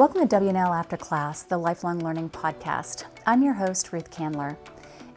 Welcome 0.00 0.22
to 0.22 0.26
W&L 0.28 0.72
After 0.72 0.96
Class, 0.96 1.42
the 1.42 1.58
Lifelong 1.58 1.98
Learning 1.98 2.30
Podcast. 2.30 3.04
I'm 3.26 3.42
your 3.42 3.52
host, 3.52 3.92
Ruth 3.92 4.10
Candler. 4.10 4.56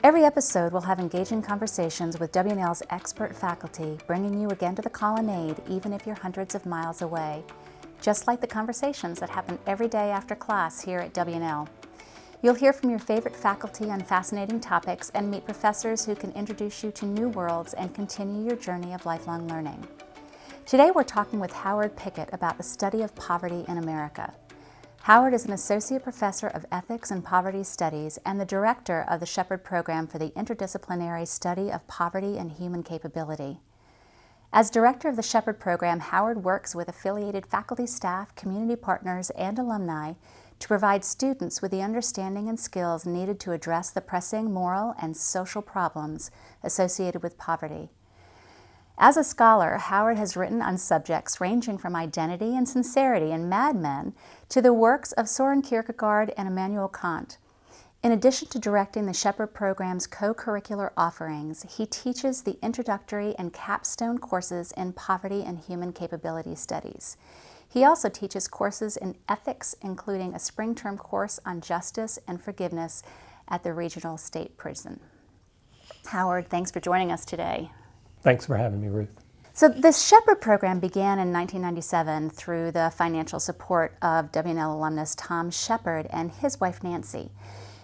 Every 0.04 0.26
episode 0.26 0.74
will 0.74 0.82
have 0.82 1.00
engaging 1.00 1.42
conversations 1.42 2.20
with 2.20 2.34
W&L's 2.34 2.84
expert 2.90 3.34
faculty, 3.34 3.98
bringing 4.08 4.42
you 4.42 4.50
again 4.50 4.76
to 4.76 4.82
the 4.82 4.90
colonnade, 4.90 5.62
even 5.70 5.94
if 5.94 6.06
you're 6.06 6.18
hundreds 6.18 6.54
of 6.54 6.66
miles 6.66 7.02
away, 7.02 7.46
just 8.02 8.28
like 8.28 8.42
the 8.42 8.46
conversations 8.46 9.22
that 9.22 9.30
happen 9.30 9.58
every 9.68 9.88
day 9.88 10.12
after 10.12 10.36
class 10.36 10.82
here 10.82 11.00
at 11.00 11.14
W&L. 11.14 11.70
You'll 12.42 12.54
hear 12.54 12.74
from 12.74 12.90
your 12.90 13.00
favorite 13.00 13.38
faculty 13.38 13.90
on 13.90 14.02
fascinating 14.02 14.60
topics 14.60 15.12
and 15.12 15.32
meet 15.32 15.46
professors 15.46 16.06
who 16.06 16.14
can 16.14 16.34
introduce 16.34 16.84
you 16.84 16.92
to 16.92 17.06
new 17.06 17.30
worlds 17.30 17.74
and 17.74 17.96
continue 17.96 18.46
your 18.46 18.58
journey 18.58 18.92
of 18.94 19.06
lifelong 19.06 19.48
learning. 19.48 19.88
Today 20.66 20.92
we're 20.92 21.04
talking 21.04 21.40
with 21.40 21.54
Howard 21.54 21.96
Pickett 21.96 22.28
about 22.34 22.58
the 22.58 22.64
study 22.64 23.02
of 23.02 23.16
poverty 23.16 23.64
in 23.70 23.78
America. 23.78 24.34
Howard 25.04 25.34
is 25.34 25.44
an 25.44 25.52
associate 25.52 26.02
professor 26.02 26.48
of 26.48 26.66
ethics 26.72 27.12
and 27.12 27.26
poverty 27.26 27.66
studies 27.66 28.18
and 28.26 28.40
the 28.40 28.46
director 28.46 29.06
of 29.10 29.20
the 29.20 29.26
Shepherd 29.26 29.62
Program 29.62 30.08
for 30.08 30.18
the 30.18 30.30
Interdisciplinary 30.30 31.28
Study 31.28 31.70
of 31.70 31.86
Poverty 31.88 32.38
and 32.38 32.54
Human 32.54 32.84
Capability. 32.84 33.60
As 34.54 34.70
director 34.70 35.10
of 35.10 35.18
the 35.18 35.22
Shepherd 35.22 35.60
Program, 35.60 36.00
Howard 36.00 36.46
works 36.46 36.74
with 36.74 36.88
affiliated 36.88 37.46
faculty, 37.46 37.86
staff, 37.86 38.34
community 38.36 38.78
partners, 38.78 39.30
and 39.32 39.60
alumni 39.60 40.14
to 40.60 40.68
provide 40.70 41.04
students 41.04 41.62
with 41.62 41.72
the 41.72 41.82
understanding 41.82 42.48
and 42.48 42.58
skills 42.58 43.06
needed 43.06 43.42
to 43.42 43.52
address 43.52 43.90
the 43.90 44.00
pressing 44.00 44.54
moral 44.54 44.96
and 45.02 45.18
social 45.18 45.62
problems 45.62 46.32
associated 46.64 47.22
with 47.22 47.38
poverty. 47.38 47.90
As 49.06 49.18
a 49.18 49.24
scholar, 49.26 49.80
Howard 49.80 50.18
has 50.18 50.38
written 50.38 50.62
on 50.62 50.78
subjects 50.78 51.42
ranging 51.42 51.78
from 51.78 51.94
identity 51.94 52.56
and 52.56 52.70
sincerity 52.70 53.32
in 53.32 53.50
Mad 53.50 53.76
Men 53.76 54.14
to 54.48 54.62
the 54.62 54.72
works 54.72 55.12
of 55.12 55.28
Soren 55.28 55.62
Kierkegaard 55.62 56.34
and 56.38 56.48
Immanuel 56.48 56.88
Kant. 56.88 57.38
In 58.02 58.14
addition 58.14 58.48
to 58.48 58.60
directing 58.60 59.06
the 59.06 59.14
Shepherd 59.14 59.48
Program's 59.48 60.08
co 60.08 60.34
curricular 60.34 60.92
offerings, 60.96 61.66
he 61.76 61.86
teaches 61.86 62.44
the 62.44 62.58
introductory 62.64 63.36
and 63.38 63.52
capstone 63.52 64.20
courses 64.20 64.72
in 64.78 64.94
poverty 64.94 65.44
and 65.44 65.60
human 65.60 65.92
capability 65.92 66.56
studies. 66.56 67.18
He 67.68 67.84
also 67.84 68.08
teaches 68.08 68.48
courses 68.48 68.96
in 68.96 69.18
ethics, 69.28 69.76
including 69.82 70.34
a 70.34 70.40
spring 70.40 70.76
term 70.76 70.98
course 70.98 71.42
on 71.46 71.60
justice 71.60 72.20
and 72.26 72.42
forgiveness 72.42 73.04
at 73.50 73.64
the 73.64 73.74
Regional 73.74 74.16
State 74.18 74.56
Prison. 74.56 75.02
Howard, 76.06 76.48
thanks 76.48 76.72
for 76.72 76.80
joining 76.80 77.12
us 77.12 77.26
today. 77.26 77.70
Thanks 78.24 78.46
for 78.46 78.56
having 78.56 78.82
me, 78.82 78.88
Ruth. 78.88 79.10
So, 79.56 79.68
the 79.68 79.92
Shepherd 79.92 80.42
program 80.42 80.80
began 80.80 81.20
in 81.20 81.32
1997 81.32 82.32
through 82.32 82.72
the 82.72 82.92
financial 82.96 83.40
support 83.40 83.96
of 84.02 84.32
W&L 84.32 84.74
alumnus 84.74 85.14
Tom 85.14 85.52
Shepherd 85.52 86.08
and 86.10 86.32
his 86.32 86.60
wife 86.60 86.84
Nancy. 86.84 87.32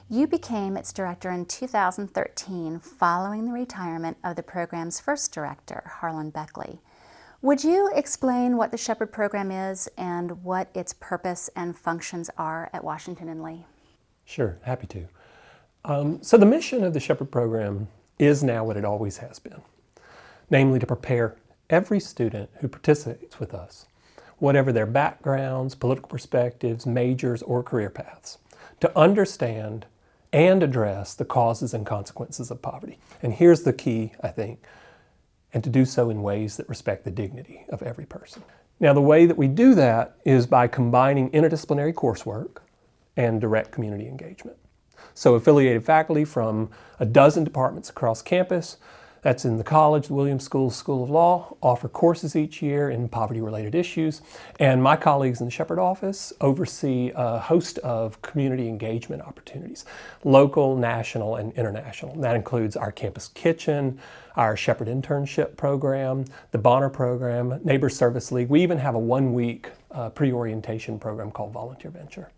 You 0.09 0.25
became 0.25 0.77
its 0.77 0.91
director 0.93 1.29
in 1.29 1.45
2013 1.45 2.79
following 2.79 3.45
the 3.45 3.51
retirement 3.51 4.17
of 4.23 4.35
the 4.35 4.41
program's 4.41 4.99
first 4.99 5.31
director, 5.31 5.83
Harlan 5.99 6.31
Beckley. 6.31 6.79
Would 7.41 7.63
you 7.63 7.91
explain 7.93 8.57
what 8.57 8.71
the 8.71 8.77
Shepherd 8.77 9.11
program 9.11 9.51
is 9.51 9.87
and 9.97 10.43
what 10.43 10.69
its 10.73 10.93
purpose 10.93 11.49
and 11.55 11.77
functions 11.77 12.31
are 12.37 12.69
at 12.73 12.83
Washington 12.83 13.29
and 13.29 13.43
Lee? 13.43 13.65
Sure, 14.25 14.57
happy 14.63 14.87
to. 14.87 15.07
Um, 15.85 16.23
so, 16.23 16.37
the 16.37 16.45
mission 16.45 16.83
of 16.83 16.93
the 16.93 16.99
Shepherd 16.99 17.29
program 17.29 17.89
is 18.17 18.41
now 18.41 18.63
what 18.63 18.77
it 18.77 18.85
always 18.85 19.17
has 19.17 19.37
been 19.37 19.61
namely 20.49 20.79
to 20.79 20.85
prepare 20.85 21.35
every 21.69 21.99
student 21.99 22.49
who 22.59 22.67
participates 22.67 23.39
with 23.39 23.53
us, 23.53 23.85
whatever 24.37 24.71
their 24.71 24.85
backgrounds, 24.85 25.75
political 25.75 26.09
perspectives, 26.09 26.85
majors, 26.85 27.41
or 27.43 27.61
career 27.61 27.89
paths, 27.89 28.37
to 28.79 28.97
understand 28.97 29.85
and 30.31 30.61
address 30.61 31.13
the 31.13 31.25
causes 31.25 31.73
and 31.73 31.85
consequences 31.85 32.51
of 32.51 32.61
poverty. 32.61 32.99
And 33.21 33.33
here's 33.33 33.63
the 33.63 33.73
key, 33.73 34.13
I 34.21 34.29
think, 34.29 34.63
and 35.53 35.63
to 35.63 35.69
do 35.69 35.85
so 35.85 36.09
in 36.09 36.21
ways 36.21 36.57
that 36.57 36.69
respect 36.69 37.03
the 37.03 37.11
dignity 37.11 37.65
of 37.69 37.81
every 37.81 38.05
person. 38.05 38.43
Now, 38.79 38.93
the 38.93 39.01
way 39.01 39.25
that 39.25 39.37
we 39.37 39.47
do 39.47 39.75
that 39.75 40.15
is 40.23 40.47
by 40.47 40.67
combining 40.67 41.31
interdisciplinary 41.31 41.93
coursework 41.93 42.57
and 43.17 43.41
direct 43.41 43.71
community 43.71 44.07
engagement. 44.07 44.57
So, 45.13 45.35
affiliated 45.35 45.83
faculty 45.83 46.23
from 46.23 46.69
a 46.99 47.05
dozen 47.05 47.43
departments 47.43 47.89
across 47.89 48.21
campus 48.21 48.77
that's 49.21 49.45
in 49.45 49.57
the 49.57 49.63
college, 49.63 50.07
the 50.07 50.13
Williams 50.13 50.43
School 50.43 50.69
School 50.69 51.03
of 51.03 51.09
Law, 51.09 51.55
offer 51.61 51.87
courses 51.87 52.35
each 52.35 52.61
year 52.61 52.89
in 52.89 53.09
poverty 53.09 53.41
related 53.41 53.75
issues. 53.75 54.21
And 54.59 54.81
my 54.81 54.95
colleagues 54.95 55.41
in 55.41 55.45
the 55.45 55.51
Shepherd 55.51 55.79
office 55.79 56.31
oversee 56.41 57.11
a 57.15 57.39
host 57.39 57.77
of 57.79 58.21
community 58.21 58.67
engagement 58.67 59.21
opportunities 59.21 59.85
local, 60.23 60.75
national, 60.75 61.35
and 61.37 61.53
international. 61.53 62.13
And 62.13 62.23
that 62.23 62.35
includes 62.35 62.75
our 62.75 62.91
campus 62.91 63.29
kitchen, 63.29 63.99
our 64.35 64.55
Shepherd 64.55 64.87
internship 64.87 65.55
program, 65.57 66.25
the 66.51 66.57
Bonner 66.57 66.89
program, 66.89 67.59
Nabors 67.63 67.95
Service 67.95 68.31
League. 68.31 68.49
We 68.49 68.61
even 68.61 68.77
have 68.77 68.95
a 68.95 68.99
one 68.99 69.33
week 69.33 69.69
uh, 69.91 70.09
pre 70.09 70.31
orientation 70.31 70.99
program 70.99 71.31
called 71.31 71.51
Volunteer 71.51 71.91
Venture. 71.91 72.29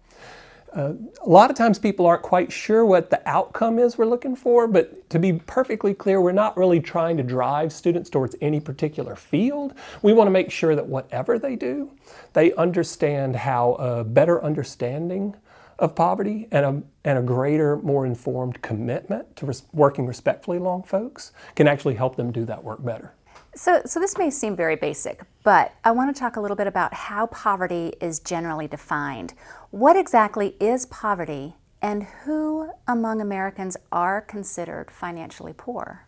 Uh, 0.73 0.93
a 1.21 1.29
lot 1.29 1.49
of 1.49 1.57
times 1.57 1.77
people 1.77 2.05
aren't 2.05 2.21
quite 2.21 2.49
sure 2.51 2.85
what 2.85 3.09
the 3.09 3.21
outcome 3.27 3.77
is 3.77 3.97
we're 3.97 4.05
looking 4.05 4.35
for, 4.35 4.67
but 4.67 5.09
to 5.09 5.19
be 5.19 5.33
perfectly 5.33 5.93
clear, 5.93 6.21
we're 6.21 6.31
not 6.31 6.55
really 6.55 6.79
trying 6.79 7.17
to 7.17 7.23
drive 7.23 7.73
students 7.73 8.09
towards 8.09 8.37
any 8.41 8.59
particular 8.59 9.15
field. 9.15 9.73
We 10.01 10.13
want 10.13 10.27
to 10.27 10.31
make 10.31 10.49
sure 10.49 10.75
that 10.75 10.85
whatever 10.85 11.37
they 11.37 11.57
do, 11.57 11.91
they 12.33 12.53
understand 12.53 13.35
how 13.35 13.73
a 13.73 14.03
better 14.05 14.41
understanding 14.41 15.35
of 15.77 15.93
poverty 15.95 16.47
and 16.51 16.65
a, 16.65 16.83
and 17.03 17.19
a 17.19 17.21
greater, 17.21 17.77
more 17.77 18.05
informed 18.05 18.61
commitment 18.61 19.35
to 19.35 19.47
res- 19.47 19.63
working 19.73 20.05
respectfully 20.05 20.57
along 20.57 20.83
folks 20.83 21.33
can 21.55 21.67
actually 21.67 21.95
help 21.95 22.15
them 22.15 22.31
do 22.31 22.45
that 22.45 22.63
work 22.63 22.81
better. 22.85 23.13
So, 23.53 23.81
so 23.85 23.99
this 23.99 24.17
may 24.17 24.29
seem 24.29 24.55
very 24.55 24.77
basic, 24.77 25.23
but 25.43 25.73
I 25.83 25.91
want 25.91 26.15
to 26.15 26.17
talk 26.17 26.37
a 26.37 26.41
little 26.41 26.55
bit 26.55 26.67
about 26.67 26.93
how 26.93 27.27
poverty 27.27 27.93
is 27.99 28.19
generally 28.19 28.67
defined. 28.67 29.33
What 29.71 29.97
exactly 29.97 30.55
is 30.61 30.85
poverty, 30.85 31.55
and 31.81 32.03
who 32.23 32.71
among 32.87 33.19
Americans 33.19 33.75
are 33.91 34.21
considered 34.21 34.89
financially 34.89 35.53
poor? 35.53 36.07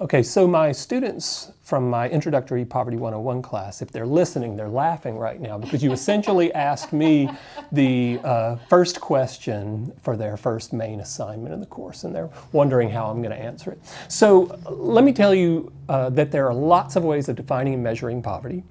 Okay, 0.00 0.22
so 0.22 0.48
my 0.48 0.72
students 0.72 1.52
from 1.62 1.88
my 1.88 2.08
introductory 2.08 2.64
Poverty 2.64 2.96
101 2.96 3.40
class, 3.40 3.82
if 3.82 3.92
they're 3.92 4.06
listening, 4.06 4.56
they're 4.56 4.68
laughing 4.68 5.16
right 5.16 5.40
now 5.40 5.56
because 5.58 5.82
you 5.84 5.92
essentially 5.92 6.52
asked 6.54 6.92
me 6.92 7.30
the 7.70 8.18
uh, 8.24 8.56
first 8.68 9.00
question 9.00 9.92
for 10.02 10.16
their 10.16 10.36
first 10.36 10.72
main 10.72 11.00
assignment 11.00 11.54
in 11.54 11.60
the 11.60 11.66
course, 11.66 12.04
and 12.04 12.14
they're 12.14 12.30
wondering 12.50 12.90
how 12.90 13.06
I'm 13.06 13.22
going 13.22 13.36
to 13.36 13.40
answer 13.40 13.70
it. 13.70 13.78
So 14.08 14.58
let 14.68 15.04
me 15.04 15.12
tell 15.12 15.34
you 15.34 15.70
uh, 15.88 16.10
that 16.10 16.32
there 16.32 16.48
are 16.48 16.54
lots 16.54 16.96
of 16.96 17.04
ways 17.04 17.28
of 17.28 17.36
defining 17.36 17.74
and 17.74 17.82
measuring 17.84 18.22
poverty, 18.22 18.64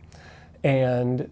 and 0.64 1.30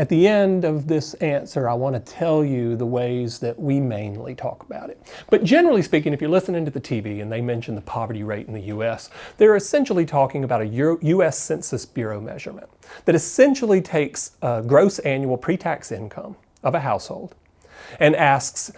at 0.00 0.08
the 0.08 0.26
end 0.26 0.64
of 0.64 0.86
this 0.86 1.12
answer, 1.14 1.68
I 1.68 1.74
want 1.74 1.94
to 1.94 2.12
tell 2.12 2.42
you 2.42 2.74
the 2.74 2.86
ways 2.86 3.38
that 3.40 3.60
we 3.60 3.80
mainly 3.80 4.34
talk 4.34 4.62
about 4.62 4.88
it. 4.88 4.98
But 5.28 5.44
generally 5.44 5.82
speaking, 5.82 6.14
if 6.14 6.22
you're 6.22 6.30
listening 6.30 6.64
to 6.64 6.70
the 6.70 6.80
TV 6.80 7.20
and 7.20 7.30
they 7.30 7.42
mention 7.42 7.74
the 7.74 7.82
poverty 7.82 8.22
rate 8.22 8.46
in 8.46 8.54
the 8.54 8.62
US, 8.62 9.10
they're 9.36 9.56
essentially 9.56 10.06
talking 10.06 10.42
about 10.42 10.62
a 10.62 10.66
US 11.02 11.38
Census 11.38 11.84
Bureau 11.84 12.18
measurement 12.18 12.70
that 13.04 13.14
essentially 13.14 13.82
takes 13.82 14.38
a 14.40 14.62
gross 14.66 15.00
annual 15.00 15.36
pre 15.36 15.58
tax 15.58 15.92
income 15.92 16.34
of 16.62 16.74
a 16.74 16.80
household 16.80 17.34
and 17.98 18.16
asks 18.16 18.72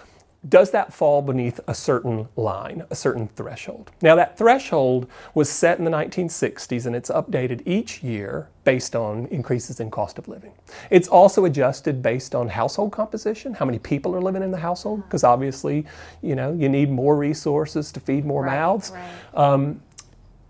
does 0.49 0.73
that 0.73 0.93
fall 0.93 1.23
beneath 1.23 1.61
a 1.69 1.75
certain 1.75 2.29
line, 2.35 2.85
a 2.91 2.97
certain 2.97 3.29
threshold? 3.29 3.93
Now, 4.03 4.17
that 4.17 4.37
threshold 4.37 5.09
was 5.35 5.49
set 5.49 5.79
in 5.79 5.85
the 5.85 5.91
1960s 5.91 6.87
and 6.87 6.97
it's 6.97 7.11
updated 7.11 7.62
each 7.65 8.03
year 8.03 8.49
based 8.65 8.97
on 8.97 9.27
increases 9.27 9.79
in 9.79 9.91
cost 9.91 10.19
of 10.19 10.27
living. 10.27 10.53
It's 10.91 11.06
also 11.06 11.44
adjusted 11.44 12.03
based 12.03 12.35
on 12.35 12.49
household 12.49 12.91
composition, 12.91 13.55
how 13.55 13.65
many 13.65 13.79
people 13.79 14.15
are 14.17 14.21
living 14.21 14.43
in 14.43 14.50
the 14.50 14.59
household, 14.59 15.05
because 15.05 15.23
obviously, 15.23 15.87
you 16.23 16.35
know, 16.35 16.53
you 16.53 16.69
need 16.69 16.91
more 16.91 17.17
resources 17.17 17.93
to 17.93 18.00
feed 18.00 18.25
more 18.25 18.43
right, 18.43 18.56
mouths. 18.56 18.91
Right. 18.91 19.11
Um, 19.35 19.81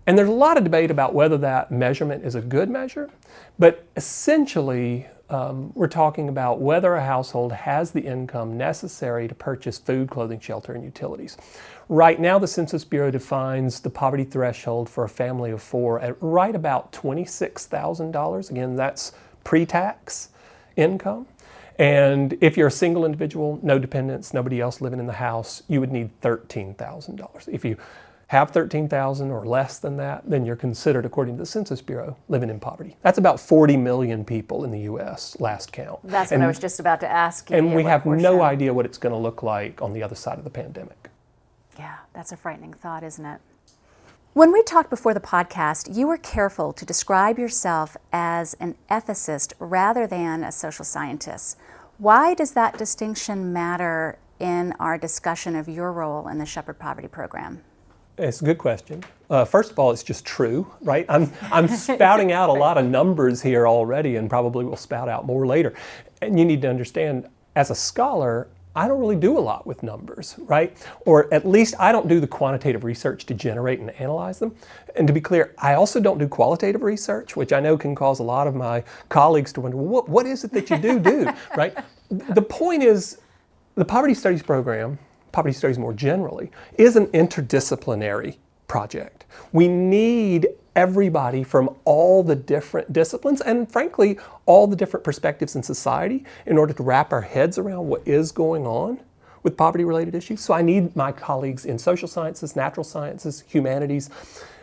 and 0.07 0.17
there's 0.17 0.29
a 0.29 0.33
lot 0.33 0.57
of 0.57 0.63
debate 0.63 0.91
about 0.91 1.13
whether 1.13 1.37
that 1.37 1.71
measurement 1.71 2.25
is 2.25 2.35
a 2.35 2.41
good 2.41 2.69
measure, 2.69 3.09
but 3.59 3.85
essentially, 3.95 5.07
um, 5.29 5.71
we're 5.73 5.87
talking 5.87 6.29
about 6.29 6.59
whether 6.59 6.95
a 6.95 7.03
household 7.03 7.51
has 7.51 7.91
the 7.91 8.01
income 8.01 8.57
necessary 8.57 9.27
to 9.27 9.35
purchase 9.35 9.77
food, 9.77 10.09
clothing, 10.09 10.39
shelter, 10.39 10.73
and 10.73 10.83
utilities. 10.83 11.37
Right 11.89 12.19
now, 12.19 12.39
the 12.39 12.47
Census 12.47 12.83
Bureau 12.85 13.11
defines 13.11 13.79
the 13.79 13.89
poverty 13.89 14.23
threshold 14.23 14.89
for 14.89 15.03
a 15.03 15.09
family 15.09 15.51
of 15.51 15.61
four 15.61 15.99
at 15.99 16.15
right 16.21 16.55
about 16.55 16.91
$26,000. 16.91 18.49
Again, 18.51 18.75
that's 18.75 19.13
pre 19.43 19.65
tax 19.65 20.29
income. 20.75 21.27
And 21.79 22.37
if 22.39 22.55
you're 22.55 22.67
a 22.67 22.71
single 22.71 23.05
individual, 23.05 23.59
no 23.63 23.79
dependents, 23.79 24.33
nobody 24.33 24.61
else 24.61 24.81
living 24.81 24.99
in 24.99 25.07
the 25.07 25.13
house, 25.13 25.63
you 25.67 25.79
would 25.79 25.91
need 25.91 26.09
$13,000. 26.21 27.49
If 27.49 27.65
you 27.65 27.77
have 28.33 28.49
13,000 28.51 29.31
or 29.31 29.45
less 29.45 29.79
than 29.79 29.95
that, 29.97 30.29
then 30.29 30.45
you're 30.45 30.55
considered, 30.55 31.05
according 31.05 31.35
to 31.35 31.39
the 31.39 31.45
Census 31.45 31.81
Bureau, 31.81 32.17
living 32.27 32.49
in 32.49 32.59
poverty. 32.59 32.97
That's 33.01 33.17
about 33.17 33.39
40 33.39 33.77
million 33.77 34.25
people 34.25 34.65
in 34.65 34.71
the 34.71 34.81
U.S. 34.81 35.37
last 35.39 35.71
count. 35.71 35.99
That's 36.03 36.31
what 36.31 36.41
I 36.41 36.47
was 36.47 36.59
just 36.59 36.79
about 36.79 36.99
to 37.01 37.09
ask 37.09 37.49
you. 37.49 37.55
And 37.55 37.73
we 37.73 37.83
have 37.83 38.05
no 38.05 38.41
idea 38.41 38.73
what 38.73 38.85
it's 38.85 38.97
going 38.97 39.13
to 39.13 39.19
look 39.19 39.43
like 39.43 39.81
on 39.81 39.93
the 39.93 40.03
other 40.03 40.15
side 40.15 40.37
of 40.37 40.43
the 40.43 40.49
pandemic. 40.49 41.09
Yeah, 41.77 41.97
that's 42.13 42.31
a 42.31 42.37
frightening 42.37 42.73
thought, 42.73 43.03
isn't 43.03 43.25
it? 43.25 43.39
When 44.33 44.51
we 44.51 44.63
talked 44.63 44.89
before 44.89 45.13
the 45.13 45.19
podcast, 45.19 45.95
you 45.95 46.07
were 46.07 46.17
careful 46.17 46.73
to 46.73 46.85
describe 46.85 47.37
yourself 47.37 47.95
as 48.11 48.55
an 48.55 48.75
ethicist 48.89 49.53
rather 49.59 50.07
than 50.07 50.43
a 50.43 50.51
social 50.51 50.83
scientist. 50.83 51.55
Why 51.99 52.33
does 52.33 52.53
that 52.53 52.79
distinction 52.79 53.53
matter 53.53 54.17
in 54.39 54.73
our 54.79 54.97
discussion 54.97 55.55
of 55.55 55.69
your 55.69 55.91
role 55.93 56.27
in 56.27 56.39
the 56.39 56.47
Shepherd 56.47 56.79
Poverty 56.79 57.07
Program? 57.07 57.61
It's 58.17 58.41
a 58.41 58.45
good 58.45 58.59
question. 58.59 59.03
Uh, 59.29 59.43
first 59.43 59.71
of 59.71 59.79
all, 59.79 59.91
it's 59.91 60.03
just 60.03 60.23
true, 60.23 60.71
right? 60.81 61.05
I'm, 61.09 61.31
I'm 61.51 61.67
spouting 61.69 62.31
out 62.31 62.49
a 62.49 62.53
lot 62.53 62.77
of 62.77 62.85
numbers 62.85 63.41
here 63.41 63.67
already 63.67 64.17
and 64.17 64.29
probably 64.29 64.65
will 64.65 64.77
spout 64.77 65.09
out 65.09 65.25
more 65.25 65.47
later. 65.47 65.73
And 66.21 66.37
you 66.37 66.45
need 66.45 66.61
to 66.61 66.69
understand, 66.69 67.27
as 67.55 67.71
a 67.71 67.75
scholar, 67.75 68.47
I 68.75 68.87
don't 68.87 68.99
really 68.99 69.15
do 69.15 69.37
a 69.37 69.39
lot 69.41 69.65
with 69.65 69.81
numbers, 69.81 70.35
right? 70.39 70.75
Or 71.05 71.31
at 71.33 71.47
least 71.47 71.75
I 71.79 71.91
don't 71.91 72.07
do 72.07 72.19
the 72.19 72.27
quantitative 72.27 72.83
research 72.83 73.25
to 73.27 73.33
generate 73.33 73.79
and 73.79 73.89
analyze 73.91 74.39
them. 74.39 74.55
And 74.95 75.07
to 75.07 75.13
be 75.13 75.21
clear, 75.21 75.53
I 75.57 75.73
also 75.73 75.99
don't 75.99 76.17
do 76.19 76.27
qualitative 76.27 76.83
research, 76.83 77.35
which 77.35 77.51
I 77.51 77.59
know 77.59 77.77
can 77.77 77.95
cause 77.95 78.19
a 78.19 78.23
lot 78.23 78.45
of 78.45 78.55
my 78.55 78.83
colleagues 79.09 79.53
to 79.53 79.61
wonder, 79.61 79.77
well, 79.77 79.87
what, 79.87 80.09
what 80.09 80.25
is 80.25 80.43
it 80.43 80.51
that 80.51 80.69
you 80.69 80.77
do 80.77 80.99
do, 80.99 81.31
right? 81.57 81.75
The 82.09 82.41
point 82.41 82.83
is, 82.83 83.19
the 83.75 83.85
Poverty 83.85 84.13
Studies 84.13 84.43
program, 84.43 84.99
Poverty 85.33 85.53
Studies 85.53 85.79
more 85.79 85.93
generally, 85.93 86.51
is 86.77 86.95
an 86.95 87.07
interdisciplinary 87.07 88.37
project. 88.67 89.25
We 89.51 89.67
need 89.67 90.47
everybody 90.75 91.43
from 91.43 91.75
all 91.85 92.23
the 92.23 92.35
different 92.35 92.93
disciplines 92.93 93.41
and 93.41 93.69
frankly 93.71 94.17
all 94.45 94.67
the 94.67 94.75
different 94.75 95.03
perspectives 95.03 95.55
in 95.55 95.61
society 95.61 96.23
in 96.45 96.57
order 96.57 96.73
to 96.73 96.83
wrap 96.83 97.11
our 97.11 97.21
heads 97.21 97.57
around 97.57 97.87
what 97.87 98.07
is 98.07 98.31
going 98.31 98.65
on 98.65 98.99
with 99.43 99.57
poverty 99.57 99.83
related 99.83 100.15
issues. 100.15 100.39
So 100.39 100.53
I 100.53 100.61
need 100.61 100.95
my 100.95 101.11
colleagues 101.11 101.65
in 101.65 101.77
social 101.77 102.07
sciences, 102.07 102.55
natural 102.55 102.83
sciences, 102.83 103.43
humanities, 103.47 104.09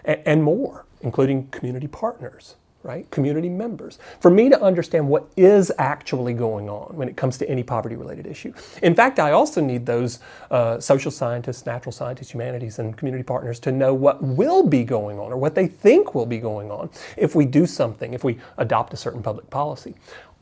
and, 0.05 0.21
and 0.25 0.43
more, 0.43 0.87
including 1.03 1.49
community 1.49 1.87
partners 1.89 2.57
right? 2.83 3.11
Community 3.11 3.49
members. 3.49 3.99
For 4.21 4.31
me 4.31 4.49
to 4.49 4.61
understand 4.61 5.07
what 5.07 5.31
is 5.37 5.71
actually 5.79 6.33
going 6.33 6.71
on 6.71 6.97
when 6.97 7.09
it 7.09 7.17
comes 7.17 7.37
to 7.39 7.49
any 7.49 7.63
poverty 7.63 7.97
related 7.97 8.27
issue. 8.27 8.55
In 8.83 8.95
fact, 8.95 9.19
I 9.19 9.33
also 9.33 9.61
need 9.61 9.85
those 9.85 10.21
uh, 10.51 10.81
social 10.81 11.11
scientists, 11.11 11.67
natural 11.67 11.93
scientists, 11.93 12.33
humanities, 12.33 12.79
and 12.79 12.97
community 12.97 13.23
partners 13.23 13.61
to 13.61 13.73
know 13.73 13.93
what 13.93 14.23
will 14.23 14.67
be 14.67 14.83
going 14.83 15.19
on 15.19 15.31
or 15.31 15.37
what 15.37 15.55
they 15.55 15.67
think 15.67 16.15
will 16.15 16.27
be 16.27 16.39
going 16.39 16.71
on 16.71 16.89
if 17.17 17.35
we 17.35 17.45
do 17.45 17.67
something, 17.67 18.15
if 18.15 18.25
we 18.25 18.39
adopt 18.57 18.95
a 18.95 18.97
certain 18.97 19.23
public 19.23 19.51
policy. 19.51 19.95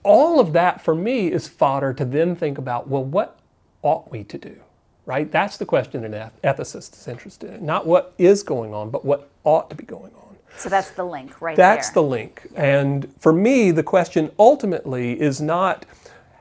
All 0.04 0.38
of 0.38 0.52
that 0.52 0.80
for 0.80 0.94
me 0.94 1.32
is 1.32 1.48
fodder 1.48 1.92
to 1.94 2.04
then 2.04 2.36
think 2.36 2.56
about 2.56 2.88
well, 2.88 3.04
what 3.04 3.38
ought 3.82 4.10
we 4.12 4.22
to 4.24 4.38
do? 4.38 4.60
Right? 5.06 5.30
That's 5.30 5.56
the 5.56 5.66
question 5.66 6.04
an 6.04 6.30
ethicist 6.44 6.92
is 6.92 7.08
interested 7.08 7.54
in. 7.54 7.66
Not 7.66 7.86
what 7.86 8.14
is 8.18 8.42
going 8.42 8.74
on, 8.74 8.90
but 8.90 9.04
what 9.04 9.28
ought 9.42 9.70
to 9.70 9.76
be 9.76 9.84
going 9.84 10.12
on. 10.14 10.27
So 10.56 10.68
that's 10.68 10.90
the 10.90 11.04
link 11.04 11.40
right 11.40 11.56
there. 11.56 11.66
that's 11.66 11.90
there. 11.90 12.02
the 12.02 12.08
link. 12.08 12.48
And 12.56 13.14
for 13.20 13.32
me, 13.32 13.70
the 13.70 13.82
question 13.82 14.30
ultimately 14.38 15.20
is 15.20 15.40
not 15.40 15.86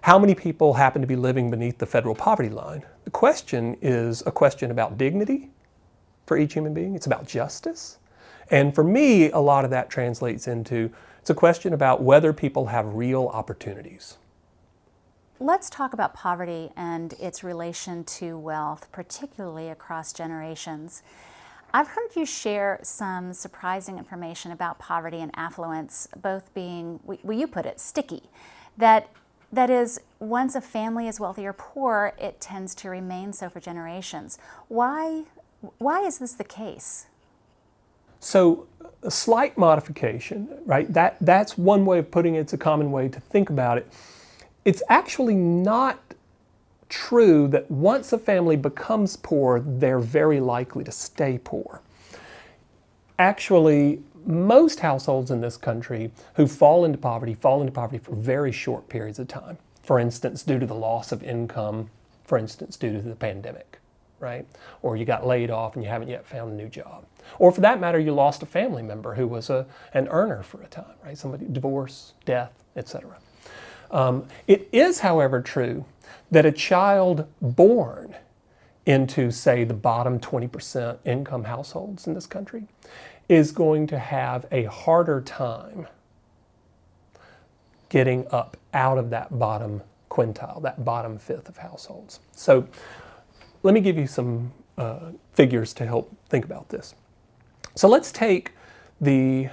how 0.01 0.17
many 0.17 0.33
people 0.33 0.73
happen 0.73 1.01
to 1.01 1.07
be 1.07 1.15
living 1.15 1.51
beneath 1.51 1.77
the 1.77 1.85
federal 1.85 2.15
poverty 2.15 2.49
line. 2.49 2.83
The 3.03 3.11
question 3.11 3.77
is 3.81 4.23
a 4.25 4.31
question 4.31 4.71
about 4.71 4.97
dignity 4.97 5.49
for 6.25 6.37
each 6.37 6.53
human 6.53 6.73
being, 6.73 6.95
it's 6.95 7.05
about 7.05 7.27
justice. 7.27 7.97
And 8.51 8.75
for 8.75 8.83
me, 8.83 9.31
a 9.31 9.39
lot 9.39 9.65
of 9.65 9.71
that 9.71 9.89
translates 9.89 10.47
into 10.47 10.91
it's 11.19 11.29
a 11.29 11.33
question 11.33 11.73
about 11.73 12.01
whether 12.01 12.31
people 12.31 12.67
have 12.67 12.93
real 12.93 13.27
opportunities. 13.27 14.17
Let's 15.39 15.69
talk 15.69 15.93
about 15.93 16.13
poverty 16.13 16.71
and 16.75 17.13
its 17.19 17.43
relation 17.43 18.03
to 18.05 18.37
wealth, 18.37 18.87
particularly 18.91 19.69
across 19.69 20.13
generations. 20.13 21.03
I've 21.73 21.89
heard 21.89 22.15
you 22.15 22.25
share 22.25 22.79
some 22.81 23.33
surprising 23.33 23.97
information 23.97 24.51
about 24.51 24.79
poverty 24.79 25.19
and 25.19 25.31
affluence, 25.35 26.07
both 26.21 26.53
being, 26.53 26.99
well, 27.03 27.37
you 27.37 27.47
put 27.47 27.65
it, 27.65 27.79
sticky. 27.79 28.23
That, 28.77 29.09
that 29.51 29.69
is, 29.69 29.99
once 30.19 30.55
a 30.55 30.61
family 30.61 31.07
is 31.07 31.19
wealthy 31.19 31.45
or 31.45 31.53
poor, 31.53 32.13
it 32.17 32.39
tends 32.39 32.73
to 32.75 32.89
remain 32.89 33.33
so 33.33 33.49
for 33.49 33.59
generations. 33.59 34.37
Why, 34.69 35.23
why 35.77 36.01
is 36.01 36.19
this 36.19 36.33
the 36.33 36.43
case? 36.43 37.07
So, 38.19 38.67
a 39.03 39.11
slight 39.11 39.57
modification, 39.57 40.47
right? 40.65 40.91
That, 40.91 41.17
that's 41.21 41.57
one 41.57 41.85
way 41.85 41.99
of 41.99 42.09
putting 42.09 42.35
it. 42.35 42.39
It's 42.39 42.53
a 42.53 42.57
common 42.57 42.91
way 42.91 43.09
to 43.09 43.19
think 43.19 43.49
about 43.49 43.77
it. 43.77 43.91
It's 44.65 44.81
actually 44.89 45.35
not 45.35 45.99
true 46.89 47.47
that 47.49 47.69
once 47.69 48.13
a 48.13 48.17
family 48.17 48.55
becomes 48.55 49.15
poor, 49.15 49.59
they're 49.59 49.99
very 49.99 50.39
likely 50.39 50.83
to 50.83 50.91
stay 50.91 51.39
poor. 51.43 51.81
Actually, 53.19 54.01
most 54.25 54.81
households 54.81 55.31
in 55.31 55.41
this 55.41 55.57
country 55.57 56.11
who 56.35 56.47
fall 56.47 56.83
into 56.85 56.97
poverty 56.97 57.33
fall 57.33 57.61
into 57.61 57.71
poverty 57.71 57.97
for 57.97 58.13
very 58.13 58.51
short 58.51 58.89
periods 58.89 59.19
of 59.19 59.27
time. 59.27 59.57
For 59.83 59.99
instance, 59.99 60.43
due 60.43 60.59
to 60.59 60.65
the 60.65 60.75
loss 60.75 61.11
of 61.11 61.23
income, 61.23 61.89
for 62.25 62.37
instance, 62.37 62.75
due 62.75 62.91
to 62.91 63.01
the 63.01 63.15
pandemic, 63.15 63.79
right? 64.19 64.45
Or 64.81 64.97
you 64.97 65.05
got 65.05 65.25
laid 65.25 65.49
off 65.49 65.75
and 65.75 65.83
you 65.83 65.89
haven't 65.89 66.09
yet 66.09 66.27
found 66.27 66.51
a 66.51 66.55
new 66.55 66.67
job. 66.67 67.05
Or 67.39 67.51
for 67.51 67.61
that 67.61 67.79
matter, 67.79 67.99
you 67.99 68.13
lost 68.13 68.43
a 68.43 68.45
family 68.45 68.83
member 68.83 69.15
who 69.15 69.27
was 69.27 69.49
a, 69.49 69.65
an 69.93 70.09
earner 70.09 70.43
for 70.43 70.61
a 70.61 70.67
time, 70.67 70.95
right? 71.03 71.17
Somebody, 71.17 71.45
divorce, 71.49 72.13
death, 72.25 72.51
etc. 72.75 73.17
Um, 73.91 74.25
it 74.47 74.67
is, 74.73 74.99
however, 74.99 75.41
true 75.41 75.85
that 76.31 76.45
a 76.45 76.51
child 76.51 77.27
born 77.41 78.15
into, 78.85 79.31
say, 79.31 79.63
the 79.63 79.73
bottom 79.73 80.19
20% 80.19 80.97
income 81.05 81.43
households 81.43 82.07
in 82.07 82.13
this 82.13 82.25
country 82.25 82.63
is 83.27 83.51
going 83.51 83.87
to 83.87 83.99
have 83.99 84.45
a 84.51 84.63
harder 84.63 85.21
time 85.21 85.87
getting 87.89 88.25
up 88.31 88.57
out 88.73 88.97
of 88.97 89.09
that 89.09 89.37
bottom 89.37 89.81
quintile, 90.09 90.61
that 90.61 90.83
bottom 90.83 91.17
fifth 91.17 91.49
of 91.49 91.57
households. 91.57 92.19
So 92.31 92.67
let 93.63 93.73
me 93.73 93.81
give 93.81 93.97
you 93.97 94.07
some 94.07 94.53
uh, 94.77 95.11
figures 95.33 95.73
to 95.73 95.85
help 95.85 96.15
think 96.29 96.45
about 96.45 96.69
this. 96.69 96.95
So 97.75 97.87
let's 97.87 98.11
take 98.11 98.53
the 99.01 99.49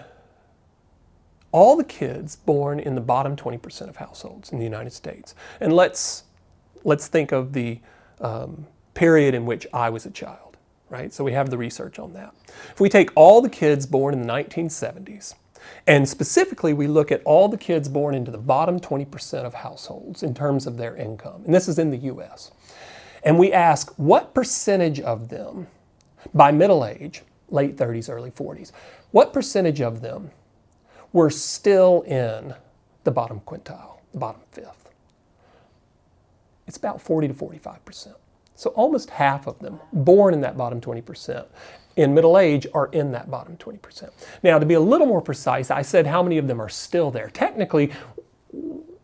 all 1.53 1.77
the 1.77 1.85
kids 1.85 2.35
born 2.35 2.81
in 2.81 2.97
the 2.97 3.01
bottom 3.01 3.37
20% 3.37 3.89
of 3.89 3.97
households 3.97 4.51
in 4.51 4.59
the 4.59 4.65
United 4.65 4.93
States, 4.93 5.37
and 5.61 5.73
let's 5.73 6.25
let's 6.85 7.09
think 7.09 7.33
of 7.33 7.53
the 7.53 7.81
um, 8.21 8.67
period 8.95 9.35
in 9.35 9.45
which 9.47 9.67
I 9.73 9.91
was 9.91 10.07
a 10.07 10.11
child, 10.11 10.57
right? 10.91 11.13
So 11.13 11.25
we 11.25 11.33
have 11.33 11.51
the 11.51 11.59
research 11.59 11.99
on 11.99 12.13
that. 12.15 12.35
If 12.71 12.81
we 12.81 12.89
take 12.89 13.11
all 13.15 13.41
the 13.41 13.49
kids 13.49 13.87
born 13.87 14.15
in 14.15 14.23
the 14.23 14.33
1970s, 14.33 15.35
and 15.87 16.09
specifically 16.09 16.73
we 16.73 16.87
look 16.87 17.11
at 17.11 17.23
all 17.25 17.49
the 17.49 17.57
kids 17.57 17.89
born 17.89 18.15
into 18.15 18.31
the 18.31 18.39
bottom 18.39 18.79
20% 18.79 19.45
of 19.45 19.55
households 19.55 20.23
in 20.23 20.35
terms 20.35 20.67
of 20.67 20.77
their 20.77 20.97
income, 20.97 21.43
and 21.45 21.55
this 21.55 21.69
is 21.69 21.79
in 21.79 21.91
the 21.91 21.99
US, 21.99 22.53
and 23.25 23.39
we 23.39 23.53
ask 23.53 23.93
what 23.97 24.35
percentage 24.35 25.01
of 25.01 25.29
them 25.29 25.67
by 26.33 26.51
middle 26.51 26.85
age, 26.85 27.23
late 27.49 27.77
30s, 27.77 28.11
early 28.11 28.31
40s, 28.31 28.73
what 29.11 29.33
percentage 29.33 29.81
of 29.81 30.01
them 30.01 30.31
were 31.13 31.31
still 31.31 32.03
in 32.03 32.55
the 33.05 33.11
bottom 33.11 33.41
quintile, 33.41 34.01
the 34.13 34.19
bottom 34.19 34.41
fifth? 34.51 34.84
It's 36.67 36.77
about 36.77 37.01
40 37.01 37.29
to 37.29 37.35
45%. 37.35 38.15
So 38.57 38.71
almost 38.71 39.11
half 39.11 39.47
of 39.47 39.59
them 39.59 39.81
born 39.93 40.33
in 40.35 40.41
that 40.43 40.57
bottom 40.57 40.81
20% 40.81 41.47
in 41.97 42.15
middle 42.15 42.39
age 42.39 42.67
are 42.75 42.87
in 42.87 43.13
that 43.13 43.31
bottom 43.31 43.57
20%. 43.57 44.11
Now, 44.43 44.59
to 44.59 44.67
be 44.67 44.75
a 44.75 44.81
little 44.81 45.07
more 45.07 45.21
precise, 45.21 45.71
I 45.71 45.83
said 45.83 46.07
how 46.07 46.23
many 46.23 46.39
of 46.39 46.49
them 46.49 46.61
are 46.61 46.69
still 46.69 47.11
there. 47.11 47.31
Technically, 47.31 47.93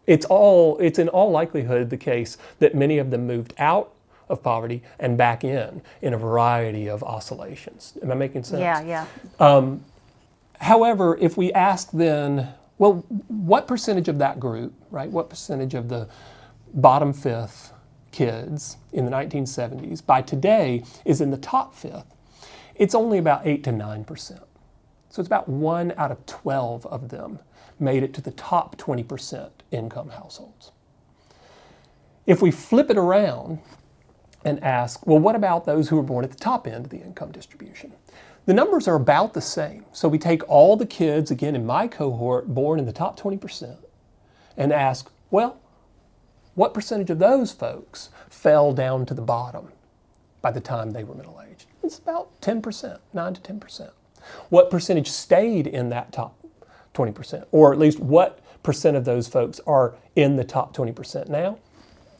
it's 0.06 0.26
all 0.26 0.76
it's 0.78 0.98
in 0.98 1.08
all 1.08 1.30
likelihood 1.30 1.90
the 1.90 1.96
case 1.96 2.36
that 2.58 2.74
many 2.74 2.98
of 2.98 3.10
them 3.10 3.26
moved 3.26 3.54
out 3.58 3.92
of 4.28 4.42
poverty 4.42 4.82
and 4.98 5.16
back 5.16 5.44
in 5.44 5.82
in 6.02 6.14
a 6.14 6.18
variety 6.18 6.88
of 6.88 7.02
oscillations. 7.04 7.96
Am 8.02 8.10
I 8.10 8.14
making 8.14 8.42
sense? 8.44 8.60
Yeah, 8.60 8.82
yeah. 8.82 9.06
Um, 9.38 9.84
however, 10.60 11.16
if 11.20 11.36
we 11.36 11.52
ask 11.52 11.90
then, 11.92 12.48
well, 12.78 13.04
what 13.28 13.68
percentage 13.68 14.08
of 14.08 14.18
that 14.18 14.40
group, 14.40 14.72
right? 14.90 15.10
What 15.10 15.30
percentage 15.30 15.74
of 15.74 15.88
the 15.88 16.08
bottom 16.74 17.12
fifth 17.12 17.72
kids 18.12 18.76
in 18.92 19.04
the 19.04 19.10
1970s 19.10 20.04
by 20.04 20.22
today 20.22 20.82
is 21.04 21.20
in 21.20 21.30
the 21.30 21.36
top 21.36 21.74
fifth, 21.74 22.14
it's 22.74 22.94
only 22.94 23.18
about 23.18 23.46
8 23.46 23.62
to 23.64 23.70
9%. 23.70 24.40
So 25.10 25.20
it's 25.20 25.26
about 25.26 25.48
1 25.48 25.92
out 25.96 26.10
of 26.10 26.24
12 26.26 26.86
of 26.86 27.08
them 27.08 27.40
made 27.78 28.02
it 28.02 28.14
to 28.14 28.20
the 28.20 28.30
top 28.32 28.76
20% 28.76 29.50
income 29.70 30.10
households. 30.10 30.72
If 32.26 32.42
we 32.42 32.50
flip 32.50 32.90
it 32.90 32.98
around 32.98 33.60
and 34.44 34.62
ask, 34.62 35.06
well, 35.06 35.18
what 35.18 35.34
about 35.34 35.66
those 35.66 35.88
who 35.88 35.96
were 35.96 36.02
born 36.02 36.24
at 36.24 36.30
the 36.30 36.36
top 36.36 36.66
end 36.66 36.84
of 36.84 36.90
the 36.90 37.00
income 37.00 37.32
distribution? 37.32 37.92
The 38.46 38.54
numbers 38.54 38.88
are 38.88 38.94
about 38.94 39.34
the 39.34 39.40
same. 39.40 39.84
So 39.92 40.08
we 40.08 40.18
take 40.18 40.48
all 40.48 40.76
the 40.76 40.86
kids, 40.86 41.30
again, 41.30 41.54
in 41.54 41.66
my 41.66 41.88
cohort, 41.88 42.48
born 42.48 42.78
in 42.78 42.86
the 42.86 42.92
top 42.92 43.18
20%, 43.18 43.78
and 44.56 44.72
ask, 44.72 45.10
well, 45.30 45.60
what 46.54 46.74
percentage 46.74 47.10
of 47.10 47.18
those 47.18 47.52
folks 47.52 48.10
fell 48.28 48.72
down 48.72 49.06
to 49.06 49.14
the 49.14 49.22
bottom 49.22 49.72
by 50.42 50.50
the 50.50 50.60
time 50.60 50.90
they 50.90 51.04
were 51.04 51.14
middle 51.14 51.40
aged? 51.48 51.66
It's 51.82 51.98
about 51.98 52.40
10%, 52.40 52.98
9 53.12 53.34
to 53.34 53.40
10%. 53.40 53.90
What 54.48 54.70
percentage 54.70 55.08
stayed 55.08 55.66
in 55.66 55.88
that 55.90 56.12
top 56.12 56.36
20%? 56.94 57.46
Or 57.52 57.72
at 57.72 57.78
least 57.78 58.00
what 58.00 58.40
percent 58.62 58.96
of 58.96 59.04
those 59.04 59.28
folks 59.28 59.60
are 59.66 59.94
in 60.16 60.36
the 60.36 60.44
top 60.44 60.76
20% 60.76 61.28
now? 61.28 61.58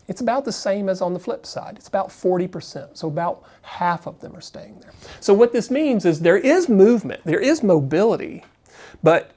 It's 0.08 0.20
about 0.20 0.44
the 0.44 0.52
same 0.52 0.88
as 0.88 1.00
on 1.00 1.14
the 1.14 1.20
flip 1.20 1.46
side. 1.46 1.76
It's 1.76 1.86
about 1.86 2.08
40%. 2.08 2.96
So 2.96 3.06
about 3.06 3.44
half 3.62 4.06
of 4.06 4.20
them 4.20 4.34
are 4.34 4.40
staying 4.40 4.80
there. 4.80 4.92
So 5.20 5.32
what 5.32 5.52
this 5.52 5.70
means 5.70 6.04
is 6.04 6.20
there 6.20 6.36
is 6.36 6.68
movement, 6.68 7.22
there 7.24 7.38
is 7.38 7.62
mobility, 7.62 8.44
but 9.04 9.30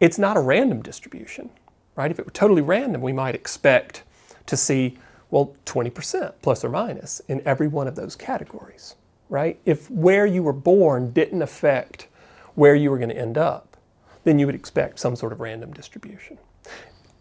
it's 0.00 0.18
not 0.18 0.38
a 0.38 0.40
random 0.40 0.80
distribution, 0.80 1.50
right? 1.96 2.10
If 2.10 2.18
it 2.18 2.26
were 2.26 2.32
totally 2.32 2.62
random, 2.62 3.02
we 3.02 3.12
might 3.12 3.34
expect 3.34 4.02
to 4.46 4.56
see, 4.56 4.98
well, 5.30 5.54
20% 5.66 6.34
plus 6.42 6.64
or 6.64 6.68
minus 6.68 7.20
in 7.28 7.42
every 7.46 7.68
one 7.68 7.86
of 7.86 7.94
those 7.94 8.16
categories, 8.16 8.96
right? 9.28 9.58
If 9.64 9.90
where 9.90 10.26
you 10.26 10.42
were 10.42 10.52
born 10.52 11.12
didn't 11.12 11.42
affect 11.42 12.08
where 12.54 12.74
you 12.74 12.90
were 12.90 12.98
going 12.98 13.10
to 13.10 13.18
end 13.18 13.38
up, 13.38 13.76
then 14.24 14.38
you 14.38 14.46
would 14.46 14.54
expect 14.54 14.98
some 14.98 15.16
sort 15.16 15.32
of 15.32 15.40
random 15.40 15.72
distribution 15.72 16.38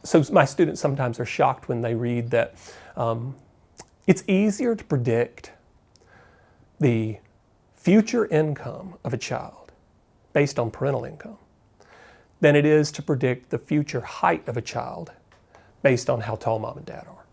so 0.03 0.23
my 0.31 0.45
students 0.45 0.81
sometimes 0.81 1.19
are 1.19 1.25
shocked 1.25 1.69
when 1.69 1.81
they 1.81 1.95
read 1.95 2.31
that 2.31 2.55
um, 2.95 3.35
it's 4.07 4.23
easier 4.27 4.75
to 4.75 4.83
predict 4.83 5.51
the 6.79 7.17
future 7.73 8.25
income 8.27 8.95
of 9.03 9.13
a 9.13 9.17
child 9.17 9.71
based 10.33 10.57
on 10.57 10.71
parental 10.71 11.05
income 11.05 11.37
than 12.41 12.55
it 12.55 12.65
is 12.65 12.91
to 12.91 13.01
predict 13.01 13.50
the 13.50 13.57
future 13.57 14.01
height 14.01 14.48
of 14.48 14.57
a 14.57 14.62
child 14.62 15.12
based 15.81 16.10
on 16.10 16.21
how 16.21 16.36
tall 16.36 16.60
mom 16.60 16.77
and 16.77 16.86
dad 16.86 17.05
are. 17.07 17.25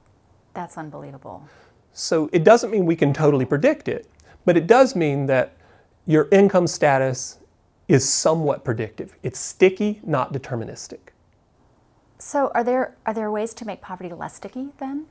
That's 0.54 0.78
unbelievable. 0.78 1.46
So 1.92 2.30
it 2.32 2.44
doesn't 2.44 2.70
mean 2.70 2.86
we 2.86 2.96
can 2.96 3.12
totally 3.12 3.44
predict 3.44 3.88
it, 3.88 4.08
but 4.44 4.56
it 4.56 4.66
does 4.66 4.94
mean 4.94 5.26
that 5.26 5.54
your 6.06 6.28
income 6.30 6.66
status 6.66 7.38
is 7.88 8.08
somewhat 8.08 8.64
predictive. 8.64 9.16
It's 9.22 9.38
sticky, 9.38 10.00
not 10.04 10.32
deterministic. 10.32 10.98
So, 12.18 12.50
are 12.54 12.64
there 12.64 12.96
are 13.06 13.14
there 13.14 13.30
ways 13.30 13.54
to 13.54 13.64
make 13.64 13.80
poverty 13.80 14.12
less 14.12 14.34
sticky 14.34 14.68
then? 14.78 15.06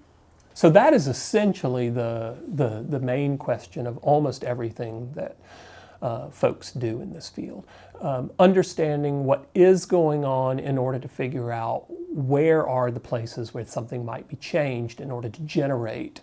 So 0.54 0.70
that 0.72 0.94
is 0.94 1.08
essentially 1.08 1.89
the 1.89 2.36
the, 2.48 2.86
the 2.88 3.00
main 3.00 3.38
question 3.38 3.88
of 3.88 3.98
almost 4.00 4.44
everything 4.44 5.12
that 5.13 5.38
uh, 6.01 6.30
folks 6.30 6.72
do 6.72 7.01
in 7.01 7.13
this 7.13 7.30
field. 7.30 7.66
Um, 8.01 8.32
understanding 8.39 9.25
what 9.25 9.48
is 9.56 9.86
going 9.86 10.24
on 10.24 10.60
in 10.60 10.77
order 10.77 11.00
to 11.00 11.08
figure 11.08 11.51
out 11.51 11.86
where 12.13 12.68
are 12.68 12.92
the 12.92 13.00
places 13.00 13.54
where 13.54 13.66
something 13.66 14.06
might 14.06 14.27
be 14.27 14.36
changed 14.36 15.01
in 15.01 15.12
order 15.12 15.30
to 15.30 15.42
generate 15.42 16.22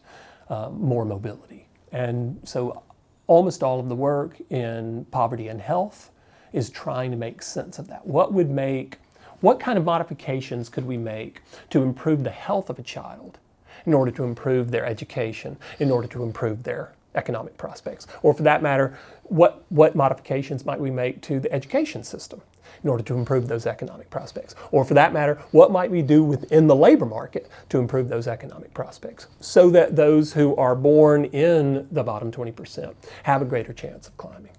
uh, 0.49 0.69
more 0.71 1.05
mobility. 1.05 1.67
And 1.93 2.41
so 2.45 2.83
almost 3.27 3.63
all 3.63 3.81
of 3.81 3.89
the 3.89 3.95
work 3.95 4.37
in 4.51 5.07
poverty 5.11 5.49
and 5.49 5.61
health 5.61 6.11
is 6.53 6.71
trying 6.71 7.11
to 7.11 7.17
make 7.17 7.43
sense 7.43 7.79
of 7.79 7.89
that. 7.89 8.07
What 8.07 8.33
would 8.33 8.51
make 8.51 8.99
what 9.41 9.61
kind 9.61 9.77
of 9.77 9.85
modifications 9.85 10.71
could 10.71 10.87
we 10.87 10.97
make 10.97 11.43
to 11.69 11.83
improve 11.83 12.25
the 12.25 12.31
health 12.31 12.71
of 12.71 12.79
a 12.79 12.83
child 12.83 13.39
in 13.85 13.93
order 13.93 14.11
to 14.11 14.25
improve 14.25 14.71
their 14.71 14.87
education, 14.87 15.59
in 15.79 15.91
order 15.91 16.09
to 16.09 16.23
improve 16.23 16.63
their 16.63 16.93
economic 17.15 17.57
prospects? 17.57 18.07
Or 18.23 18.35
for 18.35 18.43
that 18.43 18.63
matter, 18.63 18.99
what, 19.25 19.65
what 19.69 19.95
modifications 19.95 20.65
might 20.65 20.81
we 20.81 20.91
make 20.91 21.21
to 21.23 21.41
the 21.41 21.53
education 21.53 22.05
system 22.05 22.43
in 22.83 22.91
order 22.91 23.03
to 23.03 23.15
improve 23.15 23.49
those 23.49 23.67
economic 23.67 24.11
prospects? 24.11 24.55
Or 24.71 24.85
for 24.85 24.95
that 24.95 25.13
matter, 25.13 25.41
what 25.53 25.71
might 25.71 25.91
we 25.91 26.03
do 26.03 26.23
within 26.23 26.67
the 26.67 26.77
labor 26.77 27.07
market 27.07 27.49
to 27.71 27.79
improve 27.79 28.09
those 28.09 28.27
economic 28.29 28.75
prospects 28.75 29.27
so 29.41 29.71
that 29.71 29.97
those 29.97 30.33
who 30.33 30.55
are 30.57 30.75
born 30.75 31.27
in 31.27 31.89
the 31.91 32.03
bottom 32.03 32.31
20% 32.31 32.95
have 33.25 33.43
a 33.43 33.47
greater 33.47 33.73
chance 33.73 34.09
of 34.09 34.17
climbing? 34.17 34.51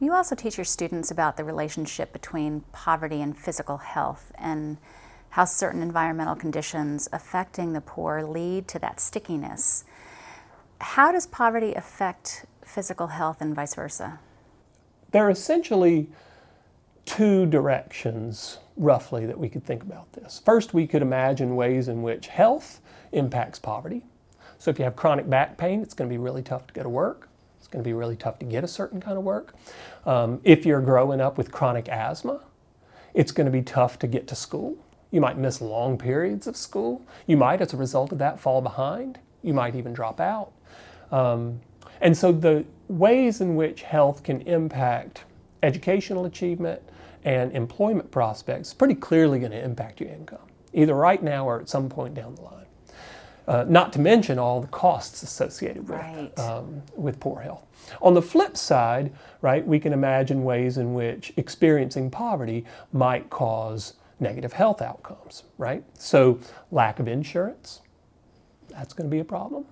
You 0.00 0.14
also 0.14 0.36
teach 0.36 0.56
your 0.56 0.64
students 0.64 1.10
about 1.10 1.36
the 1.36 1.44
relationship 1.44 2.12
between 2.12 2.60
poverty 2.72 3.20
and 3.20 3.36
physical 3.36 3.78
health 3.78 4.32
and 4.36 4.78
how 5.30 5.44
certain 5.44 5.82
environmental 5.82 6.36
conditions 6.36 7.08
affecting 7.12 7.72
the 7.72 7.80
poor 7.80 8.22
lead 8.22 8.68
to 8.68 8.78
that 8.78 9.00
stickiness. 9.00 9.84
How 10.80 11.10
does 11.12 11.26
poverty 11.26 11.74
affect 11.74 12.46
physical 12.64 13.08
health 13.08 13.40
and 13.40 13.54
vice 13.54 13.74
versa? 13.74 14.20
There 15.10 15.26
are 15.26 15.30
essentially 15.30 16.08
two 17.04 17.46
directions, 17.46 18.58
roughly, 18.76 19.26
that 19.26 19.38
we 19.38 19.48
could 19.48 19.64
think 19.64 19.82
about 19.82 20.12
this. 20.12 20.40
First, 20.44 20.74
we 20.74 20.86
could 20.86 21.02
imagine 21.02 21.56
ways 21.56 21.88
in 21.88 22.02
which 22.02 22.28
health 22.28 22.80
impacts 23.12 23.58
poverty. 23.58 24.04
So 24.58 24.70
if 24.70 24.78
you 24.78 24.84
have 24.84 24.96
chronic 24.96 25.28
back 25.28 25.56
pain, 25.56 25.80
it's 25.82 25.94
going 25.94 26.08
to 26.08 26.12
be 26.12 26.18
really 26.18 26.42
tough 26.42 26.66
to 26.68 26.74
go 26.74 26.82
to 26.82 26.88
work. 26.88 27.28
It's 27.58 27.68
going 27.68 27.82
to 27.82 27.88
be 27.88 27.94
really 27.94 28.16
tough 28.16 28.38
to 28.40 28.44
get 28.44 28.64
a 28.64 28.68
certain 28.68 29.00
kind 29.00 29.18
of 29.18 29.24
work. 29.24 29.54
Um, 30.04 30.40
if 30.44 30.66
you're 30.66 30.80
growing 30.80 31.20
up 31.20 31.38
with 31.38 31.50
chronic 31.50 31.88
asthma, 31.88 32.40
it's 33.14 33.32
going 33.32 33.46
to 33.46 33.50
be 33.50 33.62
tough 33.62 33.98
to 34.00 34.06
get 34.06 34.28
to 34.28 34.34
school. 34.34 34.76
You 35.10 35.20
might 35.20 35.38
miss 35.38 35.60
long 35.60 35.96
periods 35.96 36.46
of 36.46 36.56
school. 36.56 37.02
You 37.26 37.36
might, 37.36 37.60
as 37.60 37.72
a 37.72 37.76
result 37.76 38.12
of 38.12 38.18
that, 38.18 38.38
fall 38.38 38.60
behind. 38.60 39.18
You 39.42 39.54
might 39.54 39.74
even 39.74 39.92
drop 39.92 40.20
out. 40.20 40.52
Um, 41.10 41.60
and 42.00 42.16
so 42.16 42.32
the 42.32 42.64
ways 42.88 43.40
in 43.40 43.56
which 43.56 43.82
health 43.82 44.22
can 44.22 44.40
impact 44.42 45.24
educational 45.62 46.24
achievement 46.24 46.82
and 47.24 47.52
employment 47.52 48.10
prospects 48.10 48.68
is 48.68 48.74
pretty 48.74 48.94
clearly 48.94 49.38
going 49.38 49.52
to 49.52 49.62
impact 49.62 50.00
your 50.00 50.10
income, 50.10 50.38
either 50.72 50.94
right 50.94 51.22
now 51.22 51.46
or 51.46 51.60
at 51.60 51.68
some 51.68 51.88
point 51.88 52.14
down 52.14 52.34
the 52.34 52.42
line. 52.42 52.54
Uh, 53.46 53.64
not 53.66 53.94
to 53.94 53.98
mention 53.98 54.38
all 54.38 54.60
the 54.60 54.66
costs 54.68 55.22
associated 55.22 55.88
with, 55.88 55.98
right. 55.98 56.38
um, 56.38 56.82
with 56.94 57.18
poor 57.18 57.40
health. 57.40 57.64
On 58.02 58.12
the 58.12 58.20
flip 58.20 58.58
side, 58.58 59.10
right, 59.40 59.66
we 59.66 59.80
can 59.80 59.94
imagine 59.94 60.44
ways 60.44 60.76
in 60.76 60.92
which 60.92 61.32
experiencing 61.38 62.10
poverty 62.10 62.66
might 62.92 63.30
cause 63.30 63.94
negative 64.20 64.52
health 64.52 64.82
outcomes, 64.82 65.44
right? 65.56 65.82
So, 65.94 66.40
lack 66.70 66.98
of 66.98 67.08
insurance, 67.08 67.80
that's 68.68 68.92
going 68.92 69.08
to 69.08 69.14
be 69.14 69.20
a 69.20 69.24
problem. 69.24 69.64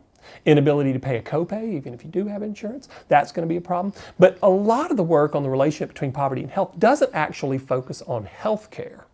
Inability 0.44 0.92
to 0.92 0.98
pay 0.98 1.16
a 1.16 1.22
copay, 1.22 1.74
even 1.74 1.94
if 1.94 2.04
you 2.04 2.10
do 2.10 2.26
have 2.26 2.42
insurance, 2.42 2.88
that's 3.08 3.32
going 3.32 3.46
to 3.46 3.52
be 3.52 3.56
a 3.56 3.60
problem. 3.60 3.92
But 4.18 4.38
a 4.42 4.50
lot 4.50 4.90
of 4.90 4.96
the 4.96 5.02
work 5.02 5.34
on 5.34 5.42
the 5.42 5.50
relationship 5.50 5.90
between 5.90 6.12
poverty 6.12 6.42
and 6.42 6.50
health 6.50 6.78
doesn't 6.78 7.10
actually 7.14 7.58
focus 7.58 8.02
on 8.02 8.24
health 8.24 8.70
care, 8.70 9.06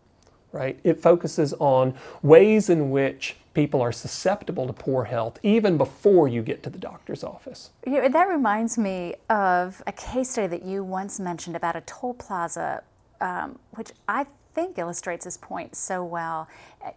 right? 0.53 0.79
It 0.85 1.01
focuses 1.01 1.55
on 1.55 1.95
ways 2.23 2.71
in 2.71 2.91
which 2.91 3.37
people 3.55 3.83
are 3.83 3.93
susceptible 3.93 4.67
to 4.67 4.73
poor 4.73 5.05
health 5.05 5.39
even 5.43 5.77
before 5.77 6.29
you 6.29 6.43
get 6.43 6.63
to 6.63 6.71
the 6.71 6.79
doctor's 6.79 7.23
office. 7.23 7.71
Yeah, 7.87 8.09
that 8.09 8.29
reminds 8.29 8.79
me 8.79 9.17
of 9.29 9.83
a 9.87 9.93
case 9.93 10.31
study 10.31 10.47
that 10.49 10.65
you 10.65 10.83
once 10.85 11.21
mentioned 11.21 11.57
about 11.57 11.77
a 11.77 11.83
toll 11.83 12.15
plaza, 12.15 12.83
um, 13.21 13.59
which 13.73 13.91
I 14.09 14.27
think 14.55 14.79
illustrates 14.79 15.25
this 15.25 15.37
point 15.37 15.75
so 15.75 16.05
well. 16.05 16.49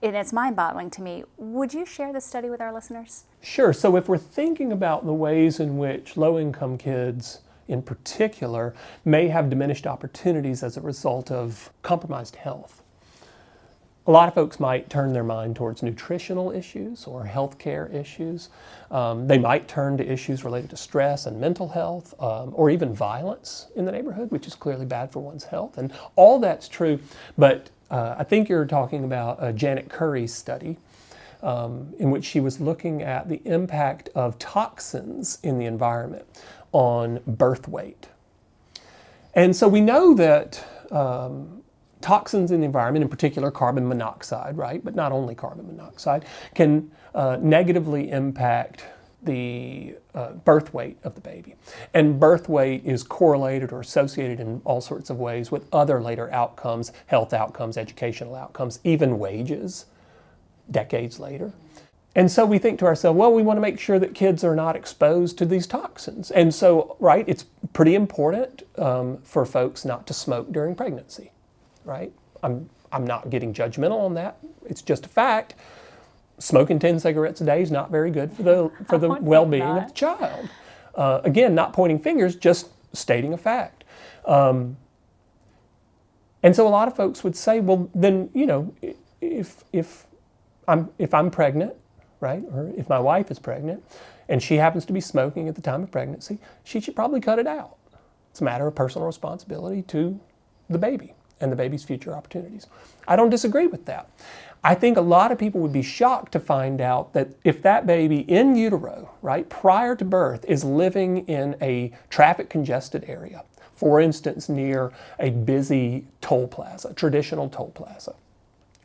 And 0.01 0.15
it's 0.15 0.33
mind 0.33 0.55
boggling 0.55 0.89
to 0.91 1.01
me. 1.01 1.23
Would 1.37 1.73
you 1.73 1.85
share 1.85 2.11
this 2.11 2.25
study 2.25 2.49
with 2.49 2.61
our 2.61 2.73
listeners? 2.73 3.25
Sure. 3.41 3.73
So, 3.73 3.95
if 3.95 4.07
we're 4.07 4.17
thinking 4.17 4.71
about 4.71 5.05
the 5.05 5.13
ways 5.13 5.59
in 5.59 5.77
which 5.77 6.17
low 6.17 6.39
income 6.39 6.77
kids 6.77 7.39
in 7.67 7.81
particular 7.81 8.75
may 9.03 9.27
have 9.27 9.49
diminished 9.49 9.87
opportunities 9.87 10.63
as 10.63 10.77
a 10.77 10.81
result 10.81 11.31
of 11.31 11.71
compromised 11.81 12.35
health, 12.35 12.83
a 14.07 14.11
lot 14.11 14.27
of 14.27 14.35
folks 14.35 14.59
might 14.59 14.89
turn 14.89 15.13
their 15.13 15.23
mind 15.23 15.55
towards 15.55 15.81
nutritional 15.81 16.51
issues 16.51 17.05
or 17.05 17.25
healthcare 17.25 17.91
issues. 17.93 18.49
Um, 18.91 19.27
they 19.27 19.39
might 19.39 19.67
turn 19.67 19.97
to 19.97 20.07
issues 20.07 20.43
related 20.43 20.69
to 20.69 20.77
stress 20.77 21.25
and 21.25 21.41
mental 21.41 21.69
health 21.69 22.13
um, 22.21 22.51
or 22.53 22.69
even 22.69 22.93
violence 22.93 23.67
in 23.75 23.85
the 23.85 23.91
neighborhood, 23.91 24.29
which 24.29 24.45
is 24.45 24.53
clearly 24.53 24.85
bad 24.85 25.11
for 25.11 25.19
one's 25.19 25.45
health. 25.45 25.77
And 25.77 25.91
all 26.15 26.39
that's 26.39 26.67
true, 26.67 26.99
but 27.37 27.71
uh, 27.89 28.15
I 28.17 28.23
think 28.23 28.47
you're 28.47 28.65
talking 28.65 29.03
about 29.03 29.55
Janet 29.55 29.89
Currie's 29.89 30.33
study. 30.33 30.77
Um, 31.43 31.93
in 31.99 32.09
which 32.09 32.25
she 32.25 32.39
was 32.39 32.59
looking 32.59 33.03
at 33.03 33.29
the 33.29 33.39
impact 33.45 34.09
of 34.15 34.39
toxins 34.39 35.37
in 35.43 35.59
the 35.59 35.65
environment 35.65 36.25
on 36.71 37.19
birth 37.27 37.67
weight. 37.67 38.07
And 39.35 39.55
so 39.55 39.67
we 39.67 39.79
know 39.79 40.15
that 40.15 40.65
um, 40.91 41.61
toxins 42.01 42.51
in 42.51 42.59
the 42.59 42.65
environment, 42.65 43.03
in 43.03 43.09
particular 43.09 43.51
carbon 43.51 43.87
monoxide, 43.87 44.57
right, 44.57 44.83
but 44.83 44.95
not 44.95 45.11
only 45.11 45.35
carbon 45.35 45.67
monoxide, 45.67 46.25
can 46.53 46.91
uh, 47.13 47.37
negatively 47.41 48.11
impact 48.11 48.85
the 49.23 49.95
uh, 50.13 50.33
birth 50.33 50.73
weight 50.73 50.97
of 51.03 51.15
the 51.15 51.21
baby. 51.21 51.55
And 51.93 52.19
birth 52.19 52.47
weight 52.47 52.85
is 52.85 53.01
correlated 53.01 53.71
or 53.71 53.79
associated 53.79 54.39
in 54.39 54.61
all 54.65 54.81
sorts 54.81 55.09
of 55.09 55.17
ways 55.17 55.51
with 55.51 55.67
other 55.73 56.01
later 56.01 56.31
outcomes, 56.31 56.91
health 57.07 57.33
outcomes, 57.33 57.77
educational 57.77 58.35
outcomes, 58.35 58.79
even 58.83 59.17
wages 59.17 59.85
decades 60.69 61.19
later. 61.19 61.51
and 62.15 62.31
so 62.31 62.45
we 62.45 62.57
think 62.57 62.79
to 62.79 62.85
ourselves, 62.85 63.17
well, 63.17 63.33
we 63.33 63.43
want 63.43 63.57
to 63.57 63.61
make 63.61 63.79
sure 63.79 63.99
that 63.99 64.13
kids 64.15 64.43
are 64.43 64.55
not 64.55 64.75
exposed 64.75 65.37
to 65.37 65.45
these 65.45 65.67
toxins. 65.67 66.31
And 66.31 66.53
so, 66.53 66.95
right, 66.99 67.25
it's 67.27 67.45
pretty 67.73 67.93
important 67.95 68.63
um, 68.77 69.17
for 69.23 69.45
folks 69.45 69.83
not 69.85 70.07
to 70.07 70.13
smoke 70.13 70.51
during 70.51 70.75
pregnancy, 70.75 71.31
right? 71.85 72.11
I'm, 72.43 72.69
I'm 72.91 73.05
not 73.05 73.29
getting 73.29 73.53
judgmental 73.53 73.99
on 74.01 74.13
that. 74.15 74.37
It's 74.65 74.81
just 74.81 75.05
a 75.05 75.09
fact. 75.09 75.55
Smoking 76.37 76.79
10 76.79 76.99
cigarettes 76.99 77.41
a 77.41 77.45
day 77.45 77.61
is 77.61 77.71
not 77.71 77.91
very 77.91 78.11
good 78.11 78.31
for 78.33 78.43
the, 78.43 78.71
for 78.87 78.97
the 78.97 79.09
well 79.09 79.45
being 79.45 79.63
of 79.63 79.87
the 79.87 79.93
child. 79.93 80.49
Uh, 80.95 81.21
again, 81.23 81.55
not 81.55 81.73
pointing 81.73 81.99
fingers, 81.99 82.35
just 82.35 82.69
stating 82.93 83.33
a 83.33 83.37
fact. 83.37 83.83
Um, 84.25 84.77
and 86.43 86.55
so 86.55 86.67
a 86.67 86.69
lot 86.69 86.87
of 86.87 86.95
folks 86.95 87.23
would 87.23 87.35
say, 87.35 87.59
well, 87.59 87.89
then, 87.95 88.29
you 88.33 88.45
know, 88.45 88.73
if, 89.19 89.63
if, 89.73 90.05
I'm, 90.67 90.89
if 90.99 91.13
I'm 91.13 91.31
pregnant, 91.31 91.73
right, 92.19 92.43
or 92.51 92.71
if 92.77 92.87
my 92.87 92.99
wife 92.99 93.31
is 93.31 93.39
pregnant 93.39 93.83
and 94.29 94.41
she 94.41 94.55
happens 94.55 94.85
to 94.85 94.93
be 94.93 95.01
smoking 95.01 95.47
at 95.47 95.55
the 95.55 95.61
time 95.61 95.83
of 95.83 95.91
pregnancy, 95.91 96.39
she 96.63 96.79
should 96.79 96.95
probably 96.95 97.19
cut 97.19 97.39
it 97.39 97.47
out. 97.47 97.77
It's 98.29 98.41
a 98.41 98.43
matter 98.43 98.67
of 98.67 98.75
personal 98.75 99.07
responsibility 99.07 99.81
to 99.83 100.19
the 100.69 100.77
baby 100.77 101.14
and 101.39 101.51
the 101.51 101.55
baby's 101.55 101.83
future 101.83 102.13
opportunities. 102.13 102.67
I 103.07 103.15
don't 103.15 103.29
disagree 103.29 103.67
with 103.67 103.85
that. 103.85 104.09
I 104.63 104.73
think 104.73 104.97
a 104.97 105.01
lot 105.01 105.31
of 105.31 105.37
people 105.37 105.61
would 105.61 105.73
be 105.73 105.83
shocked 105.83 106.31
to 106.31 106.39
find 106.39 106.81
out 106.81 107.13
that 107.13 107.29
if 107.43 107.61
that 107.61 107.85
baby 107.85 108.21
in 108.21 108.55
utero, 108.55 109.11
right, 109.21 109.47
prior 109.47 109.95
to 109.95 110.03
birth, 110.03 110.43
is 110.45 110.63
living 110.63 111.27
in 111.27 111.55
a 111.61 111.91
traffic 112.09 112.49
congested 112.49 113.05
area, 113.07 113.43
for 113.75 113.99
instance, 113.99 114.49
near 114.49 114.91
a 115.19 115.29
busy 115.29 116.07
toll 116.19 116.47
plaza, 116.47 116.95
traditional 116.95 117.47
toll 117.47 117.69
plaza, 117.75 118.15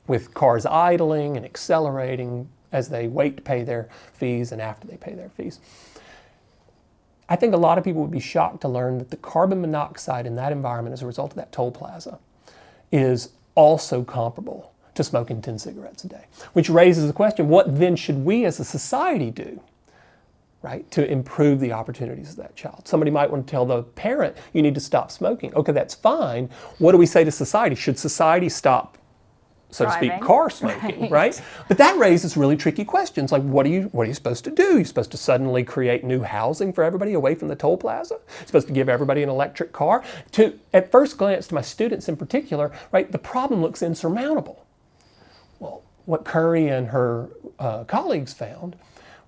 with 0.07 0.35
cars 0.35 0.67
idling 0.67 1.39
and 1.39 1.47
accelerating 1.47 2.51
as 2.73 2.91
they 2.91 3.09
wait 3.09 3.39
to 3.39 3.43
pay 3.43 3.63
their 3.63 3.89
fees 4.13 4.53
and 4.53 4.61
after 4.61 4.87
they 4.87 4.99
pay 4.99 5.15
their 5.15 5.31
fees. 5.31 5.61
I 7.27 7.37
think 7.37 7.55
a 7.55 7.57
lot 7.57 7.79
of 7.79 7.85
people 7.85 8.03
would 8.03 8.11
be 8.11 8.21
shocked 8.21 8.61
to 8.63 8.69
learn 8.69 8.99
that 8.99 9.11
the 9.11 9.17
carbon 9.17 9.63
monoxide 9.63 10.27
in 10.27 10.35
that 10.37 10.53
environment 10.53 10.93
as 10.93 11.01
a 11.01 11.07
result 11.07 11.31
of 11.33 11.37
that 11.37 11.53
toll 11.53 11.71
plaza 11.71 12.19
is 12.93 13.31
also 13.55 14.03
comparable 14.03 14.73
to 14.95 15.05
smoking 15.05 15.41
10 15.41 15.59
cigarettes 15.59 16.05
a 16.05 16.09
day, 16.09 16.25
which 16.53 16.69
raises 16.69 17.07
the 17.07 17.13
question 17.13 17.49
what 17.49 17.79
then 17.79 17.97
should 17.97 18.25
we 18.25 18.45
as 18.45 18.61
a 18.61 18.65
society 18.65 19.31
do? 19.31 19.61
Right, 20.63 20.91
to 20.91 21.11
improve 21.11 21.59
the 21.59 21.73
opportunities 21.73 22.33
of 22.33 22.37
that 22.37 22.55
child. 22.55 22.87
Somebody 22.87 23.11
might 23.11 23.31
want 23.31 23.47
to 23.47 23.51
tell 23.51 23.65
the 23.65 23.83
parent, 23.83 24.37
you 24.53 24.61
need 24.61 24.75
to 24.75 24.81
stop 24.81 25.11
smoking. 25.11 25.55
Okay, 25.55 25.73
that's 25.73 25.95
fine. 25.95 26.51
What 26.77 26.93
do 26.93 26.99
we 26.99 27.07
say 27.07 27.25
to 27.25 27.31
society? 27.31 27.75
Should 27.75 27.99
society 27.99 28.51
stop 28.51 28.99
so 29.71 29.85
Driving. 29.85 30.11
to 30.11 30.17
speak, 30.17 30.27
car 30.27 30.51
smoking, 30.51 31.01
right. 31.03 31.11
right. 31.11 31.43
But 31.69 31.79
that 31.79 31.97
raises 31.99 32.37
really 32.37 32.57
tricky 32.57 32.85
questions 32.85 33.33
like 33.33 33.43
what 33.43 33.67
are 33.67 33.69
you 33.69 33.83
what 33.93 34.05
are 34.05 34.09
you 34.09 34.15
supposed 34.15 34.45
to 34.45 34.51
do? 34.51 34.77
You're 34.77 34.85
supposed 34.85 35.11
to 35.13 35.17
suddenly 35.17 35.65
create 35.65 36.05
new 36.05 36.23
housing 36.23 36.73
for 36.73 36.83
everybody 36.85 37.15
away 37.15 37.35
from 37.35 37.49
the 37.49 37.57
toll 37.57 37.77
plaza? 37.77 38.15
You're 38.39 38.47
supposed 38.47 38.67
to 38.69 38.73
give 38.73 38.89
everybody 38.89 39.23
an 39.23 39.29
electric 39.29 39.73
car? 39.73 40.03
To 40.33 40.59
at 40.73 40.91
first 40.91 41.19
glance 41.19 41.47
to 41.49 41.55
my 41.55 41.63
students 41.63 42.09
in 42.09 42.17
particular, 42.17 42.73
right, 42.93 43.11
the 43.11 43.19
problem 43.19 43.63
looks 43.63 43.83
insurmountable. 43.83 44.67
Well, 45.59 45.83
what 46.07 46.25
Currie 46.25 46.69
and 46.69 46.89
her 46.89 47.29
uh, 47.59 47.85
colleagues 47.85 48.33
found 48.33 48.77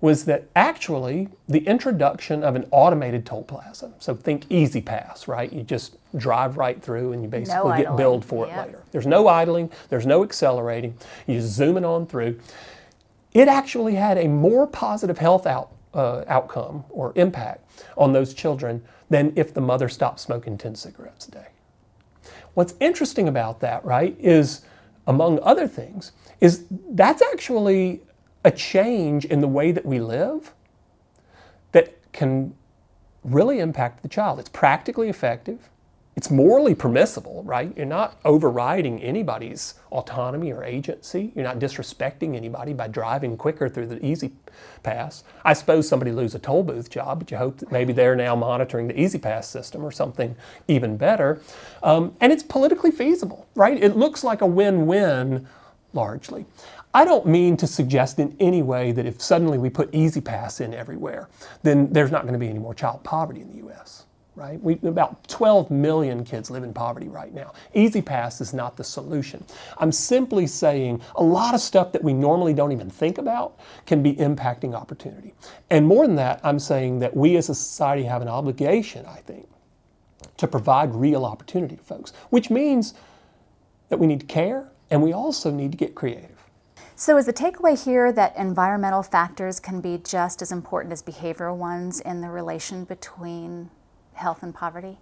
was 0.03 0.25
that 0.25 0.43
actually 0.53 1.29
the 1.47 1.65
introduction 1.65 2.43
of 2.43 2.57
an 2.57 2.67
automated 2.71 3.25
toll 3.25 3.41
plaza, 3.41 3.89
so 3.99 4.13
think 4.13 4.45
E-ZPass, 4.49 5.29
right? 5.29 5.53
You 5.53 5.63
just 5.63 5.95
drive 6.17 6.57
right 6.57 6.83
through 6.83 7.13
and 7.13 7.23
you 7.23 7.29
basically 7.29 7.69
no 7.69 7.77
get 7.77 7.95
billed 7.95 8.25
for 8.25 8.45
yep. 8.45 8.53
it 8.53 8.67
later. 8.67 8.83
There's 8.91 9.07
no 9.07 9.29
idling, 9.29 9.71
there's 9.87 10.05
no 10.05 10.25
accelerating, 10.25 10.97
you 11.25 11.39
just 11.39 11.53
zoom 11.53 11.77
it 11.77 11.85
on 11.85 12.05
through. 12.05 12.37
It 13.31 13.47
actually 13.47 13.95
had 13.95 14.17
a 14.17 14.27
more 14.27 14.67
positive 14.67 15.19
health 15.19 15.47
out, 15.47 15.71
uh, 15.93 16.25
outcome 16.27 16.83
or 16.89 17.13
impact 17.15 17.65
on 17.97 18.11
those 18.11 18.33
children 18.33 18.83
than 19.09 19.31
if 19.37 19.53
the 19.53 19.61
mother 19.61 19.87
stopped 19.87 20.19
smoking 20.19 20.57
10 20.57 20.75
cigarettes 20.75 21.29
a 21.29 21.31
day. 21.31 21.47
What's 22.55 22.75
interesting 22.81 23.29
about 23.29 23.61
that, 23.61 23.85
right, 23.85 24.17
is 24.19 24.65
among 25.07 25.39
other 25.43 25.65
things, 25.65 26.11
is 26.41 26.65
that's 26.89 27.21
actually 27.21 28.01
a 28.43 28.51
change 28.51 29.25
in 29.25 29.41
the 29.41 29.47
way 29.47 29.71
that 29.71 29.85
we 29.85 29.99
live 29.99 30.53
that 31.71 31.95
can 32.11 32.55
really 33.23 33.59
impact 33.59 34.03
the 34.03 34.09
child. 34.09 34.39
It's 34.39 34.49
practically 34.49 35.09
effective. 35.09 35.69
It's 36.15 36.29
morally 36.29 36.75
permissible, 36.75 37.41
right? 37.43 37.75
You're 37.75 37.87
not 37.87 38.19
overriding 38.23 39.01
anybody's 39.01 39.73
autonomy 39.91 40.51
or 40.51 40.63
agency. 40.63 41.31
You're 41.33 41.43
not 41.43 41.57
disrespecting 41.57 42.35
anybody 42.35 42.71
by 42.73 42.87
driving 42.87 43.35
quicker 43.35 43.67
through 43.67 43.87
the 43.87 44.05
easy 44.05 44.31
pass. 44.83 45.23
I 45.43 45.53
suppose 45.53 45.87
somebody 45.87 46.11
lose 46.11 46.35
a 46.35 46.39
toll 46.39 46.61
booth 46.61 46.91
job, 46.91 47.17
but 47.17 47.31
you 47.31 47.37
hope 47.37 47.57
that 47.57 47.71
maybe 47.71 47.93
they're 47.93 48.15
now 48.15 48.35
monitoring 48.35 48.87
the 48.87 48.99
E-ZPass 48.99 49.45
system 49.45 49.83
or 49.83 49.91
something 49.91 50.35
even 50.67 50.97
better. 50.97 51.41
Um, 51.81 52.13
and 52.21 52.31
it's 52.31 52.43
politically 52.43 52.91
feasible, 52.91 53.47
right? 53.55 53.81
It 53.81 53.97
looks 53.97 54.23
like 54.23 54.41
a 54.41 54.47
win-win 54.47 55.47
largely. 55.93 56.45
I 56.93 57.05
don't 57.05 57.25
mean 57.25 57.57
to 57.57 57.65
suggest 57.65 58.19
in 58.19 58.35
any 58.39 58.61
way 58.61 58.91
that 58.91 59.05
if 59.05 59.19
suddenly 59.19 59.57
we 59.57 59.69
put 59.69 59.89
E-ZPass 59.93 60.61
in 60.61 60.73
everywhere, 60.73 61.27
then 61.63 61.91
there's 61.91 62.11
not 62.11 62.21
going 62.21 62.33
to 62.33 62.39
be 62.39 62.49
any 62.49 62.59
more 62.59 62.75
child 62.75 63.03
poverty 63.03 63.41
in 63.41 63.49
the 63.49 63.57
U.S. 63.57 64.05
Right? 64.35 64.61
We, 64.61 64.79
about 64.83 65.27
12 65.27 65.71
million 65.71 66.23
kids 66.23 66.51
live 66.51 66.63
in 66.63 66.71
poverty 66.71 67.07
right 67.07 67.33
now. 67.33 67.53
E-ZPass 67.73 68.41
is 68.41 68.53
not 68.53 68.77
the 68.77 68.83
solution. 68.83 69.43
I'm 69.79 69.91
simply 69.91 70.45
saying 70.45 71.01
a 71.15 71.23
lot 71.23 71.55
of 71.55 71.61
stuff 71.61 71.91
that 71.93 72.03
we 72.03 72.13
normally 72.13 72.53
don't 72.53 72.71
even 72.71 72.91
think 72.91 73.17
about 73.17 73.59
can 73.87 74.03
be 74.03 74.13
impacting 74.15 74.75
opportunity. 74.75 75.33
And 75.71 75.87
more 75.87 76.05
than 76.05 76.15
that, 76.17 76.41
I'm 76.43 76.59
saying 76.59 76.99
that 76.99 77.15
we 77.15 77.37
as 77.37 77.49
a 77.49 77.55
society 77.55 78.03
have 78.03 78.21
an 78.21 78.27
obligation, 78.27 79.05
I 79.07 79.17
think, 79.17 79.47
to 80.37 80.47
provide 80.47 80.93
real 80.93 81.25
opportunity 81.25 81.75
to 81.75 81.83
folks, 81.83 82.13
which 82.29 82.51
means 82.51 82.93
that 83.89 83.97
we 83.97 84.05
need 84.05 84.19
to 84.19 84.25
care 84.27 84.69
and 84.91 85.01
we 85.01 85.11
also 85.11 85.49
need 85.49 85.71
to 85.71 85.77
get 85.77 85.95
creative. 85.95 86.42
So, 87.03 87.17
is 87.17 87.25
the 87.25 87.33
takeaway 87.33 87.83
here 87.83 88.13
that 88.13 88.33
environmental 88.37 89.03
factors 89.03 89.59
can 89.59 89.81
be 89.81 89.97
just 89.97 90.41
as 90.41 90.53
important 90.53 90.93
as 90.93 91.03
behavioral 91.03 91.57
ones 91.57 91.99
in 91.99 92.21
the 92.21 92.29
relation 92.29 92.85
between 92.85 93.69
health 94.13 94.41
and 94.41 94.55
poverty? 94.55 94.99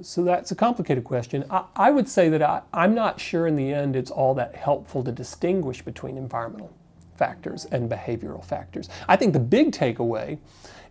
So, 0.00 0.24
that's 0.24 0.50
a 0.50 0.56
complicated 0.56 1.04
question. 1.04 1.44
I, 1.48 1.62
I 1.76 1.90
would 1.92 2.08
say 2.08 2.28
that 2.28 2.42
I, 2.42 2.62
I'm 2.74 2.92
not 2.92 3.20
sure 3.20 3.46
in 3.46 3.54
the 3.54 3.72
end 3.72 3.94
it's 3.94 4.10
all 4.10 4.34
that 4.34 4.56
helpful 4.56 5.04
to 5.04 5.12
distinguish 5.12 5.80
between 5.80 6.18
environmental 6.18 6.74
factors 7.14 7.66
and 7.66 7.88
behavioral 7.88 8.44
factors. 8.44 8.88
I 9.06 9.14
think 9.14 9.32
the 9.32 9.38
big 9.38 9.70
takeaway 9.70 10.38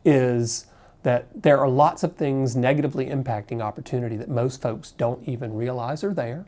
is 0.05 0.67
that 1.03 1.27
there 1.35 1.59
are 1.59 1.67
lots 1.67 2.03
of 2.03 2.15
things 2.15 2.55
negatively 2.55 3.07
impacting 3.07 3.59
opportunity 3.61 4.15
that 4.15 4.29
most 4.29 4.61
folks 4.61 4.91
don't 4.91 5.27
even 5.27 5.55
realize 5.55 6.05
are 6.05 6.13
there. 6.13 6.45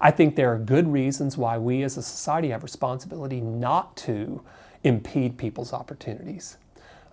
I 0.00 0.10
think 0.10 0.36
there 0.36 0.52
are 0.52 0.58
good 0.58 0.92
reasons 0.92 1.36
why 1.36 1.58
we 1.58 1.82
as 1.82 1.96
a 1.96 2.02
society 2.02 2.50
have 2.50 2.62
responsibility 2.62 3.40
not 3.40 3.96
to 3.98 4.42
impede 4.84 5.36
people's 5.36 5.72
opportunities. 5.72 6.58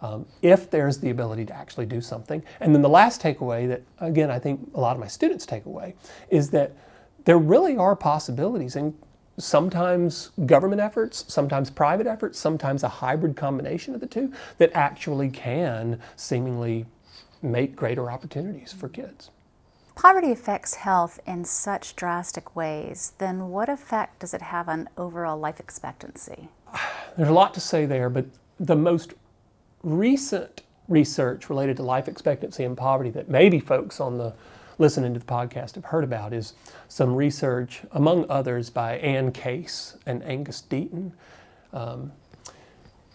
Um, 0.01 0.25
if 0.41 0.69
there's 0.69 0.97
the 0.97 1.09
ability 1.09 1.45
to 1.45 1.55
actually 1.55 1.85
do 1.85 2.01
something. 2.01 2.43
And 2.59 2.75
then 2.75 2.81
the 2.81 2.89
last 2.89 3.21
takeaway 3.21 3.69
that, 3.69 3.83
again, 3.99 4.29
I 4.29 4.37
think 4.37 4.71
a 4.73 4.79
lot 4.79 4.95
of 4.95 4.99
my 4.99 5.07
students 5.07 5.45
take 5.45 5.65
away 5.65 5.95
is 6.29 6.49
that 6.49 6.73
there 7.23 7.37
really 7.37 7.77
are 7.77 7.95
possibilities 7.95 8.75
and 8.75 8.93
sometimes 9.37 10.31
government 10.45 10.81
efforts, 10.81 11.23
sometimes 11.33 11.69
private 11.69 12.05
efforts, 12.05 12.37
sometimes 12.37 12.83
a 12.83 12.89
hybrid 12.89 13.37
combination 13.37 13.95
of 13.95 14.01
the 14.01 14.07
two 14.07 14.31
that 14.57 14.71
actually 14.73 15.29
can 15.29 15.99
seemingly 16.17 16.85
make 17.41 17.75
greater 17.75 18.11
opportunities 18.11 18.73
for 18.73 18.89
kids 18.89 19.29
poverty 19.95 20.31
affects 20.31 20.75
health 20.75 21.19
in 21.25 21.45
such 21.45 21.95
drastic 21.95 22.55
ways, 22.55 23.13
then 23.17 23.49
what 23.49 23.69
effect 23.69 24.19
does 24.19 24.33
it 24.33 24.41
have 24.41 24.67
on 24.67 24.89
overall 24.97 25.37
life 25.37 25.59
expectancy? 25.59 26.49
There's 27.17 27.29
a 27.29 27.33
lot 27.33 27.53
to 27.55 27.59
say 27.59 27.85
there, 27.85 28.09
but 28.09 28.25
the 28.59 28.75
most 28.75 29.13
recent 29.83 30.61
research 30.87 31.49
related 31.49 31.77
to 31.77 31.83
life 31.83 32.07
expectancy 32.07 32.63
and 32.63 32.77
poverty 32.77 33.09
that 33.11 33.29
maybe 33.29 33.59
folks 33.59 33.99
on 33.99 34.17
the 34.17 34.33
listening 34.79 35.13
to 35.13 35.19
the 35.19 35.25
podcast 35.25 35.75
have 35.75 35.85
heard 35.85 36.03
about 36.03 36.33
is 36.33 36.53
some 36.87 37.15
research, 37.15 37.81
among 37.91 38.25
others, 38.29 38.69
by 38.69 38.97
Anne 38.97 39.31
Case 39.31 39.97
and 40.05 40.23
Angus 40.23 40.63
Deaton. 40.67 41.11
Um, 41.71 42.11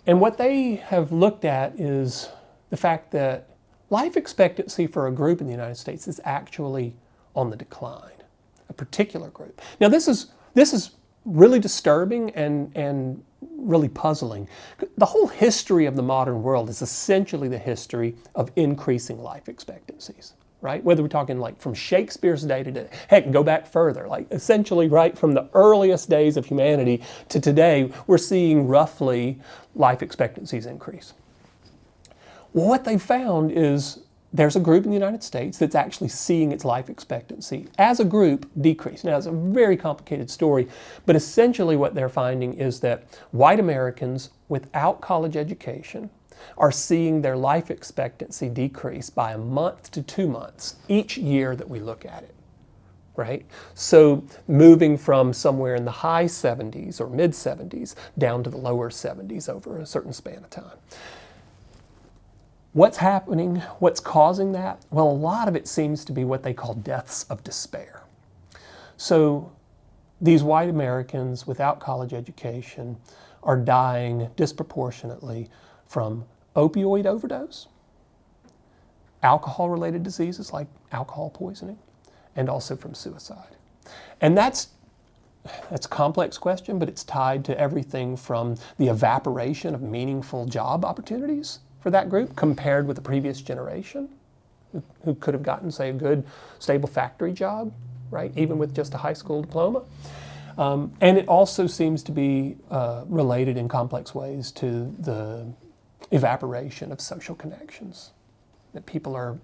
and 0.06 0.20
what 0.20 0.38
they 0.38 0.76
have 0.76 1.12
looked 1.12 1.44
at 1.44 1.78
is 1.78 2.30
the 2.70 2.76
fact 2.76 3.10
that 3.12 3.48
life 3.90 4.16
expectancy 4.16 4.86
for 4.86 5.06
a 5.06 5.12
group 5.12 5.40
in 5.40 5.46
the 5.46 5.52
United 5.52 5.76
States 5.76 6.08
is 6.08 6.20
actually 6.24 6.94
on 7.34 7.50
the 7.50 7.56
decline, 7.56 8.22
a 8.68 8.72
particular 8.72 9.28
group. 9.30 9.60
Now, 9.80 9.88
this 9.88 10.08
is, 10.08 10.32
this 10.54 10.72
is 10.72 10.90
really 11.24 11.58
disturbing 11.58 12.30
and, 12.30 12.70
and 12.76 13.22
really 13.56 13.88
puzzling. 13.88 14.48
The 14.96 15.06
whole 15.06 15.28
history 15.28 15.86
of 15.86 15.96
the 15.96 16.02
modern 16.02 16.42
world 16.42 16.68
is 16.68 16.82
essentially 16.82 17.48
the 17.48 17.58
history 17.58 18.16
of 18.34 18.50
increasing 18.56 19.22
life 19.22 19.48
expectancies. 19.48 20.34
right? 20.60 20.82
Whether 20.82 21.02
we're 21.02 21.08
talking 21.08 21.38
like 21.38 21.60
from 21.60 21.74
Shakespeare's 21.74 22.42
day 22.44 22.62
to 22.62 22.72
today, 22.72 22.88
heck, 23.08 23.30
go 23.30 23.42
back 23.42 23.66
further, 23.66 24.08
like 24.08 24.26
essentially 24.32 24.88
right 24.88 25.16
from 25.16 25.32
the 25.32 25.48
earliest 25.54 26.10
days 26.10 26.36
of 26.36 26.46
humanity 26.46 27.02
to 27.28 27.40
today, 27.40 27.92
we're 28.06 28.18
seeing 28.18 28.66
roughly 28.66 29.38
life 29.74 30.02
expectancies 30.02 30.66
increase. 30.66 31.14
Well, 32.52 32.68
what 32.68 32.84
they 32.84 32.98
found 32.98 33.52
is 33.52 34.00
there's 34.32 34.56
a 34.56 34.60
group 34.60 34.84
in 34.84 34.90
the 34.90 34.96
United 34.96 35.22
States 35.22 35.58
that's 35.58 35.74
actually 35.74 36.08
seeing 36.08 36.52
its 36.52 36.64
life 36.64 36.90
expectancy 36.90 37.66
as 37.78 37.98
a 37.98 38.04
group 38.04 38.48
decrease. 38.60 39.04
Now, 39.04 39.16
it's 39.16 39.26
a 39.26 39.32
very 39.32 39.76
complicated 39.76 40.30
story, 40.30 40.68
but 41.06 41.16
essentially 41.16 41.76
what 41.76 41.94
they're 41.94 42.10
finding 42.10 42.54
is 42.54 42.80
that 42.80 43.04
white 43.30 43.58
Americans 43.58 44.30
without 44.48 45.00
college 45.00 45.36
education 45.36 46.10
are 46.56 46.70
seeing 46.70 47.22
their 47.22 47.36
life 47.36 47.70
expectancy 47.70 48.48
decrease 48.48 49.10
by 49.10 49.32
a 49.32 49.38
month 49.38 49.90
to 49.92 50.02
two 50.02 50.28
months 50.28 50.76
each 50.88 51.16
year 51.16 51.56
that 51.56 51.68
we 51.68 51.80
look 51.80 52.04
at 52.04 52.22
it. 52.22 52.34
Right? 53.16 53.44
So 53.74 54.24
moving 54.46 54.96
from 54.96 55.32
somewhere 55.32 55.74
in 55.74 55.84
the 55.84 55.90
high 55.90 56.26
70s 56.26 57.00
or 57.00 57.08
mid 57.08 57.32
70s 57.32 57.96
down 58.16 58.44
to 58.44 58.50
the 58.50 58.56
lower 58.58 58.90
70s 58.90 59.48
over 59.48 59.78
a 59.78 59.86
certain 59.86 60.12
span 60.12 60.38
of 60.38 60.50
time. 60.50 60.78
What's 62.74 62.98
happening? 62.98 63.56
What's 63.78 63.98
causing 63.98 64.52
that? 64.52 64.84
Well, 64.90 65.08
a 65.08 65.10
lot 65.10 65.48
of 65.48 65.56
it 65.56 65.66
seems 65.66 66.04
to 66.04 66.12
be 66.12 66.24
what 66.24 66.42
they 66.42 66.52
call 66.52 66.74
deaths 66.74 67.24
of 67.24 67.42
despair. 67.42 68.02
So 68.98 69.50
these 70.20 70.42
white 70.42 70.68
Americans 70.68 71.46
without 71.46 71.80
college 71.80 72.12
education 72.12 72.98
are 73.42 73.56
dying 73.56 74.28
disproportionately 74.36 75.48
from 75.86 76.26
opioid 76.54 77.06
overdose, 77.06 77.68
alcohol 79.22 79.70
related 79.70 80.02
diseases 80.02 80.52
like 80.52 80.66
alcohol 80.92 81.30
poisoning, 81.30 81.78
and 82.36 82.50
also 82.50 82.76
from 82.76 82.92
suicide. 82.92 83.56
And 84.20 84.36
that's 84.36 84.68
that's 85.70 85.86
a 85.86 85.88
complex 85.88 86.36
question, 86.36 86.78
but 86.78 86.90
it's 86.90 87.04
tied 87.04 87.42
to 87.46 87.58
everything 87.58 88.18
from 88.18 88.56
the 88.76 88.88
evaporation 88.88 89.74
of 89.74 89.80
meaningful 89.80 90.44
job 90.44 90.84
opportunities 90.84 91.60
for 91.88 91.92
that 91.92 92.10
group 92.10 92.36
compared 92.36 92.86
with 92.86 92.96
the 92.96 93.02
previous 93.02 93.40
generation 93.40 94.10
who, 95.04 95.14
could 95.14 95.32
have 95.32 95.42
gotten, 95.42 95.70
say, 95.70 95.88
a 95.88 95.92
good, 95.94 96.22
stable 96.58 96.86
factory 96.86 97.32
job, 97.32 97.72
right, 98.10 98.30
even 98.36 98.58
with 98.58 98.74
just 98.74 98.92
a 98.92 98.98
high 98.98 99.14
school 99.14 99.40
diploma. 99.40 99.82
Um, 100.58 100.92
and 101.00 101.16
it 101.16 101.26
also 101.28 101.66
seems 101.66 102.02
to 102.02 102.12
be 102.12 102.56
uh, 102.70 103.04
related 103.08 103.56
in 103.56 103.68
complex 103.68 104.14
ways 104.14 104.52
to 104.52 104.94
the 104.98 105.46
evaporation 106.10 106.92
of 106.92 107.00
social 107.00 107.34
connections, 107.34 108.10
that 108.74 108.84
people 108.84 109.16
are 109.16 109.38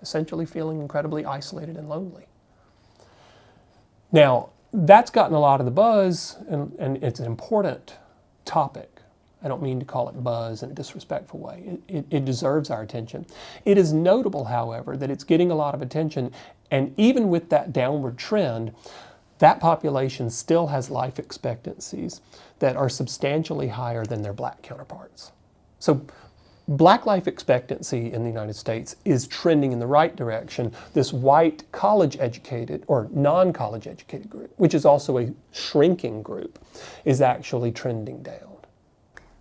essentially 0.00 0.46
feeling 0.46 0.80
incredibly 0.80 1.24
isolated 1.24 1.76
and 1.76 1.88
lonely. 1.88 2.28
Now, 4.12 4.50
that's 4.72 5.10
gotten 5.10 5.34
a 5.34 5.40
lot 5.40 5.58
of 5.58 5.64
the 5.64 5.72
buzz, 5.72 6.36
and, 6.48 6.72
and 6.78 7.02
it's 7.02 7.18
an 7.18 7.26
important 7.26 7.96
topic. 8.44 8.97
I 9.42 9.48
don't 9.48 9.62
mean 9.62 9.78
to 9.78 9.86
call 9.86 10.08
it 10.08 10.24
buzz 10.24 10.62
in 10.62 10.70
a 10.70 10.74
disrespectful 10.74 11.38
way. 11.38 11.80
It, 11.88 11.96
it, 11.96 12.06
it, 12.10 12.24
deserves 12.24 12.70
our 12.70 12.82
attention. 12.82 13.24
It 13.64 13.78
is 13.78 13.92
notable, 13.92 14.44
however, 14.44 14.96
that 14.96 15.10
it's 15.10 15.24
getting 15.24 15.50
a 15.50 15.54
lot 15.54 15.74
of 15.74 15.82
attention, 15.82 16.32
and 16.70 16.92
even 16.96 17.28
with 17.28 17.48
that 17.50 17.72
downward 17.72 18.18
trend, 18.18 18.74
that 19.38 19.60
population 19.60 20.30
still 20.30 20.66
has 20.66 20.90
life 20.90 21.18
expectancies 21.18 22.20
that 22.58 22.76
are 22.76 22.88
substantially 22.88 23.68
higher 23.68 24.04
than 24.04 24.22
their 24.22 24.32
black 24.32 24.62
counterparts. 24.62 25.30
So 25.78 26.04
black 26.66 27.06
life 27.06 27.28
expectancy 27.28 28.12
in 28.12 28.22
the 28.22 28.28
United 28.28 28.54
States 28.54 28.96
is 29.04 29.26
trending 29.28 29.72
in 29.72 29.78
the 29.78 29.86
right 29.86 30.14
direction. 30.16 30.72
This 30.92 31.12
white 31.12 31.70
college 31.72 32.16
educated 32.18 32.84
or 32.88 33.08
non 33.12 33.52
college 33.52 33.86
educated 33.86 34.28
group, 34.28 34.52
which 34.56 34.74
is 34.74 34.84
also 34.84 35.18
a 35.18 35.32
shrinking 35.52 36.22
group, 36.22 36.58
is 37.04 37.20
actually 37.20 37.70
trending 37.70 38.22
down. 38.22 38.47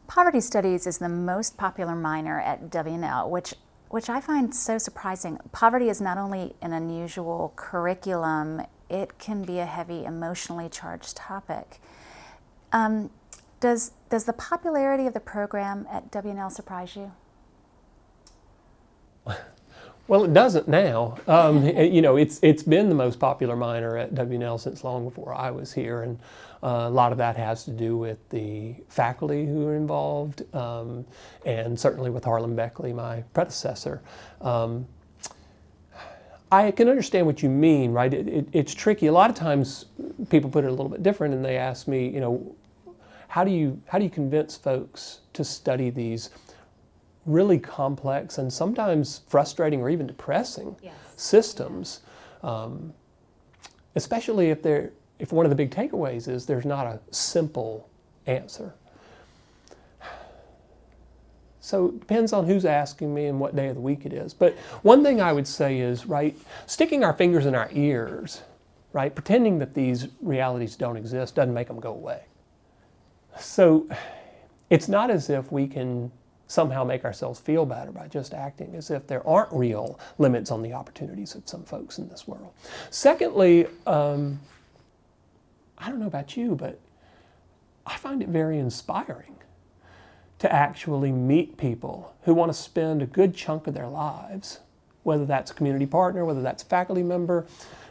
Poverty 0.07 0.39
Studies 0.39 0.87
is 0.87 0.97
the 0.97 1.09
most 1.09 1.57
popular 1.57 1.95
minor 1.95 2.39
at 2.39 2.69
W&L, 2.69 3.29
which 3.29 3.53
which 3.89 4.09
I 4.09 4.19
find 4.19 4.53
so 4.53 4.77
surprising. 4.77 5.39
Poverty 5.53 5.87
is 5.87 6.01
not 6.01 6.17
only 6.17 6.55
an 6.61 6.73
unusual 6.73 7.53
curriculum, 7.55 8.63
it 8.89 9.17
can 9.17 9.43
be 9.43 9.59
a 9.59 9.65
heavy 9.65 10.03
emotionally 10.03 10.67
charged 10.67 11.15
topic. 11.15 11.79
Um, 12.73 13.11
does, 13.61 13.91
does 14.09 14.25
the 14.25 14.33
popularity 14.33 15.07
of 15.07 15.13
the 15.13 15.21
program 15.21 15.87
at 15.89 16.11
W&L 16.11 16.49
surprise 16.49 16.95
you? 16.95 17.11
Well, 20.07 20.23
it 20.23 20.33
doesn't 20.33 20.69
now. 20.69 21.17
Um, 21.27 21.65
you 21.77 22.01
know, 22.01 22.15
it's 22.15 22.39
it's 22.41 22.63
been 22.63 22.87
the 22.87 22.95
most 22.95 23.19
popular 23.19 23.57
minor 23.57 23.97
at 23.97 24.15
W&L 24.15 24.57
since 24.57 24.83
long 24.83 25.03
before 25.03 25.33
I 25.33 25.51
was 25.51 25.73
here, 25.73 26.01
and 26.01 26.17
uh, 26.67 26.85
a 26.85 26.89
lot 26.89 27.13
of 27.13 27.17
that 27.17 27.37
has 27.37 27.63
to 27.63 27.71
do 27.71 27.97
with 27.97 28.27
the 28.27 28.75
faculty 28.89 29.45
who 29.45 29.65
are 29.65 29.75
involved, 29.75 30.43
um, 30.53 31.05
and 31.45 31.79
certainly 31.79 32.09
with 32.09 32.25
Harlan 32.25 32.57
Beckley, 32.57 32.91
my 32.91 33.23
predecessor. 33.33 34.01
Um, 34.41 34.85
I 36.51 36.71
can 36.71 36.89
understand 36.89 37.25
what 37.25 37.41
you 37.41 37.47
mean, 37.47 37.93
right? 37.93 38.13
It, 38.13 38.27
it, 38.27 38.49
it's 38.51 38.73
tricky. 38.73 39.07
A 39.07 39.13
lot 39.13 39.29
of 39.29 39.35
times, 39.37 39.85
people 40.29 40.49
put 40.49 40.65
it 40.65 40.67
a 40.67 40.71
little 40.71 40.89
bit 40.89 41.03
different, 41.03 41.33
and 41.33 41.45
they 41.45 41.55
ask 41.55 41.87
me, 41.87 42.09
you 42.09 42.19
know, 42.19 42.53
how 43.29 43.45
do 43.45 43.51
you 43.51 43.81
how 43.87 43.97
do 43.97 44.03
you 44.03 44.09
convince 44.09 44.57
folks 44.57 45.21
to 45.31 45.45
study 45.45 45.89
these 45.89 46.31
really 47.25 47.59
complex 47.59 48.39
and 48.39 48.51
sometimes 48.51 49.21
frustrating 49.29 49.81
or 49.81 49.89
even 49.89 50.05
depressing 50.05 50.75
yes. 50.81 50.93
systems, 51.15 52.01
um, 52.43 52.93
especially 53.95 54.49
if 54.49 54.61
they're 54.61 54.91
if 55.19 55.31
one 55.31 55.45
of 55.45 55.49
the 55.49 55.55
big 55.55 55.71
takeaways 55.71 56.27
is 56.27 56.45
there's 56.45 56.65
not 56.65 56.87
a 56.87 56.99
simple 57.11 57.89
answer. 58.25 58.73
So 61.59 61.87
it 61.87 61.99
depends 61.99 62.31
on 62.31 62.45
who's 62.45 62.63
asking 62.63 63.13
me 63.13 63.25
and 63.25 63.41
what 63.41 63.55
day 63.55 63.67
of 63.67 63.75
the 63.75 63.81
week 63.81 64.05
it 64.05 64.13
is. 64.13 64.33
But 64.33 64.55
one 64.83 65.03
thing 65.03 65.19
I 65.19 65.33
would 65.33 65.47
say 65.47 65.79
is, 65.79 66.05
right, 66.05 66.37
sticking 66.65 67.03
our 67.03 67.11
fingers 67.11 67.45
in 67.45 67.55
our 67.55 67.69
ears, 67.73 68.41
right, 68.93 69.13
pretending 69.13 69.59
that 69.59 69.73
these 69.73 70.07
realities 70.21 70.77
don't 70.77 70.95
exist 70.95 71.35
doesn't 71.35 71.53
make 71.53 71.67
them 71.67 71.81
go 71.81 71.91
away. 71.91 72.21
So 73.37 73.89
it's 74.69 74.87
not 74.87 75.11
as 75.11 75.29
if 75.29 75.51
we 75.51 75.67
can 75.67 76.11
somehow 76.47 76.85
make 76.85 77.03
ourselves 77.03 77.39
feel 77.39 77.65
better 77.65 77.91
by 77.91 78.07
just 78.07 78.33
acting 78.33 78.73
as 78.75 78.89
if 78.89 79.05
there 79.05 79.25
aren't 79.27 79.51
real 79.51 79.99
limits 80.17 80.51
on 80.51 80.61
the 80.61 80.71
opportunities 80.71 81.35
of 81.35 81.47
some 81.47 81.63
folks 81.63 81.97
in 81.97 82.07
this 82.07 82.27
world. 82.27 82.53
Secondly, 82.89 83.67
um, 83.85 84.39
I 85.77 85.89
don't 85.89 85.99
know 85.99 86.07
about 86.07 86.35
you, 86.35 86.55
but 86.55 86.79
I 87.85 87.97
find 87.97 88.21
it 88.21 88.29
very 88.29 88.57
inspiring 88.57 89.35
to 90.39 90.51
actually 90.51 91.11
meet 91.11 91.57
people 91.57 92.13
who 92.23 92.33
want 92.33 92.51
to 92.51 92.57
spend 92.57 93.01
a 93.01 93.05
good 93.05 93.35
chunk 93.35 93.67
of 93.67 93.73
their 93.73 93.87
lives, 93.87 94.59
whether 95.03 95.25
that's 95.25 95.51
a 95.51 95.53
community 95.53 95.85
partner, 95.85 96.25
whether 96.25 96.41
that's 96.41 96.63
a 96.63 96.65
faculty 96.65 97.03
member, 97.03 97.45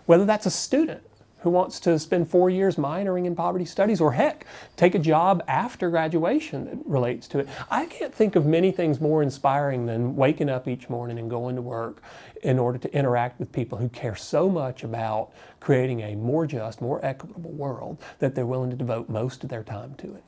whether 0.06 0.24
that's 0.24 0.46
a 0.46 0.50
student 0.50 1.02
who 1.46 1.52
wants 1.52 1.78
to 1.78 1.96
spend 1.96 2.28
four 2.28 2.50
years 2.50 2.74
minoring 2.74 3.24
in 3.24 3.36
poverty 3.36 3.64
studies, 3.64 4.00
or 4.00 4.12
heck, 4.12 4.44
take 4.74 4.96
a 4.96 4.98
job 4.98 5.42
after 5.46 5.88
graduation 5.90 6.64
that 6.64 6.78
relates 6.84 7.28
to 7.28 7.38
it. 7.38 7.48
I 7.70 7.86
can't 7.86 8.12
think 8.12 8.34
of 8.34 8.46
many 8.46 8.72
things 8.72 9.00
more 9.00 9.22
inspiring 9.22 9.86
than 9.86 10.16
waking 10.16 10.50
up 10.50 10.66
each 10.66 10.90
morning 10.90 11.20
and 11.20 11.30
going 11.30 11.54
to 11.54 11.62
work 11.62 12.02
in 12.42 12.58
order 12.58 12.78
to 12.78 12.92
interact 12.92 13.38
with 13.38 13.52
people 13.52 13.78
who 13.78 13.88
care 13.88 14.16
so 14.16 14.48
much 14.48 14.82
about 14.82 15.30
creating 15.60 16.00
a 16.00 16.16
more 16.16 16.48
just, 16.48 16.80
more 16.80 16.98
equitable 17.04 17.52
world 17.52 17.96
that 18.18 18.34
they're 18.34 18.44
willing 18.44 18.70
to 18.70 18.76
devote 18.76 19.08
most 19.08 19.44
of 19.44 19.48
their 19.48 19.62
time 19.62 19.94
to 19.98 20.14
it. 20.16 20.24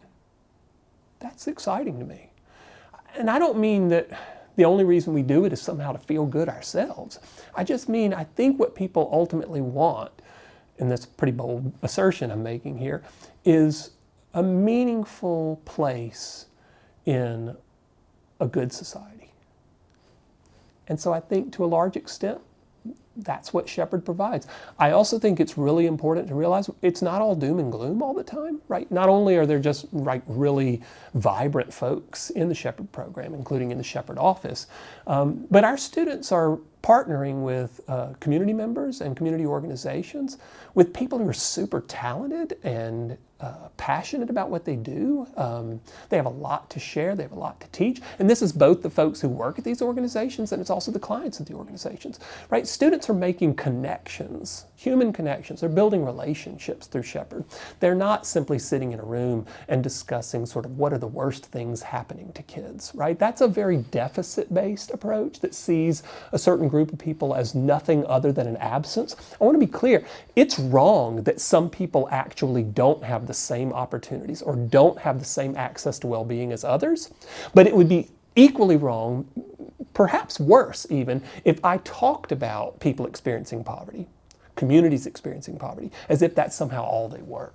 That's 1.19 1.49
exciting 1.49 1.99
to 1.99 2.05
me. 2.05 2.31
And 3.17 3.29
I 3.29 3.41
don't 3.41 3.59
mean 3.59 3.89
that 3.89 4.09
the 4.55 4.65
only 4.65 4.85
reason 4.85 5.15
we 5.15 5.23
do 5.23 5.45
it 5.45 5.53
is 5.53 5.61
somehow 5.61 5.93
to 5.93 5.99
feel 5.99 6.27
good 6.27 6.49
ourselves. 6.49 7.19
I 7.57 7.65
just 7.65 7.89
mean 7.89 8.15
I 8.15 8.23
think 8.23 8.59
what 8.59 8.77
people 8.77 9.09
ultimately 9.13 9.61
want 9.61 10.13
and 10.79 10.91
that's 10.91 11.05
a 11.05 11.09
pretty 11.09 11.33
bold 11.33 11.73
assertion 11.83 12.31
I'm 12.31 12.43
making 12.43 12.79
here, 12.79 13.03
is 13.45 13.91
a 14.35 14.43
meaningful 14.43 15.61
place 15.65 16.47
in 17.07 17.57
a 18.41 18.47
good 18.47 18.73
society. 18.73 19.33
And 20.87 21.01
so 21.01 21.13
I 21.13 21.21
think 21.21 21.53
to 21.55 21.65
a 21.65 21.67
large 21.67 21.97
extent, 21.97 22.41
that's 23.19 23.53
what 23.53 23.69
Shepherd 23.69 24.05
provides. 24.05 24.47
I 24.79 24.93
also 24.93 25.19
think 25.19 25.41
it's 25.41 25.59
really 25.59 25.87
important 25.87 26.29
to 26.29 26.35
realize 26.35 26.71
it's 26.83 27.03
not 27.03 27.21
all 27.21 27.35
doom 27.35 27.59
and 27.59 27.71
gloom 27.73 28.03
all 28.03 28.15
the 28.15 28.25
time, 28.25 28.61
right? 28.69 28.91
Not 28.91 29.09
only 29.09 29.37
are 29.37 29.47
there 29.47 29.59
just 29.59 29.87
right 29.93 30.23
really 30.27 30.81
vibrant 31.15 31.73
folks 31.73 32.31
in 32.31 32.49
the 32.49 32.55
Shepherd 32.55 32.91
program, 32.93 33.35
including 33.35 33.71
in 33.71 33.79
the 33.79 33.85
Shepherd 33.85 34.19
office, 34.19 34.67
um, 35.07 35.47
but 35.51 35.65
our 35.65 35.77
students 35.77 36.33
are 36.33 36.59
partnering 36.83 37.43
with 37.43 37.81
uh, 37.89 38.15
community 38.21 38.53
members 38.53 39.01
and 39.01 39.17
community 39.17 39.45
organizations 39.45 40.39
with 40.75 40.95
people 40.95 41.19
who 41.19 41.29
are 41.29 41.33
super 41.35 41.81
talented 41.83 42.57
and 42.63 43.19
uh, 43.41 43.69
passionate 43.77 44.31
about 44.31 44.51
what 44.51 44.65
they 44.65 44.77
do. 44.77 45.27
Um, 45.37 45.81
they 46.09 46.17
have 46.17 46.27
a 46.27 46.31
lot 46.31 46.71
to 46.71 46.81
share, 46.81 47.15
they 47.15 47.23
have 47.23 47.33
a 47.33 47.39
lot 47.39 47.61
to 47.61 47.69
teach. 47.69 48.01
And 48.19 48.29
this 48.29 48.43
is 48.43 48.53
both 48.53 48.83
the 48.83 48.91
folks 48.91 49.21
who 49.21 49.29
work 49.29 49.59
at 49.59 49.65
these 49.65 49.81
organizations 49.81 50.53
and 50.53 50.61
it's 50.61 50.71
also 50.71 50.91
the 50.91 50.99
clients 50.99 51.41
of 51.41 51.47
the 51.47 51.55
organizations, 51.55 52.19
right? 52.51 52.67
Students 52.67 53.09
are 53.09 53.15
making 53.15 53.55
connections, 53.55 54.67
human 54.77 55.13
connections. 55.13 55.61
They're 55.61 55.69
building 55.69 56.05
relationships 56.05 56.87
through 56.87 57.05
Shepherd. 57.05 57.45
They're 57.81 57.95
not 57.95 58.27
simply 58.27 58.59
sitting 58.59 58.93
in 58.93 59.01
a 59.01 59.05
room 59.05 59.47
and 59.69 59.83
discussing 59.83 60.45
sort 60.45 60.65
of 60.65 60.77
what 60.77 60.93
are 60.93 60.99
the 60.99 61.07
worst 61.07 61.47
things 61.47 61.83
happening 61.83 62.33
to 62.33 62.43
kids, 62.43 62.93
right? 62.95 63.19
That's 63.19 63.41
a 63.41 63.49
very 63.49 63.79
deficit 63.79 64.53
based 64.53 64.91
approach 64.91 65.41
that 65.41 65.55
sees 65.55 66.03
a 66.33 66.39
certain 66.39 66.69
group 66.69 66.93
of 66.93 66.99
people 66.99 67.35
as 67.35 67.55
nothing 67.55 68.05
other 68.07 68.33
than 68.33 68.49
an 68.49 68.57
absence. 68.57 69.15
I 69.41 69.45
want 69.45 69.55
to 69.55 69.65
be 69.65 69.71
clear 69.71 70.05
it's 70.35 70.59
wrong 70.59 71.23
that 71.23 71.41
some 71.41 71.71
people 71.71 72.09
actually 72.11 72.65
don't 72.65 73.03
have 73.05 73.28
the 73.29 73.35
same 73.35 73.73
opportunities 73.73 74.43
or 74.43 74.57
don't 74.57 74.99
have 74.99 75.21
the 75.21 75.25
same 75.25 75.57
access 75.57 76.01
to 76.01 76.09
well 76.09 76.25
being 76.25 76.51
as 76.51 76.65
others. 76.65 77.13
But 77.55 77.69
it 77.69 77.77
would 77.77 77.89
be 77.89 78.09
equally 78.35 78.77
wrong, 78.77 79.29
perhaps 79.95 80.41
worse 80.41 80.87
even, 80.91 81.23
if 81.45 81.65
I 81.65 81.79
talked 81.79 82.33
about 82.33 82.81
people 82.81 83.07
experiencing 83.07 83.63
poverty, 83.63 84.09
communities 84.57 85.07
experiencing 85.07 85.59
poverty, 85.59 85.93
as 86.09 86.23
if 86.23 86.35
that's 86.35 86.57
somehow 86.57 86.83
all 86.83 87.09
they 87.09 87.23
were. 87.23 87.53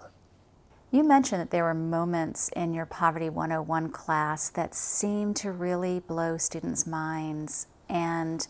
You 0.91 1.03
mentioned 1.03 1.41
that 1.41 1.49
there 1.49 1.63
were 1.63 1.73
moments 1.73 2.49
in 2.55 2.73
your 2.73 2.85
Poverty 2.85 3.27
101 3.27 3.89
class 3.89 4.49
that 4.49 4.75
seemed 4.75 5.35
to 5.37 5.51
really 5.51 6.01
blow 6.01 6.37
students' 6.37 6.85
minds, 6.85 7.65
and 7.89 8.47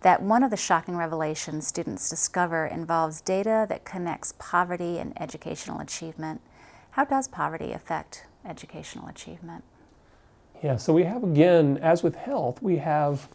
that 0.00 0.22
one 0.22 0.42
of 0.42 0.50
the 0.50 0.56
shocking 0.56 0.96
revelations 0.96 1.66
students 1.66 2.08
discover 2.08 2.66
involves 2.66 3.20
data 3.20 3.66
that 3.68 3.84
connects 3.84 4.32
poverty 4.38 4.98
and 4.98 5.12
educational 5.20 5.80
achievement. 5.80 6.40
How 6.92 7.06
does 7.06 7.26
poverty 7.26 7.72
affect 7.72 8.26
educational 8.44 9.08
achievement? 9.08 9.64
Yeah, 10.62 10.76
so 10.76 10.92
we 10.92 11.04
have, 11.04 11.24
again, 11.24 11.78
as 11.78 12.02
with 12.02 12.14
health, 12.14 12.62
we 12.62 12.76
have 12.76 13.28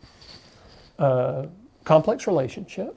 a 0.99 1.47
complex 1.83 2.27
relationship, 2.27 2.95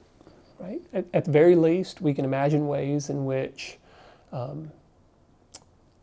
right? 0.59 0.79
At, 0.93 1.05
at 1.15 1.25
the 1.25 1.31
very 1.31 1.55
least, 1.55 1.99
we 1.99 2.13
can 2.13 2.25
imagine 2.25 2.67
ways 2.67 3.09
in 3.09 3.25
which 3.25 3.79
um, 4.31 4.71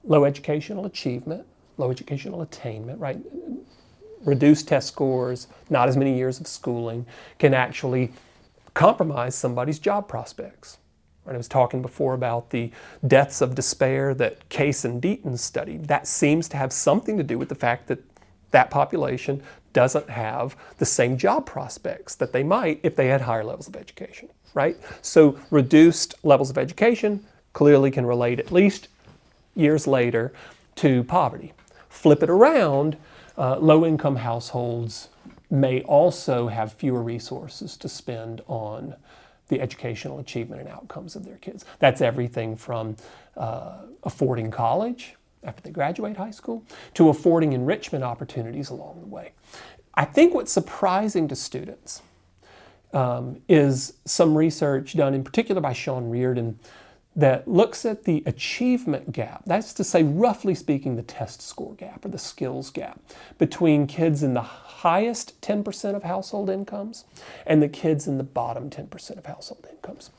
low 0.03 0.25
educational 0.25 0.87
achievement, 0.87 1.47
low 1.77 1.93
educational 1.93 2.43
attainment, 2.43 2.99
right? 3.01 3.19
Reduced 4.25 4.67
test 4.67 4.89
scores, 4.89 5.47
not 5.71 5.89
as 5.89 5.97
many 5.97 6.17
years 6.17 6.41
of 6.41 6.49
schooling, 6.49 7.07
can 7.39 7.55
actually 7.55 8.13
compromise 8.75 9.37
somebody's 9.37 9.79
job 9.79 10.09
prospects. 10.09 10.79
I 11.35 11.39
was 11.39 11.49
talking 11.49 11.83
before 11.83 12.15
about 12.15 12.51
the 12.51 12.71
deaths 13.07 13.41
of 13.41 13.55
despair 13.55 14.15
that 14.15 14.49
Case 14.49 14.85
and 14.85 15.03
Deaton 15.03 15.39
studied. 15.39 15.87
That 15.89 16.07
seems 16.07 16.49
to 16.51 16.57
have 16.57 16.73
something 16.73 17.17
to 17.17 17.23
do 17.23 17.39
with 17.39 17.49
the 17.49 17.55
fact 17.55 17.87
that 17.89 18.03
that 18.51 18.71
population 18.71 19.43
doesn't 19.73 20.09
have 20.09 20.57
the 20.79 20.87
same 20.87 21.17
job 21.17 21.47
prospects 21.47 22.15
that 22.17 22.33
they 22.33 22.43
might 22.43 22.81
if 22.83 22.97
they 22.97 23.09
had 23.09 23.21
higher 23.21 23.45
levels 23.45 23.69
of 23.69 23.77
education, 23.77 24.29
right? 24.55 24.77
So 25.03 25.39
reduced 25.51 26.15
levels 26.25 26.51
of 26.51 26.59
education 26.59 27.25
clearly 27.53 27.91
can 27.91 28.07
relate 28.07 28.39
at 28.39 28.51
least 28.51 28.89
years 29.55 29.87
later 29.87 30.33
to 30.77 31.05
poverty. 31.05 31.53
Flip 31.89 32.23
it 32.23 32.31
around, 32.31 32.97
uh, 33.37 33.59
low 33.59 33.85
income 33.85 34.17
households 34.17 35.09
may 35.51 35.83
also 35.83 36.49
have 36.49 36.73
fewer 36.73 37.03
resources 37.03 37.77
to 37.77 37.89
spend 37.89 38.43
on 38.47 38.95
the 39.49 39.61
educational 39.61 40.19
achievement 40.19 40.61
and 40.61 40.71
outcomes 40.71 41.17
of 41.17 41.25
their 41.25 41.37
kids. 41.37 41.65
That's 41.79 42.01
everything 42.01 42.57
from 42.57 42.97
uh, 43.37 43.79
affording 44.05 44.51
college 44.51 45.15
after 45.45 45.63
they 45.63 45.71
graduate 45.71 46.17
high 46.17 46.31
school 46.31 46.65
to 46.95 47.09
affording 47.09 47.53
enrichment 47.53 48.05
opportunities 48.05 48.71
along 48.71 49.01
the 49.01 49.07
way. 49.07 49.33
I 49.95 50.05
think 50.05 50.35
what's 50.35 50.53
surprising 50.53 51.29
to 51.29 51.37
students 51.37 52.03
um, 52.93 53.41
is 53.49 53.95
some 54.05 54.37
research 54.37 54.97
done 54.97 55.15
in 55.15 55.25
particular 55.25 55.61
by 55.61 55.73
Sean 55.73 56.09
Reardon 56.09 56.59
that 57.17 57.49
looks 57.49 57.85
at 57.85 58.05
the 58.05 58.23
achievement 58.27 59.11
gap, 59.11 59.43
that's 59.45 59.75
to 59.75 59.83
say, 59.83 60.05
roughly 60.05 60.55
speaking, 60.55 60.95
the 60.95 61.03
test 61.03 61.43
score 61.43 61.75
gap 61.75 62.05
or 62.05 62.09
the 62.09 62.19
skills 62.19 62.71
gap 62.71 63.01
between 63.39 63.89
kids 63.89 64.23
in 64.23 64.35
the 64.35 64.43
highest 64.79 65.41
10% 65.41 65.97
of 65.97 66.05
household 66.05 66.49
incomes 66.49 67.05
and 67.45 67.61
the 67.61 67.69
kids 67.69 68.07
in 68.07 68.17
the 68.17 68.25
bottom 68.25 68.71
10% 68.71 69.19
of 69.19 69.27
household 69.27 69.67
incomes. 69.71 70.11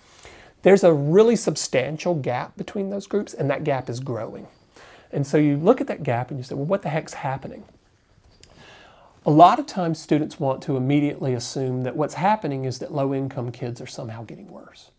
There's 0.63 0.83
a 0.83 0.93
really 0.93 1.37
substantial 1.37 2.13
gap 2.13 2.57
between 2.57 2.89
those 2.89 3.07
groups, 3.07 3.33
and 3.33 3.49
that 3.49 3.63
gap 3.63 3.89
is 3.89 4.01
growing. 4.01 4.47
And 5.11 5.25
so 5.25 5.37
you 5.37 5.55
look 5.55 5.79
at 5.79 5.87
that 5.87 6.03
gap 6.03 6.29
and 6.29 6.37
you 6.37 6.43
say, 6.43 6.55
well, 6.55 6.65
what 6.65 6.81
the 6.81 6.89
heck's 6.89 7.13
happening? 7.13 7.63
A 9.25 9.31
lot 9.31 9.59
of 9.59 9.65
times 9.65 9.99
students 9.99 10.39
want 10.39 10.61
to 10.63 10.75
immediately 10.75 11.33
assume 11.33 11.83
that 11.83 11.95
what's 11.95 12.15
happening 12.15 12.65
is 12.65 12.79
that 12.79 12.93
low 12.93 13.13
income 13.13 13.51
kids 13.51 13.79
are 13.79 13.87
somehow 13.87 14.23
getting 14.23 14.49
worse. 14.49 14.91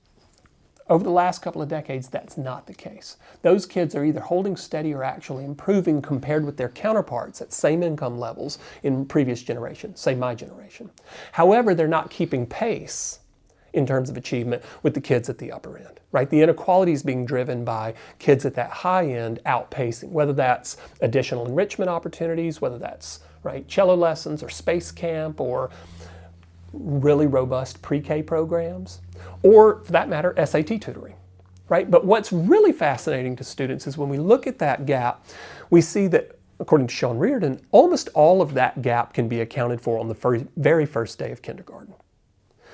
Over 0.91 1.05
the 1.05 1.11
last 1.11 1.41
couple 1.41 1.63
of 1.63 1.69
decades, 1.69 2.09
that's 2.09 2.37
not 2.37 2.67
the 2.67 2.75
case. 2.75 3.17
Those 3.43 3.65
kids 3.65 3.95
are 3.95 4.05
either 4.05 4.19
holding 4.19 4.57
steady 4.57 4.93
or 4.93 5.05
actually 5.05 5.45
improving 5.45 6.03
compared 6.03 6.45
with 6.45 6.57
their 6.57 6.69
counterparts 6.71 7.41
at 7.41 7.53
same 7.53 7.85
income 7.85 8.19
levels 8.19 8.59
in 8.83 9.07
previous 9.07 9.41
generations, 9.41 10.01
say 10.01 10.17
my 10.17 10.35
generation. 10.35 10.91
However, 11.31 11.77
they're 11.77 11.87
not 11.87 12.11
keeping 12.11 12.45
pace 12.45 13.21
in 13.73 13.87
terms 13.87 14.11
of 14.11 14.17
achievement 14.17 14.65
with 14.83 14.95
the 14.95 15.01
kids 15.01 15.29
at 15.29 15.39
the 15.39 15.53
upper 15.53 15.79
end, 15.79 16.01
right? 16.11 16.29
The 16.29 16.43
inequality 16.43 16.91
is 16.91 17.05
being 17.05 17.25
driven 17.25 17.65
by 17.65 17.95
kids 18.19 18.45
at 18.45 18.55
that 18.55 18.71
high 18.71 19.07
end 19.07 19.39
outpacing, 19.47 20.09
whether 20.09 20.33
that's 20.33 20.77
additional 21.03 21.47
enrichment 21.47 21.89
opportunities, 21.89 22.61
whether 22.61 22.79
that's 22.79 23.21
right 23.45 23.67
cello 23.69 23.95
lessons 23.95 24.43
or 24.43 24.49
space 24.49 24.91
camp 24.91 25.41
or 25.41 25.71
really 26.73 27.29
robust 27.29 27.81
pre-K 27.81 28.23
programs 28.25 29.01
or 29.43 29.83
for 29.85 29.93
that 29.93 30.09
matter, 30.09 30.35
SAT 30.45 30.81
tutoring, 30.81 31.15
right? 31.69 31.91
But 31.91 32.05
what's 32.05 32.33
really 32.33 32.73
fascinating 32.73 33.37
to 33.37 33.45
students 33.45 33.87
is 33.87 33.97
when 33.97 34.09
we 34.09 34.19
look 34.19 34.47
at 34.47 34.59
that 34.59 34.87
gap, 34.87 35.27
we 35.71 35.81
see 35.81 36.07
that, 36.09 36.39
according 36.59 36.87
to 36.89 36.95
Sean 36.95 37.19
Reardon, 37.19 37.61
almost 37.71 38.09
all 38.15 38.43
of 38.43 38.55
that 38.55 38.83
gap 38.83 39.15
can 39.15 39.29
be 39.29 39.41
accounted 39.41 39.81
for 39.81 39.99
on 39.99 40.09
the 40.09 40.49
very 40.57 40.87
first 40.87 41.19
day 41.19 41.33
of 41.33 41.43
kindergarten. 41.43 41.95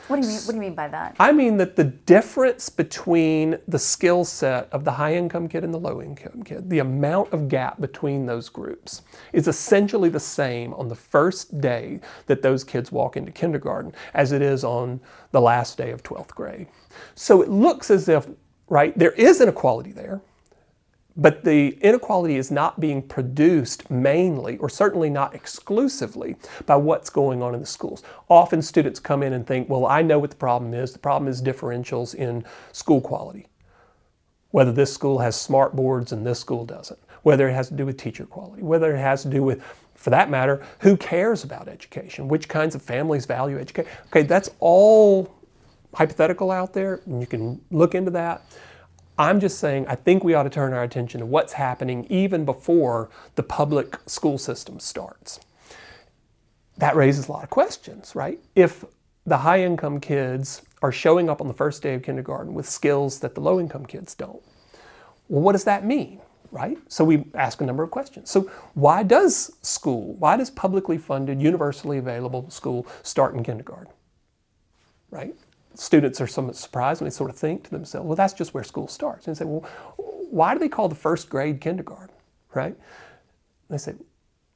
What 0.08 0.20
do 0.20 0.26
you 0.26 0.34
mean? 0.34 0.40
What 0.42 0.52
do 0.52 0.54
you 0.54 0.60
mean 0.60 0.74
by 0.74 0.88
that? 0.88 1.16
I 1.18 1.32
mean 1.32 1.56
that 1.56 1.74
the 1.74 1.84
difference 1.84 2.68
between 2.68 3.58
the 3.66 3.78
skill 3.78 4.24
set 4.24 4.68
of 4.72 4.84
the 4.84 4.92
high 4.92 5.14
income 5.14 5.48
kid 5.48 5.64
and 5.64 5.74
the 5.74 5.78
low 5.78 6.00
income 6.00 6.42
kid, 6.44 6.70
the 6.70 6.78
amount 6.78 7.32
of 7.32 7.48
gap 7.48 7.80
between 7.80 8.26
those 8.26 8.48
groups, 8.48 9.02
is 9.32 9.48
essentially 9.48 10.08
the 10.08 10.20
same 10.20 10.72
on 10.74 10.88
the 10.88 10.94
first 10.94 11.60
day 11.60 12.00
that 12.26 12.42
those 12.42 12.62
kids 12.62 12.92
walk 12.92 13.16
into 13.16 13.32
kindergarten 13.32 13.92
as 14.14 14.32
it 14.32 14.42
is 14.42 14.62
on 14.62 15.00
the 15.32 15.40
last 15.40 15.76
day 15.76 15.90
of 15.90 16.02
12th 16.02 16.28
grade. 16.28 16.68
So 17.14 17.42
it 17.42 17.48
looks 17.48 17.90
as 17.90 18.08
if, 18.08 18.28
right, 18.68 18.96
there 18.96 19.12
is 19.12 19.40
inequality 19.40 19.92
there. 19.92 20.20
But 21.18 21.44
the 21.44 21.79
inequality 21.81 22.37
is 22.37 22.50
not 22.50 22.79
being 22.79 23.00
produced 23.00 23.90
mainly, 23.90 24.59
or 24.59 24.68
certainly 24.68 25.09
not 25.09 25.35
exclusively, 25.35 26.37
by 26.66 26.76
what's 26.76 27.09
going 27.09 27.42
on 27.42 27.55
in 27.55 27.61
the 27.61 27.66
schools. 27.66 28.02
Often 28.29 28.62
students 28.62 29.00
come 29.00 29.22
in 29.22 29.33
and 29.33 29.46
think, 29.46 29.68
well, 29.68 29.87
I 29.87 30.02
know 30.02 30.18
what 30.18 30.31
the 30.31 30.37
problem 30.37 30.74
is. 30.74 30.92
The 30.92 30.98
problem 30.98 31.29
is 31.29 31.40
differentials 31.40 32.14
in 32.14 32.44
school 32.72 33.00
quality. 33.00 33.46
Whether 34.50 34.72
this 34.72 34.92
school 34.92 35.18
has 35.20 35.37
smart 35.37 35.74
boards 35.74 36.12
and 36.12 36.26
this 36.26 36.38
school 36.38 36.66
doesn't. 36.66 36.98
Whether 37.22 37.48
it 37.48 37.55
has 37.55 37.68
to 37.68 37.74
do 37.74 37.87
with 37.87 37.96
teacher 37.96 38.26
quality. 38.26 38.62
Whether 38.62 38.94
it 38.94 38.98
has 38.98 39.22
to 39.22 39.29
do 39.29 39.42
with, 39.42 39.62
for 39.94 40.11
that 40.11 40.29
matter, 40.29 40.64
who 40.81 40.98
cares 40.98 41.44
about 41.44 41.66
education? 41.66 42.29
Which 42.29 42.46
kinds 42.46 42.74
of 42.74 42.83
families 42.83 43.24
value 43.24 43.59
education? 43.59 43.90
Okay, 44.09 44.22
that's 44.22 44.50
all 44.61 45.35
hypothetical 45.94 46.50
out 46.50 46.74
there, 46.74 47.00
and 47.07 47.22
you 47.22 47.26
can 47.26 47.61
look 47.70 47.94
into 47.94 48.11
that. 48.11 48.42
I'm 49.18 49.40
just 49.40 49.59
saying, 49.59 49.87
I 49.88 49.94
think 49.94 50.24
we 50.24 50.35
ought 50.35 50.42
to 50.42 50.50
turn 50.50 50.72
our 50.72 50.83
attention 50.83 51.20
to 51.20 51.26
what's 51.26 51.55
happening 51.55 52.07
even 52.11 52.44
before 52.44 53.09
the 53.35 53.42
public 53.42 53.98
school 54.07 54.37
system 54.37 54.79
starts. 54.79 55.40
That 56.76 56.94
raises 56.94 57.29
a 57.29 57.33
lot 57.33 57.42
of 57.42 57.50
questions, 57.50 58.14
right? 58.14 58.38
If 58.55 58.85
the 59.24 59.38
high 59.38 59.62
income 59.62 60.00
kids 60.00 60.62
are 60.83 60.92
showing 60.92 61.31
up 61.31 61.40
on 61.40 61.48
the 61.48 61.55
first 61.55 61.83
day 61.83 61.94
of 61.94 62.02
kindergarten 62.02 62.52
with 62.52 62.68
skills 62.68 63.20
that 63.20 63.35
the 63.35 63.40
low 63.40 63.59
income 63.59 63.87
kids 63.87 64.14
don't, 64.14 64.42
well, 65.29 65.42
what 65.42 65.52
does 65.52 65.64
that 65.64 65.85
mean? 65.85 66.20
Right? 66.52 66.79
So 66.88 67.05
we 67.05 67.24
ask 67.35 67.61
a 67.61 67.66
number 67.66 67.83
of 67.83 67.90
questions. 67.90 68.31
So, 68.31 68.50
why 68.74 69.02
does 69.02 69.57
school, 69.62 70.14
why 70.14 70.37
does 70.37 70.48
publicly 70.48 70.96
funded, 70.96 71.42
universally 71.42 71.98
available 71.98 72.48
school 72.50 72.87
start 73.02 73.35
in 73.35 73.42
kindergarten? 73.42 73.92
Right? 75.11 75.35
Students 75.78 76.20
are 76.20 76.26
somewhat 76.26 76.56
surprised 76.56 77.00
when 77.00 77.06
they 77.08 77.14
sort 77.14 77.30
of 77.30 77.36
think 77.36 77.64
to 77.64 77.70
themselves, 77.70 78.06
well, 78.06 78.16
that's 78.16 78.32
just 78.32 78.54
where 78.54 78.64
school 78.64 78.88
starts. 78.88 79.26
And 79.26 79.36
they 79.36 79.38
say, 79.38 79.44
well, 79.44 79.68
why 80.30 80.54
do 80.54 80.60
they 80.60 80.68
call 80.68 80.88
the 80.88 80.94
first 80.94 81.28
grade 81.28 81.60
kindergarten, 81.60 82.14
right? 82.54 82.74
And 82.74 82.76
they 83.68 83.78
say, 83.78 83.94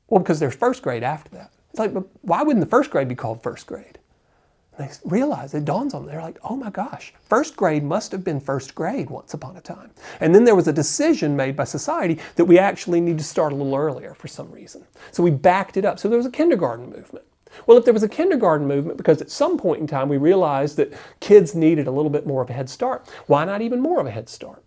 well, 0.09 0.20
because 0.20 0.40
there's 0.40 0.54
first 0.54 0.83
grade 0.83 1.02
after 1.02 1.30
that. 1.30 1.52
It's 1.70 1.78
like, 1.78 1.94
but 1.94 2.04
why 2.22 2.42
wouldn't 2.42 2.64
the 2.64 2.70
first 2.70 2.90
grade 2.90 3.09
be 3.09 3.14
called 3.14 3.42
first 3.42 3.66
grade? 3.66 3.98
they 4.80 4.90
realize, 5.04 5.52
it 5.54 5.64
dawns 5.64 5.94
on 5.94 6.02
them, 6.02 6.11
they're 6.11 6.22
like, 6.22 6.38
oh 6.42 6.56
my 6.56 6.70
gosh, 6.70 7.12
first 7.28 7.56
grade 7.56 7.85
must 7.85 8.12
have 8.12 8.24
been 8.24 8.40
first 8.40 8.74
grade 8.74 9.11
once 9.11 9.35
upon 9.35 9.56
a 9.56 9.61
time. 9.61 9.90
And 10.20 10.35
then 10.35 10.44
there 10.44 10.54
was 10.54 10.68
a 10.68 10.72
decision 10.72 11.37
made 11.37 11.54
by 11.54 11.64
society 11.64 12.18
that 12.37 12.46
we 12.46 12.59
actually 12.59 13.00
need 13.00 13.18
to 13.18 13.24
start 13.24 13.52
a 13.52 13.56
little 13.56 13.76
earlier 13.76 14.14
for 14.14 14.28
some 14.28 14.50
reason. 14.50 14.85
So 15.12 15.22
we 15.22 15.30
backed 15.30 15.76
it 15.76 15.85
up. 15.85 15.98
So 15.98 16.09
there 16.09 16.16
was 16.16 16.26
a 16.26 16.30
kindergarten 16.30 16.90
movement. 16.90 17.24
Well, 17.66 17.76
if 17.78 17.84
there 17.84 17.94
was 17.94 18.02
a 18.02 18.08
kindergarten 18.08 18.66
movement, 18.66 18.96
because 18.96 19.20
at 19.20 19.30
some 19.30 19.58
point 19.58 19.80
in 19.80 19.86
time 19.86 20.08
we 20.08 20.16
realized 20.16 20.76
that 20.76 20.92
kids 21.20 21.54
needed 21.54 21.86
a 21.86 21.90
little 21.90 22.10
bit 22.10 22.26
more 22.26 22.42
of 22.42 22.50
a 22.50 22.52
head 22.52 22.68
start, 22.70 23.08
why 23.26 23.44
not 23.44 23.62
even 23.62 23.80
more 23.80 24.00
of 24.00 24.06
a 24.06 24.10
head 24.10 24.28
start? 24.28 24.62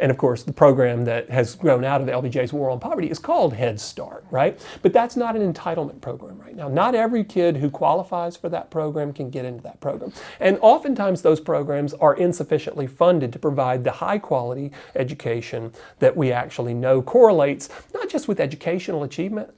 And 0.00 0.10
of 0.10 0.18
course, 0.18 0.42
the 0.42 0.52
program 0.52 1.04
that 1.04 1.30
has 1.30 1.54
grown 1.54 1.84
out 1.84 2.00
of 2.00 2.08
LBJ's 2.08 2.52
War 2.52 2.68
on 2.68 2.80
Poverty 2.80 3.10
is 3.10 3.20
called 3.20 3.54
Head 3.54 3.80
Start, 3.80 4.24
right? 4.30 4.60
But 4.82 4.92
that's 4.92 5.16
not 5.16 5.36
an 5.36 5.52
entitlement 5.52 6.00
program 6.00 6.36
right 6.38 6.56
now. 6.56 6.68
Not 6.68 6.96
every 6.96 7.22
kid 7.22 7.56
who 7.56 7.70
qualifies 7.70 8.36
for 8.36 8.48
that 8.48 8.70
program 8.70 9.12
can 9.12 9.30
get 9.30 9.44
into 9.44 9.62
that 9.62 9.80
program. 9.80 10.12
And 10.40 10.58
oftentimes, 10.60 11.22
those 11.22 11.40
programs 11.40 11.94
are 11.94 12.16
insufficiently 12.16 12.88
funded 12.88 13.32
to 13.34 13.38
provide 13.38 13.84
the 13.84 13.92
high 13.92 14.18
quality 14.18 14.72
education 14.96 15.72
that 16.00 16.16
we 16.16 16.32
actually 16.32 16.74
know 16.74 17.00
correlates 17.00 17.68
not 17.92 18.08
just 18.08 18.26
with 18.26 18.40
educational 18.40 19.04
achievement, 19.04 19.54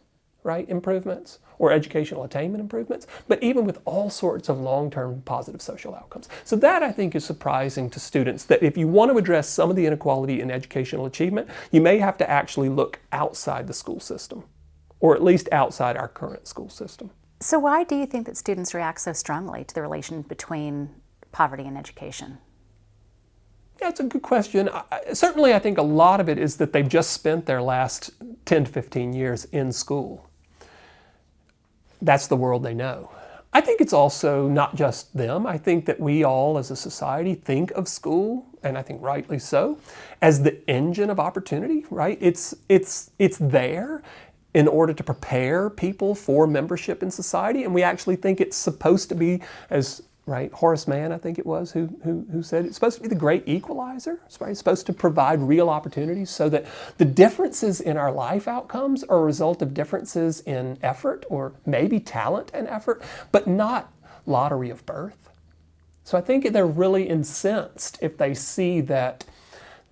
right, 0.47 0.67
improvements, 0.69 1.41
or 1.59 1.73
educational 1.73 2.25
attainment 2.25 2.61
improvements, 2.61 3.07
but 3.29 3.43
even 3.43 3.65
with 3.65 3.81
all 3.85 4.09
sorts 4.09 4.49
of 4.49 4.59
long 4.59 4.91
term 4.91 5.23
positive 5.25 5.61
social 5.61 5.95
outcomes. 5.95 6.29
So, 6.45 6.57
that 6.57 6.83
I 6.83 6.93
think 6.93 7.15
is 7.15 7.25
surprising 7.25 7.91
to 7.91 8.01
students 8.01 8.45
that 8.45 8.63
if 8.63 8.77
you 8.77 8.89
want 8.89 9.11
to 9.11 9.19
address 9.19 9.49
some 9.49 9.69
of 9.69 9.77
the 9.77 9.87
inequality 9.87 10.41
in 10.41 10.51
educational 10.51 11.07
achievement, 11.07 11.49
you 11.73 11.81
may 11.81 11.99
have 11.99 12.17
to 12.19 12.31
actually 12.31 12.69
look 12.69 13.01
outside 13.13 13.67
the 13.67 13.75
school 13.75 14.01
system, 14.01 14.45
or 15.01 15.15
at 15.15 15.23
least 15.23 15.49
outside 15.53 15.97
our 15.97 16.09
current 16.09 16.47
school 16.47 16.69
system. 16.69 17.11
So, 17.41 17.59
why 17.59 17.85
do 17.85 17.97
you 17.97 18.07
think 18.07 18.27
that 18.27 18.37
students 18.37 18.73
react 18.73 19.01
so 19.01 19.13
strongly 19.13 19.65
to 19.65 19.75
the 19.75 19.83
relation 19.83 20.23
between 20.23 20.91
poverty 21.33 21.65
and 21.65 21.77
education? 21.77 22.39
Yeah, 23.81 23.91
it's 23.91 24.01
a 24.01 24.05
good 24.05 24.23
question. 24.23 24.71
I, 24.71 25.13
certainly, 25.13 25.53
I 25.53 25.59
think 25.59 25.77
a 25.77 25.83
lot 25.83 26.19
of 26.19 26.31
it 26.31 26.39
is 26.39 26.57
that 26.57 26.73
they've 26.73 26.89
just 26.89 27.11
spent 27.11 27.45
their 27.45 27.61
last 27.61 28.11
10 28.47 28.65
to 28.65 28.71
15 28.71 29.13
years 29.13 29.45
in 29.47 29.71
school 29.71 30.27
that's 32.03 32.27
the 32.27 32.37
world 32.37 32.63
they 32.63 32.75
know. 32.75 33.11
I 33.53 33.61
think 33.63 33.81
it's 33.81 33.93
also 33.93 34.49
not 34.49 34.77
just 34.77 35.17
them. 35.17 35.47
I 35.47 35.57
think 35.57 35.87
that 35.87 35.99
we 35.99 36.25
all 36.25 36.59
as 36.59 36.71
a 36.71 36.77
society 36.77 37.35
think 37.35 37.71
of 37.71 37.89
school, 37.89 38.45
and 38.63 38.77
I 38.77 38.83
think 38.83 39.01
rightly 39.01 39.39
so, 39.39 39.79
as 40.21 40.43
the 40.43 40.69
engine 40.69 41.09
of 41.09 41.19
opportunity, 41.19 41.87
right? 41.89 42.19
It's, 42.21 42.55
it's, 42.69 43.13
it's 43.19 43.39
there 43.39 44.03
in 44.53 44.69
order 44.69 44.93
to 44.93 45.03
prepare 45.03 45.71
people 45.71 46.15
for 46.15 46.47
membership 46.47 47.03
in 47.03 47.11
society, 47.11 47.65
and 47.65 47.73
we 47.73 47.83
actually 47.83 48.17
think 48.17 48.41
it's 48.41 48.57
supposed 48.57 49.09
to 49.09 49.15
be, 49.15 49.41
as 49.71 50.03
right? 50.27 50.53
Horace 50.53 50.89
Mann, 50.89 51.13
I 51.13 51.19
think 51.19 51.39
it 51.39 51.47
was, 51.47 51.71
who, 51.71 51.89
who, 52.03 52.27
who 52.33 52.43
said 52.43 52.67
it's 52.67 52.75
supposed 52.75 52.97
to 52.97 53.03
be 53.03 53.09
the 53.09 53.15
great 53.15 53.45
equalizer. 53.47 54.21
Right? 54.41 54.51
it's 54.51 54.59
supposed 54.59 54.87
to 54.87 54.93
provide 54.93 55.41
real 55.41 55.71
opportunities 55.71 56.31
so 56.31 56.49
that 56.49 56.67
the 56.99 57.05
differences 57.05 57.81
in 57.81 57.97
our 57.97 58.11
life 58.11 58.49
outcomes 58.49 59.05
are 59.05 59.19
a 59.19 59.23
result 59.23 59.63
of 59.63 59.73
differences 59.73 60.41
in 60.41 60.79
effort 60.83 61.25
or 61.31 61.53
maybe 61.65 62.01
talent 62.01 62.51
and 62.53 62.67
effort, 62.67 63.03
but 63.31 63.47
not 63.47 63.93
lottery 64.27 64.69
of 64.69 64.85
birth. 64.85 65.31
So 66.03 66.19
I 66.19 66.21
think 66.21 66.53
they're 66.53 66.67
really 66.67 67.09
incensed 67.09 67.99
if 68.03 68.19
they 68.19 68.35
see 68.35 68.81
that 68.83 69.25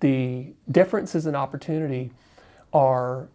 the 0.01 0.53
differences 0.69 1.25
in 1.25 1.35
opportunity 1.35 2.11
are 2.73 3.29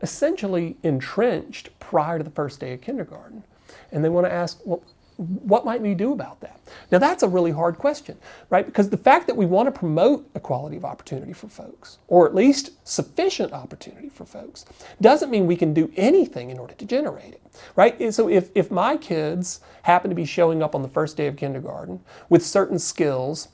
essentially 0.00 0.76
entrenched 0.82 1.78
prior 1.78 2.16
to 2.16 2.24
the 2.24 2.30
first 2.30 2.60
day 2.60 2.72
of 2.72 2.80
kindergarten. 2.80 3.44
And 3.92 4.02
they 4.02 4.08
want 4.08 4.26
to 4.26 4.32
ask, 4.32 4.58
well, 4.64 4.82
what 5.20 5.66
might 5.66 5.82
we 5.82 5.94
do 5.94 6.12
about 6.12 6.40
that? 6.40 6.58
Now, 6.90 6.98
that's 6.98 7.22
a 7.22 7.28
really 7.28 7.50
hard 7.50 7.76
question, 7.76 8.16
right? 8.48 8.64
Because 8.64 8.88
the 8.88 8.96
fact 8.96 9.26
that 9.26 9.36
we 9.36 9.44
want 9.44 9.66
to 9.66 9.78
promote 9.78 10.28
equality 10.34 10.76
of 10.76 10.84
opportunity 10.84 11.34
for 11.34 11.48
folks, 11.48 11.98
or 12.08 12.26
at 12.26 12.34
least 12.34 12.70
sufficient 12.88 13.52
opportunity 13.52 14.08
for 14.08 14.24
folks, 14.24 14.64
doesn't 15.00 15.30
mean 15.30 15.46
we 15.46 15.56
can 15.56 15.74
do 15.74 15.92
anything 15.94 16.50
in 16.50 16.58
order 16.58 16.72
to 16.72 16.84
generate 16.86 17.34
it, 17.34 17.42
right? 17.76 18.14
So, 18.14 18.30
if, 18.30 18.50
if 18.54 18.70
my 18.70 18.96
kids 18.96 19.60
happen 19.82 20.08
to 20.08 20.16
be 20.16 20.24
showing 20.24 20.62
up 20.62 20.74
on 20.74 20.80
the 20.80 20.88
first 20.88 21.18
day 21.18 21.26
of 21.26 21.36
kindergarten 21.36 22.00
with 22.30 22.44
certain 22.44 22.78
skills 22.78 23.48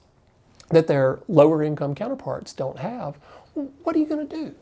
that 0.71 0.87
their 0.87 1.19
lower 1.27 1.65
income 1.65 1.97
counterparts 1.97 2.53
don't 2.53 2.79
have, 2.79 3.17
what 3.55 3.97
are 3.97 3.99
you 3.99 4.07
going 4.07 4.29
to 4.29 4.37
do? 4.37 4.55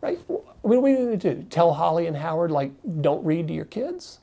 Right? 0.00 0.18
What 0.28 0.76
are 0.76 0.80
we 0.80 0.94
going 0.94 1.18
to 1.18 1.34
do? 1.34 1.42
Tell 1.50 1.74
Holly 1.74 2.06
and 2.06 2.16
Howard, 2.16 2.50
like, 2.50 2.70
don't 3.02 3.22
read 3.24 3.48
to 3.48 3.54
your 3.54 3.64
kids? 3.66 4.20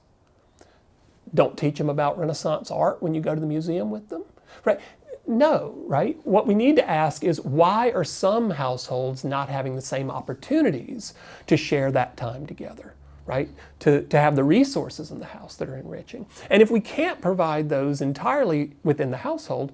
Don't 1.35 1.57
teach 1.57 1.77
them 1.77 1.89
about 1.89 2.17
Renaissance 2.17 2.71
art 2.71 3.03
when 3.03 3.13
you 3.13 3.21
go 3.21 3.35
to 3.35 3.41
the 3.41 3.47
museum 3.47 3.91
with 3.91 4.09
them, 4.09 4.23
right? 4.63 4.79
No, 5.27 5.75
right? 5.87 6.17
What 6.23 6.47
we 6.47 6.55
need 6.55 6.75
to 6.77 6.89
ask 6.89 7.23
is 7.23 7.41
why 7.41 7.91
are 7.91 8.03
some 8.03 8.51
households 8.51 9.23
not 9.23 9.49
having 9.49 9.75
the 9.75 9.81
same 9.81 10.11
opportunities 10.11 11.13
to 11.47 11.57
share 11.57 11.91
that 11.91 12.15
time 12.15 12.45
together, 12.45 12.93
right? 13.25 13.49
To, 13.79 14.03
to 14.03 14.19
have 14.19 14.35
the 14.35 14.43
resources 14.43 15.11
in 15.11 15.19
the 15.19 15.25
house 15.25 15.55
that 15.57 15.69
are 15.69 15.77
enriching. 15.77 16.27
And 16.49 16.61
if 16.61 16.71
we 16.71 16.79
can't 16.79 17.21
provide 17.21 17.69
those 17.69 18.01
entirely 18.01 18.73
within 18.83 19.11
the 19.11 19.17
household, 19.17 19.71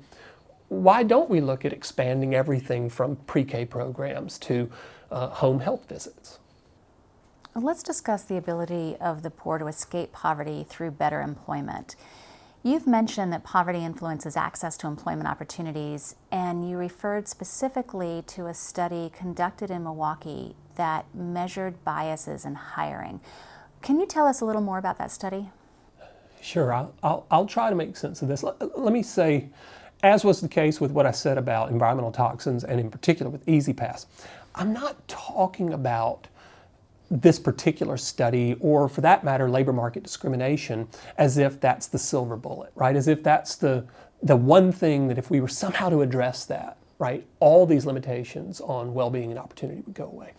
why 0.70 1.04
don't 1.04 1.30
we 1.30 1.42
look 1.42 1.66
at 1.66 1.74
expanding 1.74 2.34
everything 2.34 2.90
from 2.90 3.18
pre 3.18 3.44
K 3.44 3.66
programs 3.66 4.40
to 4.40 4.72
uh, 5.12 5.28
home 5.28 5.60
health 5.60 5.88
visits? 5.90 6.40
Let's 7.54 7.84
discuss 7.84 8.24
the 8.24 8.38
ability 8.38 8.96
of 9.02 9.24
the 9.24 9.30
poor 9.30 9.58
to 9.58 9.68
escape 9.68 10.14
poverty 10.14 10.66
through 10.68 10.92
better 10.92 11.22
employment. 11.22 11.98
You've 12.64 12.88
mentioned 12.88 13.34
that 13.34 13.44
poverty 13.44 13.84
influences 13.84 14.38
access 14.38 14.78
to 14.78 14.88
employment 14.88 15.28
opportunities, 15.28 16.16
and 16.32 16.70
you 16.70 16.78
referred 16.78 17.28
specifically 17.28 18.24
to 18.28 18.48
a 18.48 18.54
study 18.54 19.12
conducted 19.14 19.70
in 19.70 19.84
Milwaukee 19.84 20.56
that 20.76 21.14
measured 21.14 21.84
biases 21.84 22.46
in 22.46 22.56
hiring. 22.56 23.20
Can 23.82 24.00
you 24.00 24.06
tell 24.06 24.28
us 24.28 24.40
a 24.40 24.46
little 24.46 24.62
more 24.62 24.78
about 24.78 24.98
that 25.00 25.12
study? 25.12 25.50
Sure, 26.40 26.72
I'll, 26.72 26.94
I'll, 27.04 27.26
I'll 27.30 27.46
try 27.46 27.70
to 27.70 27.76
make 27.76 27.98
sense 27.98 28.22
of 28.22 28.30
this. 28.30 28.44
Let, 28.44 28.80
let 28.80 28.94
me 28.94 29.04
say, 29.04 29.50
as 30.04 30.24
was 30.24 30.40
the 30.40 30.48
case 30.48 30.80
with 30.80 30.92
what 30.92 31.06
I 31.06 31.12
said 31.12 31.38
about 31.38 31.70
environmental 31.70 32.14
toxins 32.14 32.64
and 32.64 32.80
in 32.80 32.90
particular 32.90 33.30
with 33.30 33.46
E-ZPass, 33.46 34.06
I'm 34.56 34.72
not 34.72 35.06
talking 35.10 35.74
about 35.74 36.28
this 37.12 37.38
particular 37.38 37.98
study, 37.98 38.56
or 38.62 38.88
for 38.88 39.02
that 39.02 39.24
matter, 39.24 39.50
labor 39.50 39.74
market 39.74 40.02
discrimination, 40.02 40.88
as 41.18 41.38
if 41.38 41.60
that's 41.60 41.88
the 41.88 42.00
silver 42.00 42.38
bullet, 42.38 42.72
right? 42.74 42.96
As 42.96 43.10
if 43.10 43.22
that's 43.22 43.56
the, 43.56 43.86
the 44.24 44.38
one 44.38 44.72
thing 44.72 45.10
that 45.10 45.18
if 45.18 45.30
we 45.30 45.42
were 45.42 45.50
somehow 45.50 45.90
to 45.90 46.02
address 46.02 46.46
that, 46.46 46.78
right, 47.00 47.28
all 47.42 47.66
these 47.66 47.86
limitations 47.86 48.62
on 48.62 48.94
well 48.94 49.10
being 49.10 49.30
and 49.30 49.38
opportunity 49.40 49.82
would 49.82 49.94
go 49.94 50.06
away. 50.06 50.34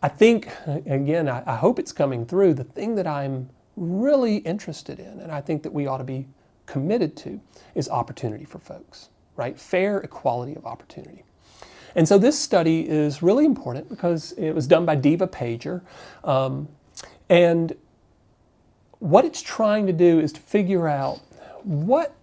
I 0.00 0.08
think, 0.08 0.48
again, 0.66 1.28
I, 1.28 1.42
I 1.44 1.56
hope 1.56 1.80
it's 1.80 1.92
coming 1.92 2.24
through. 2.24 2.54
The 2.54 2.64
thing 2.64 2.94
that 2.94 3.06
I'm 3.06 3.50
really 3.76 4.36
interested 4.38 5.00
in, 5.00 5.18
and 5.18 5.32
I 5.32 5.40
think 5.40 5.64
that 5.64 5.72
we 5.72 5.88
ought 5.88 5.98
to 5.98 6.04
be 6.04 6.28
committed 6.66 7.16
to, 7.18 7.40
is 7.74 7.88
opportunity 7.88 8.44
for 8.44 8.60
folks, 8.60 9.08
right? 9.34 9.58
Fair 9.58 9.98
equality 9.98 10.54
of 10.54 10.64
opportunity. 10.64 11.24
And 11.98 12.06
so 12.06 12.16
this 12.16 12.38
study 12.38 12.88
is 12.88 13.24
really 13.24 13.44
important 13.44 13.88
because 13.88 14.30
it 14.38 14.52
was 14.52 14.68
done 14.68 14.86
by 14.86 14.96
Devah 14.96 15.26
Pager. 15.26 15.82
Um, 16.22 16.68
and 17.28 17.74
what 19.00 19.24
it's 19.24 19.42
trying 19.42 19.88
to 19.88 19.92
do 19.92 20.20
is 20.20 20.32
to 20.34 20.40
figure 20.40 20.86
out 20.86 21.18
what 21.64 22.14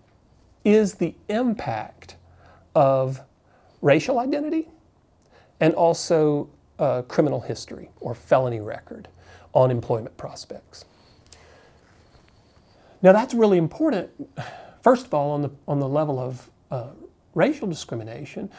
is 0.63 0.93
the 0.93 1.13
impact 1.27 2.15
of 2.73 3.19
racial 3.81 4.17
identity 4.19 4.69
and 5.59 5.73
also 5.73 6.47
uh, 6.79 7.01
criminal 7.01 7.41
history 7.41 7.89
or 7.99 8.15
felony 8.15 8.61
record 8.61 9.09
on 9.53 9.71
employment 9.71 10.15
prospects. 10.15 10.85
Now 13.01 13.11
that's 13.11 13.33
really 13.33 13.57
important, 13.57 14.09
first 14.81 15.05
of 15.05 15.13
all, 15.13 15.31
on 15.31 15.41
the, 15.41 15.51
on 15.67 15.81
the 15.81 15.89
level 15.89 16.17
of 16.17 16.49
uh, 16.71 16.91
racial 17.33 17.67
discrimination, 17.67 18.49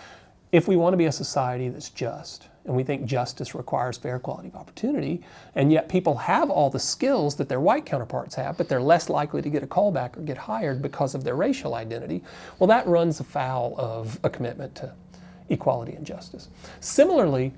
if 0.56 0.66
we 0.66 0.74
want 0.74 0.94
to 0.94 0.96
be 0.96 1.04
a 1.04 1.12
society 1.12 1.68
that's 1.68 1.90
just, 1.90 2.48
and 2.64 2.74
we 2.74 2.82
think 2.82 3.04
justice 3.04 3.54
requires 3.54 3.98
fair 3.98 4.16
equality 4.16 4.48
of 4.48 4.56
opportunity, 4.56 5.20
and 5.54 5.70
yet 5.70 5.86
people 5.86 6.16
have 6.16 6.48
all 6.48 6.70
the 6.70 6.78
skills 6.78 7.36
that 7.36 7.46
their 7.46 7.60
white 7.60 7.84
counterparts 7.84 8.34
have, 8.34 8.56
but 8.56 8.66
they're 8.66 8.80
less 8.80 9.10
likely 9.10 9.42
to 9.42 9.50
get 9.50 9.62
a 9.62 9.66
callback 9.66 10.16
or 10.16 10.22
get 10.22 10.38
hired 10.38 10.80
because 10.80 11.14
of 11.14 11.24
their 11.24 11.36
racial 11.36 11.74
identity, 11.74 12.24
well, 12.58 12.66
that 12.66 12.86
runs 12.86 13.20
afoul 13.20 13.74
of 13.76 14.18
a 14.24 14.30
commitment 14.30 14.74
to 14.74 14.90
equality 15.50 15.92
and 15.92 16.06
justice. 16.06 16.48
Similarly, 16.80 17.52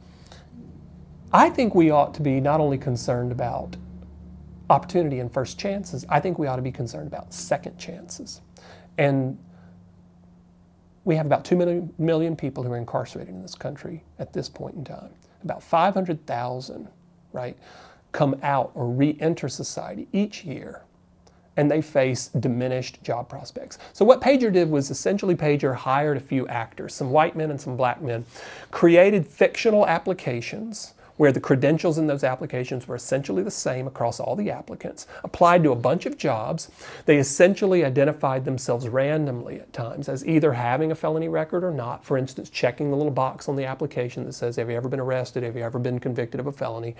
I 1.32 1.50
think 1.50 1.76
we 1.76 1.90
ought 1.90 2.14
to 2.14 2.20
be 2.20 2.40
not 2.40 2.58
only 2.58 2.78
concerned 2.78 3.30
about 3.30 3.76
opportunity 4.70 5.20
and 5.20 5.32
first 5.32 5.56
chances, 5.56 6.04
I 6.08 6.18
think 6.18 6.36
we 6.36 6.48
ought 6.48 6.56
to 6.56 6.62
be 6.62 6.72
concerned 6.72 7.06
about 7.06 7.32
second 7.32 7.78
chances. 7.78 8.40
And 8.98 9.38
we 11.08 11.16
have 11.16 11.24
about 11.24 11.42
2 11.42 11.56
million, 11.56 11.90
million 11.96 12.36
people 12.36 12.62
who 12.62 12.70
are 12.70 12.76
incarcerated 12.76 13.34
in 13.34 13.40
this 13.40 13.54
country 13.54 14.04
at 14.18 14.34
this 14.34 14.46
point 14.46 14.74
in 14.74 14.84
time. 14.84 15.08
About 15.42 15.62
500,000, 15.62 16.86
right, 17.32 17.56
come 18.12 18.38
out 18.42 18.72
or 18.74 18.86
re 18.90 19.16
enter 19.18 19.48
society 19.48 20.06
each 20.12 20.44
year 20.44 20.82
and 21.56 21.70
they 21.70 21.80
face 21.80 22.28
diminished 22.28 23.02
job 23.02 23.26
prospects. 23.26 23.78
So, 23.94 24.04
what 24.04 24.20
Pager 24.20 24.52
did 24.52 24.70
was 24.70 24.90
essentially 24.90 25.34
Pager 25.34 25.74
hired 25.74 26.18
a 26.18 26.20
few 26.20 26.46
actors, 26.46 26.94
some 26.94 27.10
white 27.10 27.34
men 27.34 27.50
and 27.50 27.58
some 27.58 27.74
black 27.74 28.02
men, 28.02 28.26
created 28.70 29.26
fictional 29.26 29.86
applications 29.86 30.92
where 31.18 31.32
the 31.32 31.40
credentials 31.40 31.98
in 31.98 32.06
those 32.06 32.24
applications 32.24 32.88
were 32.88 32.96
essentially 32.96 33.42
the 33.42 33.50
same 33.50 33.86
across 33.86 34.18
all 34.18 34.34
the 34.34 34.50
applicants, 34.50 35.06
applied 35.22 35.62
to 35.64 35.72
a 35.72 35.76
bunch 35.76 36.06
of 36.06 36.16
jobs. 36.16 36.70
They 37.04 37.18
essentially 37.18 37.84
identified 37.84 38.44
themselves 38.44 38.88
randomly 38.88 39.60
at 39.60 39.72
times 39.72 40.08
as 40.08 40.26
either 40.26 40.52
having 40.52 40.90
a 40.90 40.94
felony 40.94 41.28
record 41.28 41.62
or 41.62 41.72
not. 41.72 42.04
For 42.04 42.16
instance, 42.16 42.48
checking 42.48 42.90
the 42.90 42.96
little 42.96 43.12
box 43.12 43.48
on 43.48 43.56
the 43.56 43.66
application 43.66 44.24
that 44.24 44.32
says, 44.32 44.56
Have 44.56 44.70
you 44.70 44.76
ever 44.76 44.88
been 44.88 45.00
arrested? 45.00 45.42
Have 45.42 45.56
you 45.56 45.62
ever 45.62 45.78
been 45.78 46.00
convicted 46.00 46.40
of 46.40 46.46
a 46.46 46.52
felony? 46.52 46.94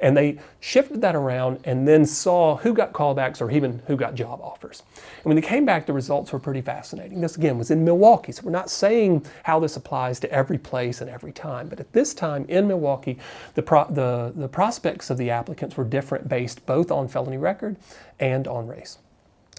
And 0.00 0.16
they 0.16 0.38
shifted 0.60 1.00
that 1.00 1.14
around 1.14 1.60
and 1.64 1.88
then 1.88 2.04
saw 2.04 2.56
who 2.56 2.74
got 2.74 2.92
callbacks 2.92 3.40
or 3.40 3.50
even 3.50 3.80
who 3.86 3.96
got 3.96 4.14
job 4.14 4.40
offers. 4.42 4.82
And 4.96 5.24
when 5.24 5.36
they 5.36 5.42
came 5.42 5.64
back, 5.64 5.86
the 5.86 5.92
results 5.92 6.32
were 6.32 6.38
pretty 6.38 6.60
fascinating. 6.60 7.20
This 7.20 7.36
again 7.36 7.56
was 7.56 7.70
in 7.70 7.84
Milwaukee, 7.84 8.32
so 8.32 8.42
we're 8.44 8.50
not 8.50 8.68
saying 8.68 9.24
how 9.44 9.58
this 9.58 9.76
applies 9.76 10.20
to 10.20 10.30
every 10.30 10.58
place 10.58 11.00
and 11.00 11.08
every 11.08 11.32
time, 11.32 11.68
but 11.68 11.80
at 11.80 11.92
this 11.92 12.12
time 12.12 12.44
in 12.48 12.68
Milwaukee, 12.68 13.18
the, 13.54 13.62
pro- 13.62 13.90
the, 13.90 14.32
the 14.34 14.48
prospects 14.48 15.10
of 15.10 15.18
the 15.18 15.30
applicants 15.30 15.76
were 15.76 15.84
different 15.84 16.28
based 16.28 16.66
both 16.66 16.90
on 16.90 17.08
felony 17.08 17.38
record 17.38 17.76
and 18.18 18.46
on 18.46 18.66
race. 18.66 18.98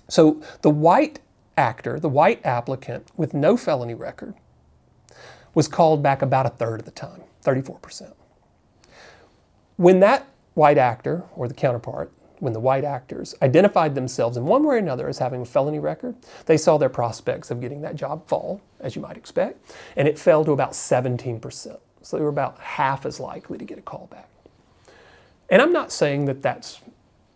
So 0.07 0.41
the 0.61 0.69
white 0.69 1.19
actor, 1.57 1.99
the 1.99 2.09
white 2.09 2.45
applicant 2.45 3.07
with 3.15 3.33
no 3.33 3.57
felony 3.57 3.93
record, 3.93 4.35
was 5.53 5.67
called 5.67 6.03
back 6.03 6.21
about 6.21 6.45
a 6.45 6.49
third 6.49 6.81
of 6.81 6.85
the 6.85 6.91
time, 6.91 7.21
34%. 7.43 8.13
When 9.77 9.99
that 10.01 10.27
white 10.53 10.77
actor 10.77 11.23
or 11.35 11.47
the 11.47 11.53
counterpart, 11.53 12.11
when 12.39 12.53
the 12.53 12.59
white 12.59 12.83
actors 12.83 13.33
identified 13.41 13.95
themselves 13.95 14.35
in 14.35 14.45
one 14.45 14.63
way 14.63 14.75
or 14.75 14.77
another 14.77 15.07
as 15.07 15.19
having 15.19 15.41
a 15.41 15.45
felony 15.45 15.79
record, 15.79 16.15
they 16.45 16.57
saw 16.57 16.77
their 16.77 16.89
prospects 16.89 17.49
of 17.49 17.61
getting 17.61 17.81
that 17.81 17.95
job 17.95 18.27
fall, 18.27 18.61
as 18.81 18.95
you 18.95 19.01
might 19.01 19.17
expect, 19.17 19.73
and 19.95 20.07
it 20.07 20.19
fell 20.19 20.43
to 20.43 20.51
about 20.51 20.71
17%. 20.71 21.77
So 22.05 22.17
they 22.17 22.23
were 22.23 22.29
about 22.29 22.59
half 22.59 23.05
as 23.05 23.19
likely 23.19 23.57
to 23.57 23.65
get 23.65 23.77
a 23.77 23.81
call 23.81 24.07
back. 24.11 24.29
And 25.49 25.61
I'm 25.61 25.73
not 25.73 25.91
saying 25.91 26.25
that 26.25 26.41
that's 26.41 26.81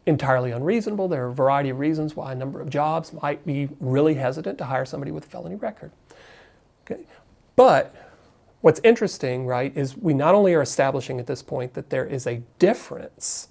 entirely 0.06 0.52
unreasonable. 0.52 1.08
There 1.08 1.26
are 1.26 1.30
a 1.30 1.34
variety 1.34 1.70
of 1.70 1.80
reasons 1.80 2.16
why 2.16 2.32
a 2.32 2.36
number 2.36 2.62
of 2.62 2.70
jobs 2.70 3.14
might 3.14 3.46
be 3.46 3.70
really 3.80 4.16
hesitant 4.16 4.58
to 4.60 4.66
hire 4.66 4.86
somebody 4.86 5.12
with 5.12 5.26
a 5.26 5.28
felony 5.28 5.56
record. 5.56 5.92
Okay. 6.86 7.04
But 7.56 7.96
What's 8.62 8.82
interesting, 8.84 9.46
right, 9.46 9.76
is 9.76 9.96
we 9.96 10.14
not 10.14 10.36
only 10.36 10.54
are 10.54 10.62
establishing 10.62 11.20
at 11.20 11.28
this 11.28 11.42
point 11.42 11.76
that 11.76 11.90
there 11.90 12.06
is 12.06 12.28
a 12.28 12.42
difference 12.58 13.48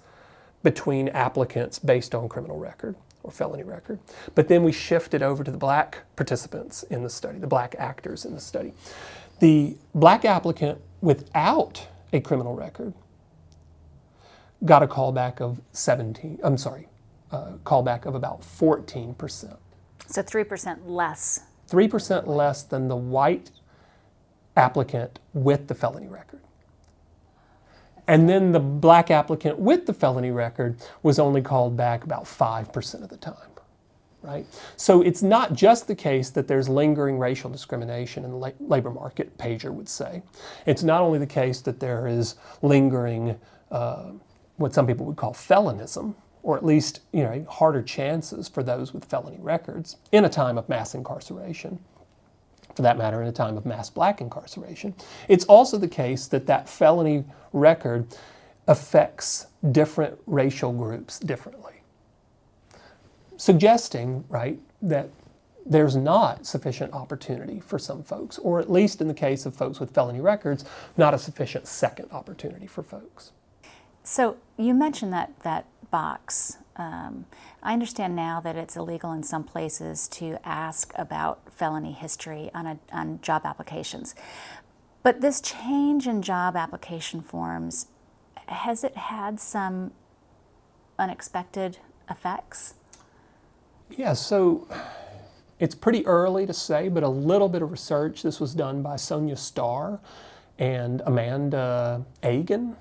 between 0.61 1.09
applicants 1.09 1.79
based 1.79 2.13
on 2.13 2.29
criminal 2.29 2.59
record 2.59 2.95
or 3.23 3.31
felony 3.31 3.63
record, 3.63 3.99
but 4.35 4.47
then 4.47 4.63
we 4.63 4.71
shifted 4.71 5.23
over 5.23 5.43
to 5.43 5.49
the 5.49 5.57
black 5.57 6.03
participants 6.15 6.83
in 6.83 7.01
the 7.01 7.09
study, 7.09 7.39
the 7.39 7.47
black 7.47 7.75
actors 7.79 8.23
in 8.23 8.35
the 8.35 8.39
study. 8.39 8.71
The 9.39 9.75
black 9.95 10.25
applicant 10.25 10.79
without 11.01 11.87
a 12.13 12.19
criminal 12.19 12.55
record 12.55 12.93
got 14.65 14.83
a 14.83 14.87
callback 14.87 15.41
of 15.41 15.61
17, 15.71 16.39
I'm 16.43 16.57
sorry, 16.57 16.87
uh, 17.31 17.53
callback 17.63 18.05
of 18.05 18.15
about 18.15 18.41
14%. 18.41 19.57
So 20.07 20.23
3% 20.23 20.79
less. 20.85 21.41
3% 21.69 22.27
less 22.27 22.63
than 22.63 22.87
the 22.87 22.95
white 22.95 23.51
applicant 24.57 25.19
with 25.33 25.67
the 25.67 25.75
felony 25.75 26.07
record. 26.07 26.41
And 28.07 28.27
then 28.27 28.51
the 28.51 28.59
black 28.59 29.11
applicant 29.11 29.59
with 29.59 29.85
the 29.85 29.93
felony 29.93 30.31
record 30.31 30.77
was 31.03 31.19
only 31.19 31.41
called 31.41 31.77
back 31.77 32.03
about 32.03 32.23
5% 32.23 33.03
of 33.03 33.09
the 33.09 33.17
time. 33.17 33.35
Right? 34.21 34.45
So 34.75 35.01
it's 35.01 35.23
not 35.23 35.53
just 35.53 35.87
the 35.87 35.95
case 35.95 36.29
that 36.31 36.47
there's 36.47 36.67
lingering 36.67 37.17
racial 37.17 37.49
discrimination 37.49 38.25
in 38.25 38.31
the 38.31 38.37
la- 38.37 38.51
labor 38.59 38.91
market, 38.91 39.37
Pager 39.37 39.71
would 39.71 39.87
say. 39.87 40.23
It's 40.65 40.83
not 40.83 41.01
only 41.01 41.19
the 41.19 41.27
case 41.27 41.61
that 41.61 41.79
there 41.79 42.05
is 42.05 42.35
lingering 42.61 43.39
uh, 43.71 44.11
what 44.57 44.73
some 44.73 44.85
people 44.85 45.05
would 45.05 45.15
call 45.15 45.33
felonism, 45.33 46.15
or 46.43 46.57
at 46.57 46.65
least 46.65 47.01
you 47.13 47.23
know 47.23 47.45
harder 47.49 47.81
chances 47.81 48.49
for 48.49 48.61
those 48.61 48.93
with 48.93 49.05
felony 49.05 49.37
records 49.39 49.97
in 50.11 50.25
a 50.25 50.29
time 50.29 50.57
of 50.57 50.67
mass 50.67 50.95
incarceration 50.95 51.79
for 52.75 52.83
that 52.83 52.97
matter, 52.97 53.21
in 53.21 53.27
a 53.27 53.31
time 53.31 53.57
of 53.57 53.65
mass 53.65 53.89
black 53.89 54.21
incarceration. 54.21 54.93
It's 55.27 55.45
also 55.45 55.77
the 55.77 55.87
case 55.87 56.27
that 56.27 56.45
that 56.47 56.69
felony 56.69 57.25
record 57.51 58.07
affects 58.67 59.47
different 59.71 60.17
racial 60.27 60.71
groups 60.71 61.19
differently, 61.19 61.73
suggesting, 63.39 64.25
right, 64.27 64.59
that 64.81 65.09
there's 65.65 65.95
not 65.95 66.45
sufficient 66.45 66.93
opportunity 66.93 67.59
for 67.59 67.79
some 67.79 68.03
folks, 68.03 68.37
or 68.39 68.59
at 68.59 68.69
least 68.69 69.01
in 69.01 69.07
the 69.07 69.13
case 69.13 69.45
of 69.45 69.55
folks 69.55 69.79
with 69.79 69.91
felony 69.91 70.19
records, 70.19 70.65
not 70.97 71.13
a 71.13 71.17
sufficient 71.17 71.67
second 71.67 72.11
opportunity 72.11 72.67
for 72.67 72.83
folks. 72.83 73.31
So 74.03 74.37
you 74.57 74.73
mentioned 74.73 75.13
that 75.13 75.39
that 75.43 75.65
box. 75.89 76.57
Um, 76.75 77.25
I 77.63 77.73
understand 77.73 78.15
now 78.15 78.39
that 78.41 78.55
it's 78.55 78.75
illegal 78.75 79.11
in 79.11 79.23
some 79.23 79.43
places 79.43 80.07
to 80.09 80.37
ask 80.43 80.91
about 80.95 81.53
felony 81.53 81.91
history 81.91 82.49
on, 82.53 82.65
a, 82.65 82.79
on 82.91 83.19
job 83.21 83.43
applications. 83.45 84.15
But 85.01 85.21
this 85.21 85.39
change 85.41 86.07
in 86.07 86.21
job 86.21 86.55
application 86.55 87.21
forms, 87.21 87.87
has 88.47 88.83
it 88.83 88.95
had 88.97 89.39
some 89.39 89.91
unexpected 90.97 91.77
effects? 92.09 92.75
Yeah, 93.97 94.13
so 94.13 94.67
it's 95.59 95.75
pretty 95.75 96.05
early 96.05 96.45
to 96.45 96.53
say, 96.53 96.89
but 96.89 97.03
a 97.03 97.09
little 97.09 97.49
bit 97.49 97.61
of 97.61 97.71
research. 97.71 98.23
This 98.23 98.39
was 98.39 98.55
done 98.55 98.81
by 98.81 98.95
Sonja 98.95 99.37
Starr 99.37 99.99
and 100.59 101.01
Amanda 101.05 102.05
Agan 102.23 102.75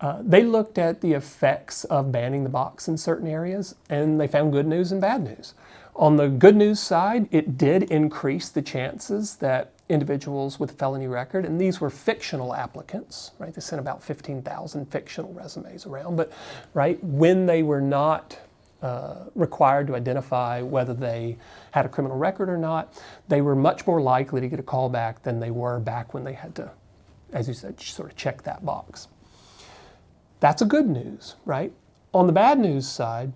uh, 0.00 0.20
they 0.22 0.44
looked 0.44 0.78
at 0.78 1.00
the 1.00 1.12
effects 1.12 1.84
of 1.84 2.12
banning 2.12 2.44
the 2.44 2.50
box 2.50 2.88
in 2.88 2.96
certain 2.96 3.26
areas 3.26 3.74
and 3.90 4.20
they 4.20 4.28
found 4.28 4.52
good 4.52 4.66
news 4.66 4.92
and 4.92 5.00
bad 5.00 5.22
news. 5.24 5.54
On 5.96 6.16
the 6.16 6.28
good 6.28 6.54
news 6.54 6.78
side, 6.78 7.28
it 7.32 7.58
did 7.58 7.84
increase 7.84 8.48
the 8.50 8.62
chances 8.62 9.36
that 9.36 9.72
individuals 9.88 10.60
with 10.60 10.78
felony 10.78 11.08
record, 11.08 11.44
and 11.44 11.60
these 11.60 11.80
were 11.80 11.90
fictional 11.90 12.54
applicants, 12.54 13.32
right? 13.38 13.52
They 13.52 13.60
sent 13.60 13.80
about 13.80 14.02
15,000 14.02 14.86
fictional 14.86 15.32
resumes 15.32 15.86
around, 15.86 16.16
but 16.16 16.32
right 16.74 17.02
when 17.02 17.46
they 17.46 17.64
were 17.64 17.80
not 17.80 18.38
uh, 18.82 19.24
required 19.34 19.86
to 19.88 19.96
identify 19.96 20.62
whether 20.62 20.94
they 20.94 21.36
had 21.72 21.84
a 21.84 21.88
criminal 21.88 22.16
record 22.16 22.48
or 22.48 22.56
not, 22.56 23.00
they 23.28 23.40
were 23.40 23.56
much 23.56 23.86
more 23.86 24.00
likely 24.00 24.40
to 24.40 24.48
get 24.48 24.60
a 24.60 24.62
call 24.62 24.88
back 24.88 25.22
than 25.22 25.40
they 25.40 25.50
were 25.50 25.80
back 25.80 26.14
when 26.14 26.24
they 26.24 26.32
had 26.32 26.54
to, 26.54 26.70
as 27.32 27.48
you 27.48 27.54
said, 27.54 27.80
sort 27.80 28.10
of 28.10 28.16
check 28.16 28.42
that 28.42 28.64
box. 28.64 29.08
That's 30.40 30.62
a 30.62 30.66
good 30.66 30.88
news, 30.88 31.34
right? 31.44 31.72
On 32.14 32.26
the 32.26 32.32
bad 32.32 32.58
news 32.58 32.88
side, 32.88 33.32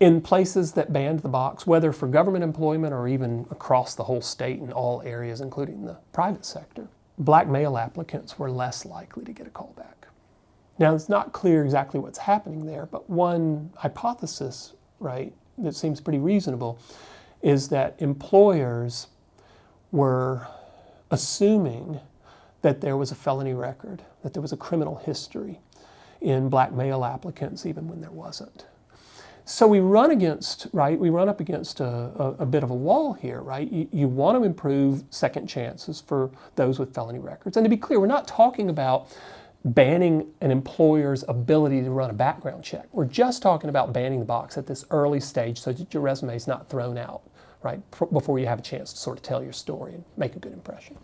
in 0.00 0.20
places 0.20 0.72
that 0.72 0.92
banned 0.92 1.20
the 1.20 1.28
box, 1.28 1.66
whether 1.66 1.92
for 1.92 2.06
government 2.06 2.44
employment 2.44 2.92
or 2.94 3.08
even 3.08 3.46
across 3.50 3.94
the 3.94 4.04
whole 4.04 4.20
state 4.20 4.60
in 4.60 4.72
all 4.72 5.02
areas, 5.02 5.40
including 5.40 5.84
the 5.84 5.96
private 6.12 6.44
sector, 6.44 6.88
black 7.18 7.48
male 7.48 7.76
applicants 7.76 8.38
were 8.38 8.50
less 8.50 8.84
likely 8.84 9.24
to 9.24 9.32
get 9.32 9.46
a 9.46 9.50
callback. 9.50 10.08
Now, 10.78 10.94
it's 10.94 11.08
not 11.08 11.32
clear 11.32 11.64
exactly 11.64 12.00
what's 12.00 12.18
happening 12.18 12.66
there, 12.66 12.86
but 12.86 13.08
one 13.08 13.70
hypothesis, 13.76 14.72
right, 15.04 15.32
that 15.58 15.76
seems 15.76 16.00
pretty 16.00 16.18
reasonable 16.18 16.80
is 17.42 17.68
that 17.68 17.94
employers 17.98 19.06
were 19.92 20.46
assuming 21.10 22.00
that 22.62 22.80
there 22.80 22.96
was 22.96 23.12
a 23.12 23.14
felony 23.14 23.52
record, 23.52 24.02
that 24.22 24.32
there 24.32 24.42
was 24.42 24.52
a 24.52 24.56
criminal 24.56 24.96
history, 24.96 25.60
in 26.22 26.48
black 26.48 26.72
male 26.72 27.04
applicants, 27.04 27.66
even 27.66 27.86
when 27.86 28.00
there 28.00 28.10
wasn't. 28.10 28.64
So 29.44 29.66
we 29.66 29.80
run 29.80 30.10
against, 30.10 30.68
right, 30.72 30.98
we 30.98 31.10
run 31.10 31.28
up 31.28 31.38
against 31.38 31.80
a, 31.80 31.84
a, 31.86 32.36
a 32.40 32.46
bit 32.46 32.62
of 32.62 32.70
a 32.70 32.74
wall 32.74 33.12
here, 33.12 33.42
right? 33.42 33.70
You, 33.70 33.86
you, 33.92 34.08
want 34.08 34.38
to 34.38 34.44
improve 34.44 35.04
second 35.10 35.46
chances 35.48 36.00
for 36.00 36.30
those 36.56 36.78
with 36.78 36.94
felony 36.94 37.18
records. 37.18 37.58
And 37.58 37.64
to 37.64 37.68
be 37.68 37.76
clear, 37.76 38.00
we're 38.00 38.06
not 38.06 38.26
talking 38.26 38.70
about 38.70 39.14
banning 39.64 40.26
an 40.40 40.50
employer's 40.50 41.24
ability 41.28 41.82
to 41.82 41.90
run 41.90 42.10
a 42.10 42.12
background 42.12 42.62
check. 42.62 42.86
We're 42.92 43.06
just 43.06 43.42
talking 43.42 43.70
about 43.70 43.92
banning 43.92 44.18
the 44.18 44.26
box 44.26 44.58
at 44.58 44.66
this 44.66 44.84
early 44.90 45.20
stage 45.20 45.60
so 45.60 45.72
that 45.72 45.94
your 45.94 46.02
resume 46.02 46.36
is 46.36 46.46
not 46.46 46.68
thrown 46.68 46.98
out, 46.98 47.22
right, 47.62 47.80
before 48.12 48.38
you 48.38 48.46
have 48.46 48.58
a 48.58 48.62
chance 48.62 48.92
to 48.92 48.98
sort 48.98 49.16
of 49.18 49.22
tell 49.22 49.42
your 49.42 49.54
story 49.54 49.94
and 49.94 50.04
make 50.16 50.36
a 50.36 50.38
good 50.38 50.52
impression. 50.52 50.98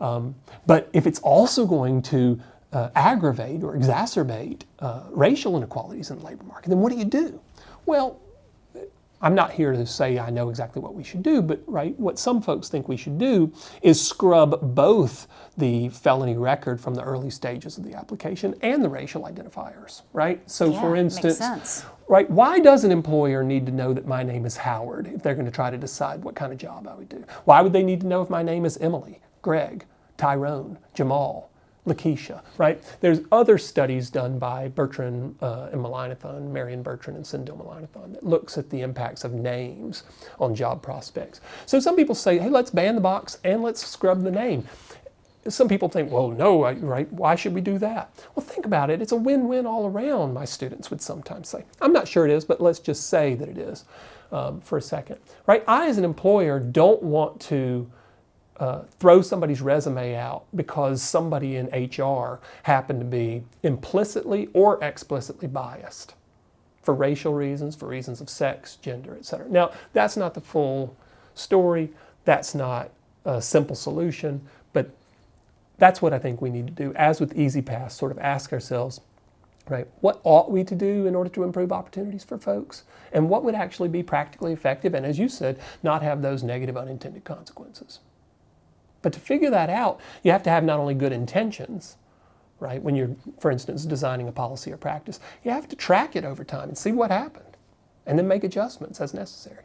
Um, 0.00 0.34
but 0.66 0.88
if 0.92 1.06
it's 1.06 1.18
also 1.20 1.66
going 1.66 2.02
to 2.02 2.40
uh, 2.72 2.90
aggravate 2.94 3.62
or 3.62 3.76
exacerbate 3.76 4.62
uh, 4.80 5.04
racial 5.10 5.56
inequalities 5.56 6.10
in 6.10 6.18
the 6.18 6.24
labor 6.24 6.44
market, 6.44 6.68
then 6.68 6.78
what 6.78 6.92
do 6.92 6.98
you 6.98 7.04
do? 7.04 7.40
Well, 7.86 8.20
I'm 9.24 9.34
not 9.34 9.52
here 9.52 9.72
to 9.72 9.86
say 9.86 10.18
I 10.18 10.28
know 10.28 10.50
exactly 10.50 10.82
what 10.82 10.94
we 10.94 11.02
should 11.02 11.22
do, 11.22 11.40
but 11.40 11.62
right, 11.66 11.98
what 11.98 12.18
some 12.18 12.42
folks 12.42 12.68
think 12.68 12.88
we 12.88 12.98
should 12.98 13.16
do 13.16 13.50
is 13.80 13.98
scrub 13.98 14.74
both 14.74 15.26
the 15.56 15.88
felony 15.88 16.36
record 16.36 16.78
from 16.78 16.94
the 16.94 17.02
early 17.02 17.30
stages 17.30 17.78
of 17.78 17.84
the 17.84 17.94
application 17.94 18.54
and 18.60 18.84
the 18.84 18.88
racial 18.88 19.22
identifiers, 19.22 20.02
right? 20.12 20.42
So, 20.50 20.70
yeah, 20.70 20.80
for 20.82 20.94
instance, 20.94 21.86
right? 22.06 22.30
Why 22.30 22.58
does 22.58 22.84
an 22.84 22.92
employer 22.92 23.42
need 23.42 23.64
to 23.64 23.72
know 23.72 23.94
that 23.94 24.06
my 24.06 24.22
name 24.22 24.44
is 24.44 24.58
Howard 24.58 25.06
if 25.06 25.22
they're 25.22 25.34
going 25.34 25.46
to 25.46 25.50
try 25.50 25.70
to 25.70 25.78
decide 25.78 26.22
what 26.22 26.34
kind 26.34 26.52
of 26.52 26.58
job 26.58 26.86
I 26.86 26.94
would 26.94 27.08
do? 27.08 27.24
Why 27.46 27.62
would 27.62 27.72
they 27.72 27.82
need 27.82 28.02
to 28.02 28.06
know 28.06 28.20
if 28.20 28.28
my 28.28 28.42
name 28.42 28.66
is 28.66 28.76
Emily, 28.76 29.22
Greg, 29.40 29.86
Tyrone, 30.18 30.76
Jamal, 30.92 31.50
Lakeisha, 31.86 32.42
right? 32.56 32.82
There's 33.00 33.20
other 33.30 33.58
studies 33.58 34.08
done 34.08 34.38
by 34.38 34.68
Bertrand 34.68 35.36
uh, 35.42 35.68
and 35.70 35.82
Mullainathan, 35.82 36.50
Marianne 36.50 36.82
Bertrand 36.82 37.16
and 37.16 37.26
Sendhil 37.26 37.56
Mullainathan, 37.56 38.14
that 38.14 38.24
looks 38.24 38.56
at 38.56 38.70
the 38.70 38.80
impacts 38.80 39.22
of 39.22 39.32
names 39.32 40.02
on 40.40 40.54
job 40.54 40.82
prospects. 40.82 41.40
So 41.66 41.78
some 41.80 41.96
people 41.96 42.14
say, 42.14 42.38
hey, 42.38 42.48
let's 42.48 42.70
ban 42.70 42.94
the 42.94 43.00
box 43.02 43.38
and 43.44 43.62
let's 43.62 43.86
scrub 43.86 44.22
the 44.22 44.30
name. 44.30 44.66
Some 45.46 45.68
people 45.68 45.90
think, 45.90 46.10
well, 46.10 46.30
no, 46.30 46.74
right? 46.74 47.12
Why 47.12 47.34
should 47.34 47.52
we 47.54 47.60
do 47.60 47.76
that? 47.76 48.10
Well, 48.34 48.46
think 48.46 48.64
about 48.64 48.88
it. 48.88 49.02
It's 49.02 49.12
a 49.12 49.16
win-win 49.16 49.66
all 49.66 49.86
around, 49.86 50.32
my 50.32 50.46
students 50.46 50.90
would 50.90 51.02
sometimes 51.02 51.50
say. 51.50 51.66
I'm 51.82 51.92
not 51.92 52.08
sure 52.08 52.24
it 52.24 52.30
is, 52.30 52.46
but 52.46 52.62
let's 52.62 52.78
just 52.78 53.10
say 53.10 53.34
that 53.34 53.48
it 53.50 53.58
is 53.58 53.84
um, 54.32 54.62
for 54.62 54.78
a 54.78 54.82
second, 54.82 55.18
right? 55.46 55.62
I, 55.68 55.86
as 55.88 55.98
an 55.98 56.04
employer, 56.04 56.58
don't 56.58 57.02
want 57.02 57.42
to 57.42 57.90
uh, 58.58 58.82
throw 59.00 59.20
somebody's 59.20 59.60
resume 59.60 60.14
out 60.14 60.44
because 60.54 61.02
somebody 61.02 61.56
in 61.56 61.66
HR 61.66 62.40
happened 62.62 63.00
to 63.00 63.06
be 63.06 63.42
implicitly 63.62 64.48
or 64.52 64.82
explicitly 64.82 65.48
biased 65.48 66.14
for 66.82 66.94
racial 66.94 67.34
reasons, 67.34 67.74
for 67.74 67.88
reasons 67.88 68.20
of 68.20 68.28
sex, 68.28 68.76
gender, 68.76 69.16
etc. 69.16 69.48
Now, 69.48 69.72
that's 69.92 70.16
not 70.16 70.34
the 70.34 70.40
full 70.40 70.96
story. 71.34 71.90
That's 72.24 72.54
not 72.54 72.90
a 73.24 73.40
simple 73.40 73.74
solution, 73.74 74.46
but 74.72 74.90
that's 75.78 76.00
what 76.00 76.12
I 76.12 76.18
think 76.18 76.40
we 76.40 76.50
need 76.50 76.66
to 76.66 76.72
do. 76.72 76.92
As 76.94 77.20
with 77.20 77.36
E-ZPass, 77.36 77.92
sort 77.92 78.12
of 78.12 78.18
ask 78.18 78.52
ourselves, 78.52 79.00
right, 79.68 79.88
what 80.00 80.20
ought 80.24 80.50
we 80.50 80.62
to 80.62 80.74
do 80.74 81.06
in 81.06 81.14
order 81.14 81.30
to 81.30 81.42
improve 81.42 81.72
opportunities 81.72 82.22
for 82.22 82.38
folks? 82.38 82.84
And 83.12 83.28
what 83.28 83.44
would 83.44 83.54
actually 83.54 83.88
be 83.88 84.02
practically 84.02 84.52
effective? 84.52 84.94
And 84.94 85.06
as 85.06 85.18
you 85.18 85.28
said, 85.28 85.58
not 85.82 86.02
have 86.02 86.22
those 86.22 86.42
negative 86.42 86.76
unintended 86.76 87.24
consequences. 87.24 88.00
But 89.04 89.12
to 89.12 89.20
figure 89.20 89.50
that 89.50 89.68
out, 89.68 90.00
you 90.22 90.32
have 90.32 90.42
to 90.44 90.50
have 90.50 90.64
not 90.64 90.80
only 90.80 90.94
good 90.94 91.12
intentions, 91.12 91.98
right? 92.58 92.82
When 92.82 92.96
you're, 92.96 93.14
for 93.38 93.50
instance, 93.50 93.84
designing 93.84 94.28
a 94.28 94.32
policy 94.32 94.72
or 94.72 94.78
practice, 94.78 95.20
you 95.44 95.50
have 95.50 95.68
to 95.68 95.76
track 95.76 96.16
it 96.16 96.24
over 96.24 96.42
time 96.42 96.70
and 96.70 96.78
see 96.78 96.90
what 96.90 97.10
happened 97.10 97.58
and 98.06 98.18
then 98.18 98.26
make 98.26 98.44
adjustments 98.44 99.02
as 99.02 99.12
necessary. 99.12 99.64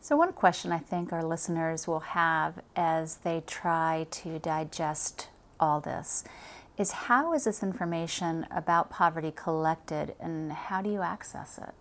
So, 0.00 0.16
one 0.16 0.32
question 0.32 0.72
I 0.72 0.78
think 0.78 1.12
our 1.12 1.22
listeners 1.22 1.86
will 1.86 2.00
have 2.00 2.58
as 2.74 3.18
they 3.18 3.44
try 3.46 4.08
to 4.10 4.40
digest 4.40 5.28
all 5.60 5.80
this 5.80 6.24
is 6.76 6.90
how 6.90 7.32
is 7.32 7.44
this 7.44 7.62
information 7.62 8.44
about 8.50 8.90
poverty 8.90 9.32
collected 9.34 10.16
and 10.18 10.52
how 10.52 10.82
do 10.82 10.90
you 10.90 11.00
access 11.00 11.58
it? 11.58 11.74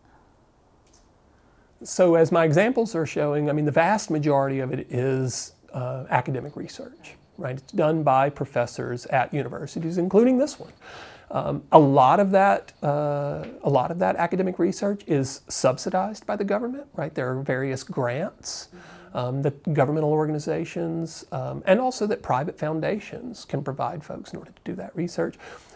So, 1.83 2.13
as 2.13 2.31
my 2.31 2.45
examples 2.45 2.93
are 2.93 3.07
showing, 3.07 3.49
I 3.49 3.53
mean, 3.53 3.65
the 3.65 3.71
vast 3.71 4.11
majority 4.11 4.59
of 4.59 4.71
it 4.71 4.91
is 4.91 5.54
uh, 5.75 6.05
academic 6.09 6.55
research, 6.55 7.15
right? 7.37 7.57
It's 7.57 7.71
done 7.73 8.01
by 8.01 8.29
professors 8.29 9.05
at 9.07 9.33
universities, 9.33 9.97
including 9.97 10.37
this 10.37 10.59
one. 10.59 10.71
Um, 11.31 11.63
a 11.71 11.79
lot 11.79 12.19
of 12.19 12.31
that, 12.31 12.71
uh, 12.81 13.45
a 13.63 13.69
lot 13.69 13.91
of 13.91 13.99
that 13.99 14.15
academic 14.15 14.57
research 14.57 15.03
is 15.07 15.41
subsidized 15.47 16.25
by 16.25 16.35
the 16.35 16.43
government, 16.43 16.87
right? 16.93 17.13
There 17.13 17.29
are 17.31 17.41
various 17.41 17.83
grants 17.83 18.69
um, 19.13 19.41
that 19.41 19.73
governmental 19.73 20.11
organizations 20.11 21.25
um, 21.31 21.63
and 21.65 21.79
also 21.79 22.05
that 22.07 22.21
private 22.21 22.57
foundations 22.57 23.43
can 23.45 23.63
provide 23.63 24.03
folks 24.03 24.33
in 24.33 24.39
order 24.39 24.51
to 24.51 24.61
do 24.63 24.75
that 24.75 24.95
research. 24.95 25.35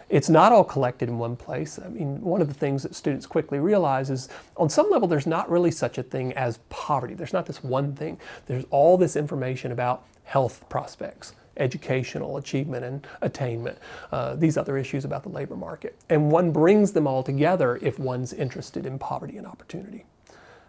It's 0.10 0.30
not 0.30 0.52
all 0.52 0.64
collected 0.64 1.08
in 1.08 1.20
one 1.20 1.36
place. 1.36 1.80
I 1.84 1.88
mean, 1.88 2.20
one 2.22 2.42
of 2.42 2.48
the 2.48 2.54
things 2.54 2.82
that 2.84 2.96
students 2.96 3.28
quickly 3.28 3.60
realize 3.60 4.10
is 4.10 4.28
on 4.58 4.70
some 4.70 4.90
level, 4.90 5.08
there's 5.08 5.28
not 5.28 5.50
really 5.50 5.70
such 5.70 6.00
a 6.00 6.04
thing 6.04 6.34
as 6.34 6.58
poverty. 6.70 7.14
There's 7.14 7.34
not 7.34 7.46
this 7.46 7.64
one 7.64 7.96
thing. 7.96 8.20
There's 8.48 8.66
all 8.72 8.98
this 8.98 9.16
information 9.16 9.72
about 9.72 10.06
health 10.24 10.68
prospects, 10.68 11.34
educational 11.58 12.38
achievement 12.38 12.86
and 12.86 13.08
attainment, 13.22 13.78
uh, 14.12 14.36
these 14.36 14.58
other 14.58 14.78
issues 14.78 15.06
about 15.06 15.22
the 15.22 15.30
labor 15.30 15.56
market. 15.56 15.96
And 16.10 16.32
one 16.32 16.52
brings 16.52 16.92
them 16.94 17.06
all 17.06 17.22
together 17.22 17.78
if 17.82 18.00
one's 18.00 18.34
interested 18.34 18.88
in 18.88 18.98
poverty 18.98 19.38
and 19.38 19.46
opportunity. 19.46 20.06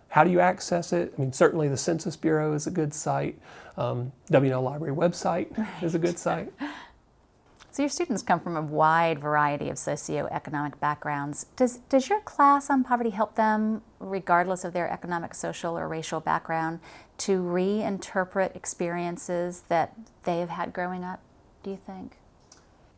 How 0.09 0.25
do 0.25 0.31
you 0.31 0.41
access 0.41 0.93
it? 0.93 1.15
I 1.17 1.21
mean, 1.21 1.33
certainly 1.33 1.69
the 1.69 1.77
Census 1.77 2.17
Bureau 2.17 2.53
is 2.53 2.67
a 2.67 2.71
good 2.71 2.93
site. 2.93 3.39
Um, 3.77 4.13
W&L 4.31 4.61
Library 4.61 4.95
website 4.95 5.49
is 5.83 5.95
a 5.95 5.99
good 5.99 6.19
site. 6.19 6.53
So 7.73 7.83
your 7.83 7.89
students 7.89 8.23
come 8.23 8.41
from 8.41 8.57
a 8.57 8.63
wide 8.63 9.21
variety 9.21 9.69
of 9.69 9.77
socioeconomic 9.77 10.81
backgrounds. 10.81 11.47
Does, 11.55 11.77
does 11.89 12.09
your 12.09 12.21
class 12.21 12.69
on 12.69 12.83
poverty 12.83 13.11
help 13.11 13.37
them, 13.37 13.83
regardless 14.01 14.65
of 14.65 14.73
their 14.73 14.91
economic, 14.91 15.35
social, 15.35 15.79
or 15.79 15.87
racial 15.87 16.19
background, 16.19 16.81
to 17.19 17.41
reinterpret 17.41 18.57
experiences 18.57 19.63
that 19.69 19.95
they 20.25 20.41
have 20.41 20.49
had 20.49 20.73
growing 20.73 21.05
up, 21.05 21.21
do 21.63 21.71
you 21.71 21.77
think? 21.77 22.17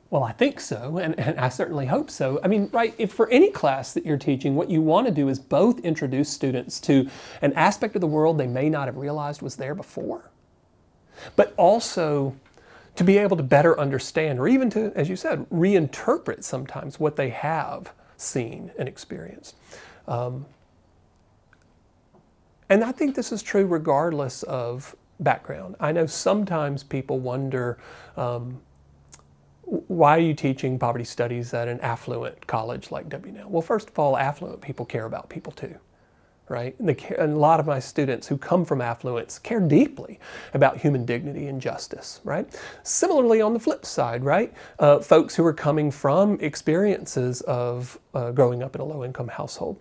Well, 0.09 0.25
I 0.25 0.33
think 0.33 0.59
so, 0.61 0.99
and, 0.99 1.19
and, 1.19 1.39
I 1.39 1.49
certainly 1.49 1.87
hope 1.87 2.11
so. 2.11 2.39
I 2.45 2.49
mean, 2.49 2.69
right, 2.73 2.95
if 2.99 3.13
for 3.13 3.31
any 3.31 3.51
class 3.51 3.95
that 3.95 4.05
you're 4.07 4.19
teaching, 4.19 4.55
what 4.55 4.71
you 4.71 4.81
want 4.83 5.07
to 5.07 5.13
do 5.13 5.29
is 5.29 5.39
both 5.39 5.81
introduce 5.81 6.29
students 6.29 6.81
to 6.81 7.09
an 7.41 7.53
aspect 7.55 7.95
of 7.95 8.01
the 8.01 8.07
world 8.07 8.37
they 8.39 8.47
may 8.47 8.69
not 8.69 8.89
have 8.89 8.97
realized 8.97 9.43
was 9.43 9.57
there 9.57 9.75
before, 9.75 10.31
but 11.35 11.55
also 11.57 12.35
to 12.97 13.05
be 13.05 13.19
able 13.19 13.37
to 13.37 13.43
better 13.43 13.79
understand, 13.79 14.39
or 14.39 14.49
even 14.49 14.69
to, 14.71 14.93
as 14.95 15.09
you 15.09 15.17
said, 15.17 15.49
reinterpret 15.51 16.45
sometimes 16.45 17.01
what 17.01 17.17
they 17.17 17.31
have 17.31 17.93
seen 18.17 18.71
and 18.79 18.89
experienced. 18.89 19.57
Um, 20.07 20.47
and 22.69 22.85
I 22.85 22.93
think 22.93 23.15
this 23.15 23.33
is 23.33 23.43
true 23.43 23.67
regardless 23.67 24.43
of 24.45 24.95
background. 25.21 25.77
I 25.81 25.93
know 25.93 26.07
sometimes 26.07 26.83
people 26.83 27.19
wonder 27.19 27.79
um, 28.17 28.61
why 29.63 30.17
are 30.17 30.21
you 30.21 30.35
teaching 30.35 30.79
poverty 30.79 31.05
studies 31.05 31.55
at 31.55 31.69
an 31.69 31.81
affluent 31.81 32.47
college 32.47 32.91
like 32.91 33.09
W&L? 33.09 33.49
Well, 33.49 33.63
first 33.63 33.89
of 33.89 33.99
all, 33.99 34.17
affluent 34.17 34.61
people 34.61 34.85
care 34.85 35.07
about 35.07 35.29
people 35.29 35.53
too 35.53 35.79
right? 36.53 36.79
And, 36.79 36.91
a 37.19 37.27
lot 37.27 37.59
of 37.61 37.67
my 37.67 37.81
students 37.81 38.29
who 38.29 38.37
come 38.37 38.65
from 38.65 38.83
affluence 38.83 39.39
care 39.39 39.59
deeply 39.59 40.21
about 40.53 40.77
human 40.77 41.07
dignity 41.07 41.47
and 41.47 41.61
justice, 41.61 42.21
right? 42.25 42.47
Similarly, 42.83 43.41
on 43.41 43.55
the 43.55 43.59
flip 43.59 43.87
side, 43.87 44.23
right? 44.23 44.53
Uh, 44.79 44.99
folks 45.01 45.35
who 45.35 45.45
are 45.47 45.55
coming 45.55 45.91
from 45.91 46.39
experiences 46.41 47.41
of 47.43 47.99
uh, 48.15 48.31
growing 48.33 48.63
up 48.63 48.75
in 48.75 48.83
a 48.83 48.85
low 48.85 49.03
income 49.03 49.29
household, 49.29 49.81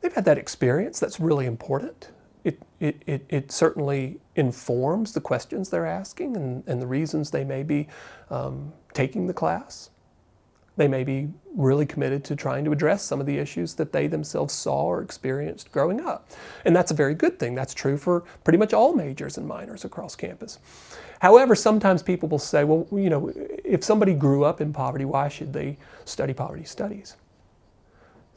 they've 0.00 0.12
had 0.14 0.24
that 0.24 0.38
experience. 0.38 1.00
That's 1.00 1.18
really 1.18 1.46
important. 1.46 2.10
It, 2.44 2.62
it, 2.80 3.02
it, 3.06 3.26
it 3.28 3.52
certainly 3.52 4.20
informs 4.36 5.12
the 5.12 5.20
questions 5.20 5.70
they're 5.70 5.86
asking 5.86 6.36
and, 6.36 6.62
and 6.68 6.80
the 6.80 6.86
reasons 6.86 7.30
they 7.30 7.44
may 7.44 7.64
be 7.64 7.88
um, 8.30 8.72
taking 8.94 9.26
the 9.26 9.34
class. 9.34 9.90
They 10.76 10.88
may 10.88 11.04
be 11.04 11.28
really 11.54 11.84
committed 11.84 12.24
to 12.24 12.36
trying 12.36 12.64
to 12.64 12.72
address 12.72 13.02
some 13.02 13.20
of 13.20 13.26
the 13.26 13.36
issues 13.38 13.74
that 13.74 13.92
they 13.92 14.06
themselves 14.06 14.54
saw 14.54 14.84
or 14.84 15.02
experienced 15.02 15.70
growing 15.70 16.00
up. 16.00 16.30
And 16.64 16.74
that's 16.74 16.90
a 16.90 16.94
very 16.94 17.14
good 17.14 17.38
thing. 17.38 17.54
That's 17.54 17.74
true 17.74 17.98
for 17.98 18.24
pretty 18.42 18.58
much 18.58 18.72
all 18.72 18.94
majors 18.94 19.36
and 19.36 19.46
minors 19.46 19.84
across 19.84 20.16
campus. 20.16 20.58
However, 21.20 21.54
sometimes 21.54 22.02
people 22.02 22.28
will 22.28 22.38
say, 22.38 22.64
well, 22.64 22.86
you 22.90 23.10
know, 23.10 23.30
if 23.64 23.84
somebody 23.84 24.14
grew 24.14 24.44
up 24.44 24.60
in 24.60 24.72
poverty, 24.72 25.04
why 25.04 25.28
should 25.28 25.52
they 25.52 25.76
study 26.04 26.32
poverty 26.32 26.64
studies? 26.64 27.16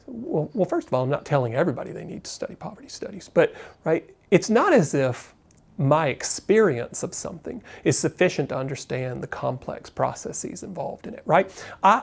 Well, 0.06 0.50
well, 0.52 0.68
first 0.68 0.86
of 0.86 0.94
all, 0.94 1.02
I'm 1.02 1.10
not 1.10 1.24
telling 1.24 1.54
everybody 1.54 1.90
they 1.90 2.04
need 2.04 2.24
to 2.24 2.30
study 2.30 2.54
poverty 2.54 2.88
studies, 2.88 3.30
but 3.32 3.54
right, 3.84 4.08
it's 4.30 4.50
not 4.50 4.72
as 4.72 4.94
if 4.94 5.34
my 5.78 6.08
experience 6.08 7.02
of 7.02 7.12
something 7.12 7.62
is 7.84 7.98
sufficient 7.98 8.48
to 8.50 8.56
understand 8.56 9.22
the 9.22 9.26
complex 9.26 9.90
processes 9.90 10.62
involved 10.62 11.06
in 11.06 11.14
it, 11.14 11.22
right? 11.26 11.50
I, 11.82 12.02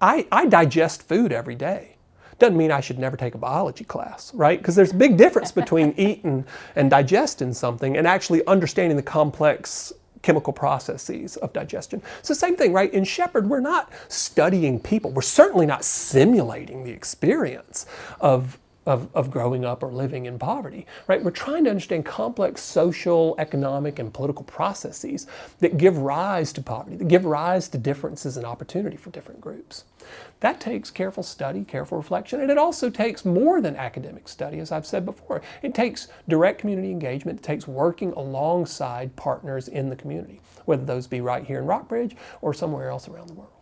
I, 0.00 0.26
I 0.32 0.46
digest 0.46 1.06
food 1.06 1.32
every 1.32 1.54
day. 1.54 1.96
Doesn't 2.38 2.56
mean 2.56 2.70
I 2.70 2.80
should 2.80 2.98
never 2.98 3.18
take 3.18 3.34
a 3.34 3.38
biology 3.38 3.84
class, 3.84 4.32
right? 4.34 4.58
Because 4.58 4.74
there's 4.74 4.92
a 4.92 4.96
big 4.96 5.18
difference 5.18 5.52
between 5.52 5.92
eating 5.98 6.46
and 6.74 6.90
digesting 6.90 7.52
something 7.52 7.98
and 7.98 8.06
actually 8.06 8.44
understanding 8.46 8.96
the 8.96 9.02
complex 9.02 9.92
chemical 10.22 10.52
processes 10.52 11.36
of 11.38 11.52
digestion. 11.52 12.02
It's 12.18 12.28
the 12.28 12.34
same 12.34 12.56
thing, 12.56 12.72
right? 12.72 12.92
In 12.92 13.04
Shepherd, 13.04 13.48
we're 13.48 13.60
not 13.60 13.92
studying 14.08 14.80
people. 14.80 15.10
We're 15.10 15.22
certainly 15.22 15.66
not 15.66 15.84
simulating 15.84 16.84
the 16.84 16.90
experience 16.90 17.86
of 18.20 18.58
of, 18.90 19.08
of 19.14 19.30
growing 19.30 19.64
up 19.64 19.84
or 19.84 19.92
living 19.92 20.26
in 20.26 20.36
poverty, 20.36 20.84
right? 21.06 21.22
We're 21.22 21.30
trying 21.30 21.62
to 21.64 21.70
understand 21.70 22.04
complex 22.04 22.60
social, 22.60 23.36
economic, 23.38 24.00
and 24.00 24.12
political 24.12 24.44
processes 24.44 25.28
that 25.60 25.78
give 25.78 25.98
rise 25.98 26.52
to 26.54 26.60
poverty, 26.60 26.96
that 26.96 27.06
give 27.06 27.24
rise 27.24 27.68
to 27.68 27.78
differences 27.78 28.36
in 28.36 28.44
opportunity 28.44 28.96
for 28.96 29.10
different 29.10 29.40
groups. 29.40 29.84
That 30.40 30.60
takes 30.60 30.90
careful 30.90 31.22
study, 31.22 31.62
careful 31.62 31.98
reflection, 31.98 32.40
and 32.40 32.50
it 32.50 32.58
also 32.58 32.90
takes 32.90 33.24
more 33.24 33.60
than 33.60 33.76
academic 33.76 34.26
study, 34.26 34.58
as 34.58 34.72
I've 34.72 34.86
said 34.86 35.04
before. 35.04 35.40
It 35.62 35.72
takes 35.72 36.08
direct 36.28 36.58
community 36.58 36.90
engagement, 36.90 37.38
it 37.38 37.44
takes 37.44 37.68
working 37.68 38.10
alongside 38.12 39.14
partners 39.14 39.68
in 39.68 39.88
the 39.88 39.96
community, 39.96 40.40
whether 40.64 40.84
those 40.84 41.06
be 41.06 41.20
right 41.20 41.44
here 41.44 41.60
in 41.60 41.66
Rockbridge 41.66 42.16
or 42.40 42.52
somewhere 42.52 42.88
else 42.88 43.06
around 43.06 43.28
the 43.28 43.34
world. 43.34 43.52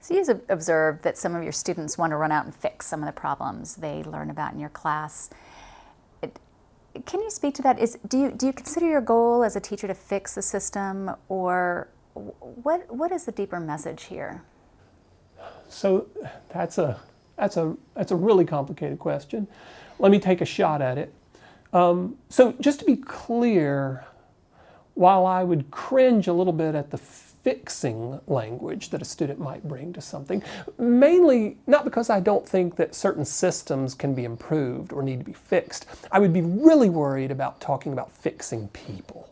So 0.00 0.14
you've 0.14 0.40
observed 0.48 1.02
that 1.02 1.18
some 1.18 1.36
of 1.36 1.42
your 1.42 1.52
students 1.52 1.98
want 1.98 2.12
to 2.12 2.16
run 2.16 2.32
out 2.32 2.46
and 2.46 2.54
fix 2.54 2.86
some 2.86 3.00
of 3.00 3.06
the 3.06 3.12
problems 3.12 3.76
they 3.76 4.02
learn 4.02 4.30
about 4.30 4.54
in 4.54 4.58
your 4.58 4.70
class. 4.70 5.30
Can 7.06 7.20
you 7.20 7.30
speak 7.30 7.54
to 7.54 7.62
that? 7.62 7.78
Is 7.78 7.98
do 8.08 8.18
you 8.18 8.30
do 8.32 8.46
you 8.46 8.52
consider 8.52 8.88
your 8.88 9.00
goal 9.00 9.44
as 9.44 9.54
a 9.54 9.60
teacher 9.60 9.86
to 9.86 9.94
fix 9.94 10.34
the 10.34 10.42
system, 10.42 11.12
or 11.28 11.88
what 12.14 12.92
what 12.92 13.12
is 13.12 13.26
the 13.26 13.32
deeper 13.32 13.60
message 13.60 14.04
here? 14.04 14.42
So 15.68 16.08
that's 16.48 16.78
a 16.78 17.00
that's 17.36 17.56
a 17.56 17.76
that's 17.94 18.10
a 18.10 18.16
really 18.16 18.44
complicated 18.44 18.98
question. 18.98 19.46
Let 20.00 20.10
me 20.10 20.18
take 20.18 20.40
a 20.40 20.44
shot 20.44 20.82
at 20.82 20.98
it. 20.98 21.14
Um, 21.72 22.16
so 22.28 22.54
just 22.60 22.80
to 22.80 22.84
be 22.84 22.96
clear, 22.96 24.04
while 24.94 25.26
I 25.26 25.44
would 25.44 25.70
cringe 25.70 26.26
a 26.26 26.32
little 26.32 26.52
bit 26.52 26.74
at 26.74 26.90
the 26.90 26.98
fixing 27.42 28.20
language 28.26 28.90
that 28.90 29.00
a 29.00 29.04
student 29.04 29.38
might 29.38 29.66
bring 29.66 29.92
to 29.94 30.00
something, 30.00 30.42
mainly 30.78 31.56
not 31.66 31.84
because 31.84 32.10
I 32.10 32.20
don't 32.20 32.46
think 32.46 32.76
that 32.76 32.94
certain 32.94 33.24
systems 33.24 33.94
can 33.94 34.14
be 34.14 34.24
improved 34.24 34.92
or 34.92 35.02
need 35.02 35.18
to 35.20 35.24
be 35.24 35.32
fixed. 35.32 35.86
I 36.12 36.18
would 36.18 36.32
be 36.32 36.42
really 36.42 36.90
worried 36.90 37.30
about 37.30 37.60
talking 37.60 37.92
about 37.92 38.12
fixing 38.12 38.68
people. 38.68 39.28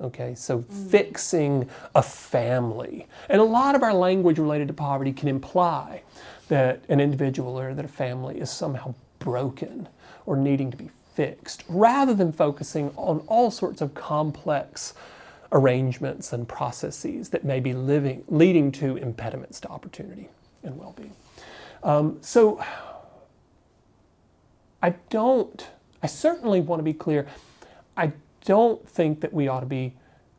Okay, 0.00 0.34
so 0.34 0.60
mm. 0.60 0.90
fixing 0.90 1.68
a 1.94 2.02
family. 2.02 3.06
And 3.28 3.40
a 3.40 3.44
lot 3.44 3.74
of 3.74 3.82
our 3.82 3.92
language 3.92 4.38
related 4.38 4.68
to 4.68 4.74
poverty 4.74 5.12
can 5.12 5.28
imply 5.28 6.02
that 6.48 6.80
an 6.88 7.00
individual 7.00 7.58
or 7.58 7.74
that 7.74 7.84
a 7.84 7.88
family 7.88 8.40
is 8.40 8.50
somehow 8.50 8.94
broken 9.18 9.88
or 10.26 10.36
needing 10.36 10.70
to 10.70 10.76
be 10.76 10.88
fixed, 11.14 11.64
rather 11.68 12.14
than 12.14 12.32
focusing 12.32 12.92
on 12.96 13.18
all 13.26 13.50
sorts 13.50 13.82
of 13.82 13.92
complex 13.94 14.94
arrangements 15.52 16.32
and 16.32 16.48
processes 16.48 17.30
that 17.30 17.44
may 17.44 17.60
be 17.60 17.72
living, 17.72 18.24
leading 18.28 18.70
to 18.70 18.96
impediments 18.96 19.60
to 19.60 19.68
opportunity 19.68 20.28
and 20.62 20.78
well 20.78 20.94
being. 20.96 21.14
Um, 21.82 22.18
so 22.20 22.62
I 24.82 24.90
don't, 25.08 25.68
I 26.02 26.06
certainly 26.06 26.60
want 26.60 26.80
to 26.80 26.84
be 26.84 26.92
clear, 26.92 27.26
I 27.96 28.12
don't 28.44 28.86
think 28.88 29.20
that 29.20 29.32
we 29.32 29.48
ought 29.48 29.60
to 29.60 29.66
be 29.66 29.94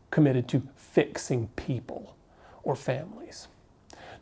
committed 0.09 0.47
to 0.49 0.67
fixing 0.75 1.47
people 1.55 2.15
or 2.63 2.75
families. 2.75 3.47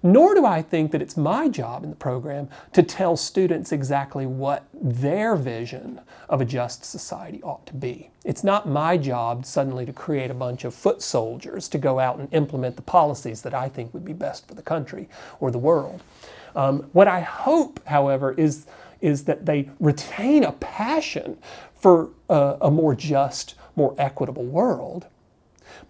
Nor 0.01 0.33
do 0.33 0.45
I 0.45 0.61
think 0.61 0.91
that 0.91 1.01
it's 1.01 1.17
my 1.17 1.49
job 1.49 1.83
in 1.83 1.89
the 1.89 1.95
program 1.95 2.47
to 2.71 2.81
tell 2.81 3.17
students 3.17 3.73
exactly 3.73 4.25
what 4.25 4.65
their 4.73 5.35
vision 5.35 5.99
of 6.29 6.39
a 6.39 6.45
just 6.45 6.85
society 6.85 7.43
ought 7.43 7.65
to 7.65 7.73
be. 7.73 8.09
It's 8.23 8.43
not 8.43 8.67
my 8.67 8.95
job 8.95 9.45
suddenly 9.45 9.85
to 9.85 9.91
create 9.91 10.31
a 10.31 10.35
bunch 10.35 10.63
of 10.63 10.73
foot 10.73 11.01
soldiers 11.01 11.67
to 11.69 11.77
go 11.77 11.99
out 11.99 12.17
and 12.17 12.33
implement 12.33 12.77
the 12.77 12.81
policies 12.81 13.41
that 13.41 13.53
I 13.53 13.67
think 13.67 13.93
would 13.93 14.05
be 14.05 14.13
best 14.13 14.47
for 14.47 14.53
the 14.53 14.61
country 14.61 15.09
or 15.41 15.51
the 15.51 15.57
world. 15.57 16.01
Um, 16.55 16.89
what 16.93 17.09
I 17.09 17.19
hope, 17.19 17.85
however, 17.85 18.33
is, 18.33 18.67
is 19.01 19.25
that 19.25 19.45
they 19.45 19.69
retain 19.81 20.45
a 20.45 20.53
passion 20.53 21.37
for 21.75 22.11
uh, 22.29 22.55
a 22.61 22.71
more 22.71 22.95
just, 22.95 23.55
more 23.75 23.95
equitable 23.97 24.45
world, 24.45 25.07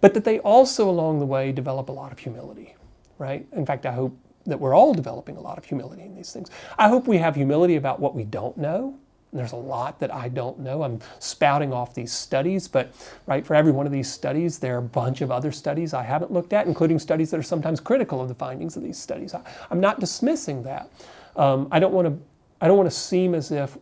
but 0.00 0.14
that 0.14 0.24
they 0.24 0.40
also 0.40 0.90
along 0.90 1.20
the 1.20 1.26
way 1.26 1.52
develop 1.52 1.88
a 1.88 1.92
lot 1.92 2.10
of 2.10 2.18
humility 2.18 2.74
right? 3.20 3.46
In 3.52 3.66
fact, 3.66 3.86
I 3.86 3.92
hope 3.92 4.16
that 4.46 4.58
we're 4.58 4.74
all 4.74 4.94
developing 4.94 5.36
a 5.36 5.40
lot 5.40 5.58
of 5.58 5.64
humility 5.64 6.02
in 6.02 6.16
these 6.16 6.32
things. 6.32 6.50
I 6.78 6.88
hope 6.88 7.06
we 7.06 7.18
have 7.18 7.36
humility 7.36 7.76
about 7.76 8.00
what 8.00 8.14
we 8.14 8.24
don't 8.24 8.56
know. 8.56 8.98
There's 9.32 9.52
a 9.52 9.56
lot 9.56 10.00
that 10.00 10.12
I 10.12 10.28
don't 10.28 10.58
know. 10.58 10.82
I'm 10.82 10.98
spouting 11.20 11.72
off 11.72 11.94
these 11.94 12.12
studies, 12.12 12.66
but 12.66 12.92
right 13.26 13.46
for 13.46 13.54
every 13.54 13.70
one 13.70 13.86
of 13.86 13.92
these 13.92 14.10
studies, 14.10 14.58
there 14.58 14.74
are 14.74 14.78
a 14.78 14.82
bunch 14.82 15.20
of 15.20 15.30
other 15.30 15.52
studies 15.52 15.94
I 15.94 16.02
haven't 16.02 16.32
looked 16.32 16.52
at, 16.52 16.66
including 16.66 16.98
studies 16.98 17.30
that 17.30 17.38
are 17.38 17.44
sometimes 17.44 17.78
critical 17.78 18.20
of 18.20 18.26
the 18.26 18.34
findings 18.34 18.76
of 18.76 18.82
these 18.82 18.98
studies. 18.98 19.34
I, 19.34 19.42
am 19.70 19.78
not 19.78 20.00
dismissing 20.00 20.64
that. 20.64 20.90
Um, 21.36 21.68
I 21.70 21.78
don't 21.78 21.92
want 21.92 22.08
to. 22.08 22.18
I 22.62 22.66
don't 22.66 22.76
want 22.76 22.90
to 22.90 22.96
seem 22.96 23.34
as 23.34 23.52
if 23.52 23.78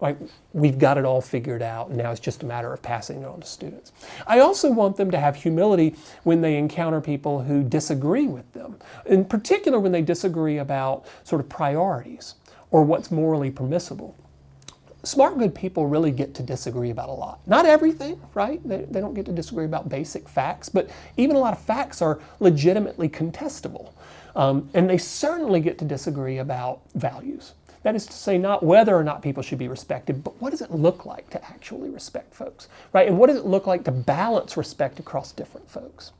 like 0.00 0.18
we've 0.52 0.78
got 0.78 0.98
it 0.98 1.04
all 1.04 1.20
figured 1.20 1.62
out 1.62 1.88
and 1.88 1.96
now 1.96 2.10
it's 2.10 2.20
just 2.20 2.42
a 2.42 2.46
matter 2.46 2.72
of 2.72 2.82
passing 2.82 3.22
it 3.22 3.26
on 3.26 3.40
to 3.40 3.46
students. 3.46 3.92
I 4.26 4.40
also 4.40 4.70
want 4.70 4.96
them 4.96 5.10
to 5.10 5.18
have 5.18 5.36
humility 5.36 5.94
when 6.24 6.40
they 6.40 6.56
encounter 6.56 7.00
people 7.00 7.42
who 7.42 7.62
disagree 7.62 8.26
with 8.26 8.52
them, 8.52 8.76
in 9.06 9.24
particular 9.24 9.78
when 9.78 9.92
they 9.92 10.02
disagree 10.02 10.58
about 10.58 11.06
sort 11.22 11.40
of 11.40 11.48
priorities 11.48 12.34
or 12.70 12.82
what's 12.82 13.10
morally 13.10 13.50
permissible. 13.50 14.16
Smart, 15.04 15.38
good 15.38 15.54
people 15.54 15.86
really 15.86 16.10
get 16.10 16.34
to 16.34 16.42
disagree 16.42 16.88
about 16.90 17.10
a 17.10 17.12
lot. 17.12 17.46
Not 17.46 17.66
everything, 17.66 18.20
right? 18.32 18.66
They, 18.66 18.86
they 18.90 19.00
don't 19.00 19.12
get 19.12 19.26
to 19.26 19.32
disagree 19.32 19.66
about 19.66 19.88
basic 19.88 20.28
facts, 20.28 20.70
but 20.70 20.88
even 21.18 21.36
a 21.36 21.38
lot 21.38 21.52
of 21.52 21.60
facts 21.60 22.00
are 22.00 22.20
legitimately 22.40 23.10
contestable. 23.10 23.92
Um, 24.34 24.70
and 24.72 24.88
they 24.88 24.98
certainly 24.98 25.60
get 25.60 25.78
to 25.78 25.84
disagree 25.84 26.38
about 26.38 26.80
values. 26.94 27.52
That 27.84 27.94
is 27.94 28.06
to 28.06 28.12
say, 28.14 28.38
not 28.38 28.62
whether 28.62 28.96
or 28.96 29.04
not 29.04 29.22
people 29.22 29.42
should 29.42 29.58
be 29.58 29.68
respected, 29.68 30.24
but 30.24 30.40
what 30.40 30.50
does 30.50 30.62
it 30.62 30.70
look 30.70 31.04
like 31.04 31.28
to 31.30 31.44
actually 31.44 31.90
respect 31.90 32.34
folks, 32.34 32.68
right? 32.94 33.06
And 33.06 33.18
what 33.18 33.28
does 33.28 33.36
it 33.36 33.44
look 33.44 33.66
like 33.66 33.84
to 33.84 33.92
balance 33.92 34.56
respect 34.56 34.98
across 34.98 35.32
different 35.32 35.70
folks, 35.70 36.12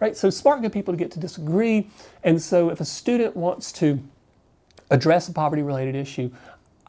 right? 0.00 0.16
So 0.16 0.30
smart, 0.30 0.62
good 0.62 0.72
people 0.72 0.94
get 0.94 1.10
to 1.12 1.20
disagree. 1.20 1.88
And 2.24 2.40
so 2.40 2.70
if 2.70 2.80
a 2.80 2.86
student 2.86 3.36
wants 3.36 3.70
to 3.72 4.02
address 4.90 5.28
a 5.28 5.32
poverty-related 5.32 5.94
issue, 5.94 6.30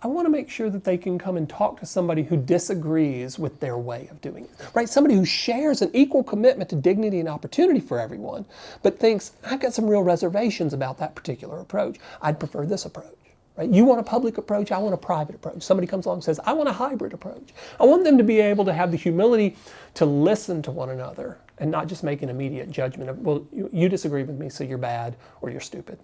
I 0.02 0.08
want 0.08 0.28
to 0.28 0.30
make 0.30 0.50
sure 0.50 0.70
that 0.70 0.86
they 0.86 0.98
can 0.98 1.20
come 1.20 1.36
and 1.36 1.50
talk 1.50 1.82
to 1.82 1.86
somebody 1.86 2.24
who 2.24 2.38
disagrees 2.38 3.38
with 3.38 3.60
their 3.60 3.78
way 3.78 4.08
of 4.10 4.22
doing 4.22 4.46
it, 4.46 4.52
right? 4.74 4.88
Somebody 4.88 5.16
who 5.16 5.26
shares 5.26 5.82
an 5.82 5.92
equal 5.94 6.24
commitment 6.24 6.70
to 6.70 6.78
dignity 6.78 7.20
and 7.20 7.28
opportunity 7.28 7.82
for 7.82 8.00
everyone, 8.00 8.46
but 8.82 8.98
thinks, 8.98 9.34
I've 9.44 9.60
got 9.60 9.74
some 9.74 9.90
real 9.90 10.04
reservations 10.04 10.72
about 10.72 11.00
that 11.00 11.16
particular 11.16 11.60
approach. 11.60 11.98
I'd 12.22 12.40
prefer 12.40 12.66
this 12.66 12.86
approach. 12.86 13.14
Right? 13.60 13.70
You 13.70 13.84
want 13.84 14.00
a 14.00 14.04
public 14.04 14.38
approach, 14.38 14.72
I 14.72 14.78
want 14.78 14.94
a 14.94 14.98
private 14.98 15.36
approach. 15.36 15.64
Somebody 15.64 15.86
comes 15.86 16.06
along 16.06 16.20
and 16.20 16.24
says, 16.24 16.40
I 16.46 16.54
want 16.54 16.70
a 16.70 16.72
hybrid 16.72 17.12
approach. 17.12 17.50
I 17.78 17.84
want 17.84 18.06
them 18.06 18.18
to 18.18 18.24
be 18.24 18.40
able 18.40 18.64
to 18.64 18.72
have 18.72 18.90
the 18.90 18.96
humility 18.96 19.58
to 19.96 20.06
listen 20.06 20.62
to 20.62 20.72
one 20.72 20.92
another 20.92 21.40
and 21.58 21.70
not 21.70 21.88
just 21.88 22.02
make 22.02 22.22
an 22.22 22.30
immediate 22.30 22.72
judgment 22.72 23.10
of, 23.10 23.20
well, 23.20 23.46
you, 23.52 23.70
you 23.74 23.90
disagree 23.90 24.24
with 24.24 24.38
me, 24.38 24.48
so 24.48 24.64
you're 24.64 24.78
bad 24.78 25.18
or 25.42 25.50
you're 25.50 25.60
stupid. 25.60 26.00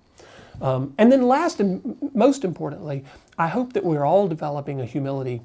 Um, 0.62 0.94
and 0.98 1.10
then, 1.10 1.22
last 1.22 1.62
and 1.62 1.98
most 2.14 2.44
importantly, 2.44 3.06
I 3.38 3.48
hope 3.48 3.72
that 3.72 3.86
we're 3.86 4.04
all 4.04 4.28
developing 4.28 4.82
a 4.82 4.86
humility 4.86 5.42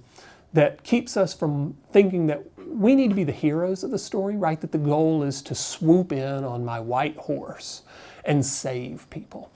that 0.52 0.82
keeps 0.82 1.16
us 1.16 1.32
from 1.32 1.76
thinking 1.92 2.26
that 2.26 2.42
we 2.66 2.96
need 2.96 3.10
to 3.10 3.14
be 3.14 3.22
the 3.22 3.30
heroes 3.30 3.84
of 3.84 3.92
the 3.92 3.98
story, 3.98 4.36
right? 4.36 4.60
That 4.60 4.72
the 4.72 4.78
goal 4.78 5.22
is 5.22 5.42
to 5.42 5.54
swoop 5.54 6.10
in 6.10 6.42
on 6.42 6.64
my 6.64 6.80
white 6.80 7.16
horse 7.16 7.82
and 8.24 8.44
save 8.44 9.08
people 9.10 9.50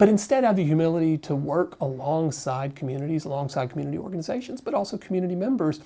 but 0.00 0.08
instead 0.08 0.44
have 0.44 0.56
the 0.56 0.64
humility 0.64 1.18
to 1.18 1.34
work 1.34 1.78
alongside 1.78 2.74
communities, 2.74 3.26
alongside 3.26 3.68
community 3.68 3.98
organizations, 3.98 4.58
but 4.58 4.72
also 4.72 4.96
community 4.96 5.34
members 5.34 5.80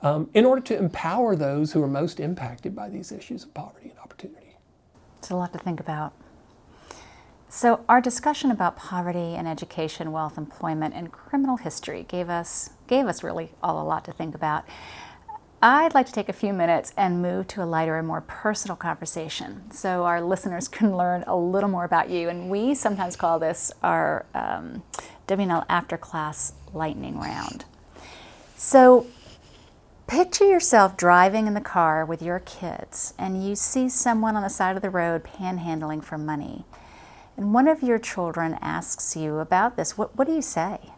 um, 0.00 0.30
in 0.32 0.46
order 0.46 0.62
to 0.62 0.74
empower 0.74 1.36
those 1.36 1.72
who 1.72 1.82
are 1.82 1.86
most 1.86 2.18
impacted 2.18 2.74
by 2.74 2.88
these 2.88 3.12
issues 3.12 3.44
of 3.44 3.52
poverty 3.52 3.90
and 3.90 3.98
opportunity. 3.98 4.56
It's 5.18 5.28
a 5.28 5.36
lot 5.36 5.52
to 5.52 5.58
think 5.58 5.80
about. 5.80 6.14
So, 7.50 7.84
our 7.90 8.00
discussion 8.00 8.50
about 8.50 8.74
poverty 8.74 9.34
and 9.34 9.46
education, 9.46 10.12
wealth, 10.12 10.38
employment, 10.38 10.94
and 10.94 11.12
criminal 11.12 11.58
history 11.58 12.06
gave 12.08 12.30
us 12.30 12.70
gave 12.86 13.06
us 13.06 13.22
really 13.22 13.52
all 13.62 13.82
a 13.82 13.84
lot 13.84 14.02
to 14.06 14.12
think 14.12 14.34
about. 14.34 14.64
I'd 15.60 15.92
like 15.92 16.06
to 16.06 16.12
take 16.12 16.28
a 16.28 16.32
few 16.32 16.52
minutes 16.52 16.92
and 16.96 17.20
move 17.20 17.48
to 17.48 17.64
a 17.64 17.66
lighter 17.66 17.98
and 17.98 18.06
more 18.06 18.20
personal 18.20 18.76
conversation 18.76 19.68
so 19.72 20.04
our 20.04 20.22
listeners 20.22 20.68
can 20.68 20.96
learn 20.96 21.24
a 21.26 21.36
little 21.36 21.68
more 21.68 21.84
about 21.84 22.10
you. 22.10 22.28
And 22.28 22.48
we 22.48 22.74
sometimes 22.74 23.16
call 23.16 23.40
this 23.40 23.72
our 23.82 24.24
um, 24.34 24.84
W&L 25.26 25.64
after 25.68 25.96
class 25.96 26.52
lightning 26.72 27.18
round. 27.18 27.64
So 28.56 29.06
picture 30.06 30.44
yourself 30.48 30.96
driving 30.96 31.48
in 31.48 31.54
the 31.54 31.60
car 31.60 32.04
with 32.04 32.22
your 32.22 32.38
kids 32.38 33.14
and 33.18 33.44
you 33.44 33.56
see 33.56 33.88
someone 33.88 34.36
on 34.36 34.42
the 34.42 34.48
side 34.48 34.76
of 34.76 34.82
the 34.82 34.90
road 34.90 35.24
panhandling 35.24 36.04
for 36.04 36.18
money. 36.18 36.66
And 37.36 37.52
one 37.52 37.66
of 37.66 37.82
your 37.82 37.98
children 37.98 38.58
asks 38.60 39.16
you 39.16 39.38
about 39.38 39.76
this. 39.76 39.98
What, 39.98 40.16
what 40.16 40.28
do 40.28 40.34
you 40.34 40.42
say? 40.42 40.92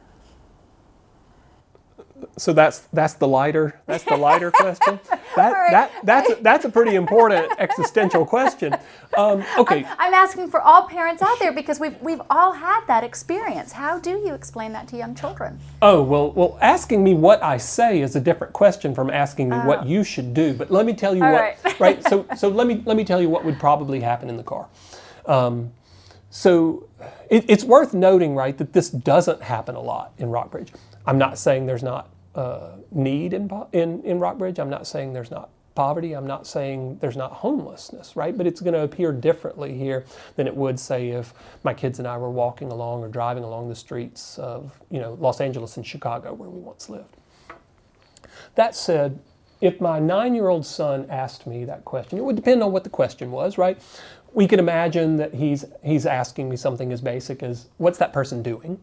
So 2.37 2.53
that's 2.53 2.81
that's 2.93 3.15
the 3.15 3.27
lighter 3.27 3.81
that's 3.87 4.05
the 4.05 4.17
lighter 4.17 4.51
question. 4.55 5.01
That 5.37 5.53
right. 5.53 5.71
that 5.71 5.93
that's 6.05 6.31
a, 6.31 6.35
that's 6.43 6.65
a 6.65 6.69
pretty 6.71 6.95
important 6.95 7.53
existential 7.59 8.25
question. 8.25 8.75
Um, 9.17 9.45
okay, 9.59 9.85
I'm, 9.85 9.97
I'm, 9.99 10.15
asking 10.15 10.51
for 10.51 10.61
all 10.61 10.85
parents 10.85 11.23
out 11.23 11.39
there 11.39 11.53
because 11.53 11.81
we've 11.81 12.01
we've 12.01 12.21
all 12.31 12.53
had 12.53 12.85
that 12.87 13.05
experience. 13.05 13.73
How 13.73 13.99
do 13.99 14.11
you 14.11 14.35
explain 14.35 14.73
that 14.73 14.89
to 14.89 14.97
young 14.97 15.15
children? 15.15 15.59
Oh 15.83 16.03
well, 16.03 16.33
well, 16.33 16.59
asking 16.61 17.03
me 17.03 17.15
what 17.15 17.43
I 17.43 17.57
say 17.57 18.01
is 18.01 18.17
a 18.17 18.21
different 18.21 18.53
question 18.53 18.95
from 18.95 19.11
asking 19.11 19.49
me 19.49 19.57
what 19.59 19.81
oh. 19.81 19.87
you 19.87 20.05
should 20.05 20.35
do. 20.35 20.55
But 20.55 20.71
let 20.71 20.87
me 20.87 20.93
tell 20.93 21.17
you 21.17 21.25
all 21.25 21.33
what. 21.33 21.41
Right. 21.41 21.81
right. 21.81 22.01
So 22.11 22.27
so 22.37 22.49
let 22.49 22.67
me 22.67 22.83
let 22.87 22.97
me 22.97 23.05
tell 23.05 23.21
you 23.21 23.29
what 23.29 23.45
would 23.45 23.59
probably 23.59 24.01
happen 24.01 24.29
in 24.29 24.37
the 24.37 24.43
car. 24.43 24.69
Um, 25.27 25.73
so 26.31 26.89
it, 27.29 27.45
it's 27.49 27.65
worth 27.65 27.93
noting, 27.93 28.35
right, 28.35 28.57
that 28.59 28.73
this 28.73 28.89
doesn't 28.91 29.43
happen 29.43 29.75
a 29.75 29.81
lot 29.81 30.13
in 30.19 30.31
Rockbridge. 30.31 30.73
I'm 31.11 31.19
not 31.19 31.39
saying 31.39 31.67
there's 31.67 31.83
not 31.83 32.09
uh, 32.37 32.77
need 32.93 33.33
in, 33.33 33.51
in, 33.73 34.01
in 34.05 34.21
Rockbridge. 34.21 34.61
I'm 34.61 34.71
not 34.71 34.87
saying 34.87 35.13
there's 35.13 35.33
not 35.33 35.51
poverty. 35.75 36.13
I'm 36.13 36.25
not 36.25 36.47
saying 36.47 36.99
there's 37.01 37.17
not 37.17 37.33
homelessness, 37.33 38.15
right? 38.15 38.39
But 38.39 38.47
it's 38.47 38.61
going 38.61 38.75
to 38.75 38.83
appear 38.83 39.11
differently 39.11 39.77
here 39.77 40.05
than 40.37 40.47
it 40.47 40.55
would 40.55 40.79
say 40.79 41.09
if 41.09 41.35
my 41.65 41.75
kids 41.75 41.99
and 41.99 42.07
I 42.07 42.17
were 42.17 42.31
walking 42.31 42.71
along 42.71 43.03
or 43.03 43.09
driving 43.09 43.43
along 43.43 43.69
the 43.69 43.75
streets 43.75 44.39
of, 44.39 44.81
you 44.89 45.01
know, 45.01 45.15
Los 45.15 45.41
Angeles 45.41 45.77
and 45.77 45.85
Chicago 45.85 46.33
where 46.33 46.49
we 46.49 46.61
once 46.61 46.89
lived. 46.89 47.17
That 48.55 48.77
said, 48.77 49.19
if 49.61 49.81
my 49.81 49.99
nine-year-old 49.99 50.65
son 50.65 51.07
asked 51.11 51.45
me 51.45 51.65
that 51.65 51.85
question, 51.85 52.19
it 52.19 52.25
would 52.25 52.37
depend 52.37 52.63
on 52.63 52.71
what 52.71 52.85
the 52.85 52.91
question 52.91 53.33
was, 53.33 53.59
right? 53.59 53.83
We 54.33 54.47
could 54.47 54.61
imagine 54.61 55.17
that 55.17 55.35
he's 55.35 55.65
he's 55.83 56.07
asking 56.07 56.49
me 56.49 56.57
something 56.57 56.93
as 56.93 57.01
basic 57.01 57.43
as, 57.43 57.67
"What's 57.79 57.99
that 57.99 58.13
person 58.13 58.45
doing?" 58.45 58.79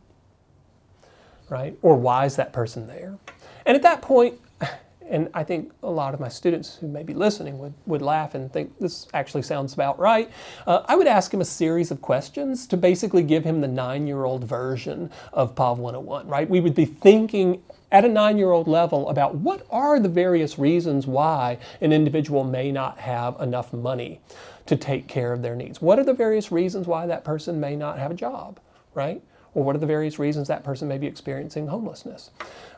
Right? 1.50 1.78
Or 1.82 1.96
why 1.96 2.26
is 2.26 2.36
that 2.36 2.54
person 2.54 2.88
there? 2.88 3.18
And 3.66 3.76
at 3.76 3.82
that 3.84 4.02
point, 4.02 4.36
and 5.10 5.30
I 5.34 5.44
think 5.44 5.72
a 5.84 5.90
lot 5.90 6.14
of 6.14 6.20
my 6.20 6.28
students 6.28 6.76
who 6.76 6.88
may 6.88 7.04
be 7.04 7.14
listening 7.14 7.58
would, 7.60 7.74
would 7.86 8.02
laugh 8.02 8.36
and 8.36 8.52
think 8.52 8.78
this 8.80 9.08
actually 9.14 9.44
sounds 9.44 9.74
about 9.74 9.98
right. 10.00 10.30
Uh, 10.66 10.84
I 10.86 10.96
would 10.96 11.08
ask 11.08 11.34
him 11.34 11.40
a 11.40 11.46
series 11.46 11.92
of 11.92 12.02
questions 12.02 12.68
to 12.68 12.78
basically 12.78 13.24
give 13.24 13.46
him 13.46 13.62
the 13.62 13.68
nine 13.68 14.08
year 14.08 14.26
old 14.26 14.44
version 14.44 15.10
of 15.32 15.56
POV 15.56 15.78
101, 15.78 16.28
right? 16.28 16.50
We 16.50 16.60
would 16.60 16.76
be 16.76 16.86
thinking 16.86 17.62
at 17.92 18.04
a 18.04 18.10
nine 18.10 18.38
year 18.38 18.52
old 18.52 18.68
level 18.68 19.10
about 19.10 19.36
what 19.36 19.66
are 19.70 20.00
the 20.00 20.10
various 20.10 20.60
reasons 20.60 21.08
why 21.08 21.58
an 21.82 21.94
individual 21.94 22.44
may 22.44 22.72
not 22.72 22.98
have 23.00 23.40
enough 23.40 23.72
money 23.72 24.20
to 24.66 24.76
take 24.76 25.08
care 25.08 25.32
of 25.32 25.42
their 25.42 25.56
needs. 25.56 25.82
What 25.82 25.98
are 25.98 26.04
the 26.04 26.14
various 26.14 26.52
reasons 26.52 26.88
why 26.88 27.08
that 27.08 27.24
person 27.24 27.60
may 27.60 27.76
not 27.76 27.98
have 27.98 28.12
a 28.12 28.16
job, 28.16 28.60
right? 28.94 29.22
Or 29.58 29.64
what 29.64 29.76
are 29.76 29.80
the 29.80 29.88
various 29.88 30.20
reasons 30.20 30.48
that 30.50 30.64
person 30.64 30.88
may 30.88 31.00
be 31.00 31.08
experiencing 31.08 31.66
homelessness? 31.66 32.30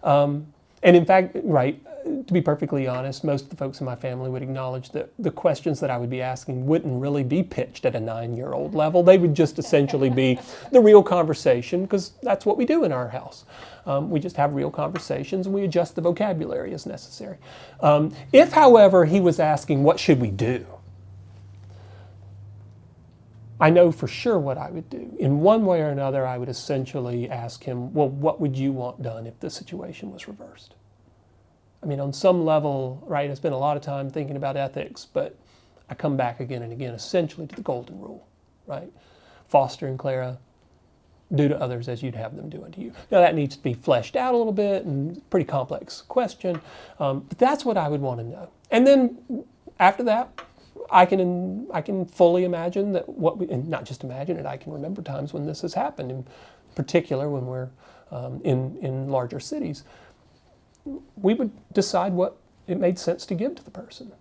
Um, 0.01 0.47
and 0.81 0.95
in 0.95 1.03
fact, 1.03 1.35
right, 1.43 1.77
to 2.25 2.33
be 2.33 2.39
perfectly 2.39 2.87
honest, 2.87 3.25
most 3.25 3.43
of 3.43 3.49
the 3.49 3.57
folks 3.57 3.81
in 3.81 3.85
my 3.85 3.97
family 3.97 4.29
would 4.29 4.41
acknowledge 4.41 4.91
that 4.91 5.09
the 5.19 5.29
questions 5.29 5.81
that 5.81 5.89
I 5.89 5.97
would 5.97 6.09
be 6.09 6.21
asking 6.21 6.65
wouldn't 6.65 7.01
really 7.01 7.25
be 7.25 7.43
pitched 7.43 7.83
at 7.83 7.95
a 7.95 7.99
nine 7.99 8.33
year 8.33 8.53
old 8.53 8.75
level. 8.75 9.03
They 9.03 9.17
would 9.17 9.35
just 9.35 9.59
essentially 9.59 10.09
be 10.09 10.39
the 10.71 10.79
real 10.79 11.03
conversation, 11.03 11.81
because 11.81 12.13
that's 12.23 12.45
what 12.45 12.55
we 12.55 12.63
do 12.63 12.85
in 12.85 12.93
our 12.93 13.09
house. 13.09 13.43
Um, 13.85 14.09
we 14.09 14.21
just 14.21 14.37
have 14.37 14.53
real 14.53 14.71
conversations 14.71 15.47
and 15.47 15.53
we 15.53 15.65
adjust 15.65 15.95
the 15.95 16.01
vocabulary 16.01 16.73
as 16.73 16.85
necessary. 16.85 17.39
Um, 17.81 18.15
if, 18.31 18.53
however, 18.53 19.03
he 19.03 19.19
was 19.19 19.37
asking, 19.37 19.83
What 19.83 19.99
should 19.99 20.21
we 20.21 20.31
do? 20.31 20.65
I 23.59 23.69
know 23.69 23.91
for 23.91 24.07
sure 24.07 24.39
what 24.39 24.57
I 24.57 24.71
would 24.71 24.89
do. 24.89 25.15
In 25.19 25.41
one 25.41 25.65
way 25.65 25.81
or 25.81 25.89
another, 25.89 26.25
I 26.25 26.37
would 26.37 26.49
essentially 26.49 27.29
ask 27.29 27.63
him, 27.63 27.93
Well, 27.93 28.09
what 28.09 28.39
would 28.39 28.57
you 28.57 28.71
want 28.71 29.01
done 29.01 29.27
if 29.27 29.39
the 29.39 29.49
situation 29.49 30.11
was 30.11 30.27
reversed? 30.27 30.75
I 31.83 31.85
mean, 31.85 31.99
on 31.99 32.13
some 32.13 32.45
level, 32.45 33.03
right, 33.05 33.29
I 33.29 33.33
spend 33.33 33.53
a 33.53 33.57
lot 33.57 33.77
of 33.77 33.83
time 33.83 34.09
thinking 34.09 34.35
about 34.35 34.57
ethics, 34.57 35.05
but 35.11 35.37
I 35.89 35.95
come 35.95 36.17
back 36.17 36.39
again 36.39 36.61
and 36.61 36.71
again 36.71 36.93
essentially 36.93 37.47
to 37.47 37.55
the 37.55 37.61
golden 37.61 37.99
rule, 37.99 38.27
right? 38.67 38.91
Foster 39.47 39.87
and 39.87 39.97
Clara, 39.97 40.37
do 41.33 41.47
to 41.47 41.59
others 41.61 41.87
as 41.87 42.01
you'd 42.01 42.15
have 42.15 42.35
them 42.35 42.49
do 42.49 42.63
unto 42.63 42.81
you. 42.81 42.91
Now, 43.11 43.19
that 43.19 43.35
needs 43.35 43.55
to 43.55 43.63
be 43.63 43.73
fleshed 43.73 44.15
out 44.15 44.33
a 44.33 44.37
little 44.37 44.53
bit 44.53 44.85
and 44.85 45.27
pretty 45.29 45.45
complex 45.45 46.01
question, 46.01 46.59
um, 46.99 47.25
but 47.29 47.37
that's 47.37 47.63
what 47.63 47.77
I 47.77 47.87
would 47.87 48.01
want 48.01 48.19
to 48.19 48.25
know. 48.25 48.49
And 48.71 48.85
then 48.85 49.45
after 49.79 50.03
that, 50.03 50.29
I 50.91 51.05
can 51.05 51.67
I 51.73 51.81
can 51.81 52.05
fully 52.05 52.45
imagine 52.45 52.93
that 52.93 53.09
what 53.09 53.37
we 53.37 53.49
and 53.49 53.67
not 53.67 53.85
just 53.85 54.03
imagine 54.03 54.37
it. 54.37 54.45
I 54.45 54.57
can 54.57 54.73
remember 54.73 55.01
times 55.01 55.33
when 55.33 55.45
this 55.45 55.61
has 55.61 55.73
happened, 55.73 56.11
in 56.11 56.25
particular 56.75 57.29
when 57.29 57.45
we're 57.47 57.69
um, 58.11 58.41
in 58.43 58.77
in 58.81 59.09
larger 59.09 59.39
cities. 59.39 59.83
We 61.17 61.33
would 61.35 61.51
decide 61.73 62.13
what 62.13 62.37
it 62.67 62.79
made 62.79 62.99
sense 62.99 63.25
to 63.27 63.35
give 63.35 63.55
to 63.55 63.63
the 63.63 63.71
person, 63.71 64.11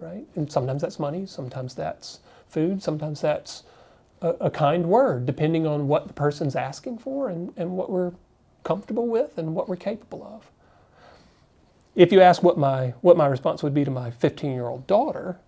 right? 0.00 0.26
And 0.36 0.50
sometimes 0.52 0.82
that's 0.82 0.98
money, 0.98 1.26
sometimes 1.26 1.74
that's 1.74 2.20
food, 2.48 2.82
sometimes 2.82 3.20
that's 3.20 3.64
a, 4.22 4.30
a 4.42 4.50
kind 4.50 4.86
word, 4.88 5.26
depending 5.26 5.66
on 5.66 5.88
what 5.88 6.08
the 6.08 6.14
person's 6.14 6.56
asking 6.56 6.98
for 6.98 7.28
and, 7.30 7.52
and 7.56 7.72
what 7.76 7.90
we're 7.90 8.12
comfortable 8.64 9.08
with 9.08 9.38
and 9.38 9.54
what 9.54 9.68
we're 9.68 9.76
capable 9.76 10.24
of. 10.24 10.50
If 11.94 12.12
you 12.12 12.20
ask 12.22 12.42
what 12.42 12.58
my 12.58 12.94
what 13.02 13.16
my 13.16 13.26
response 13.26 13.62
would 13.62 13.74
be 13.74 13.84
to 13.84 13.90
my 13.90 14.10
15 14.10 14.52
year 14.52 14.66
old 14.68 14.86
daughter, 14.86 15.38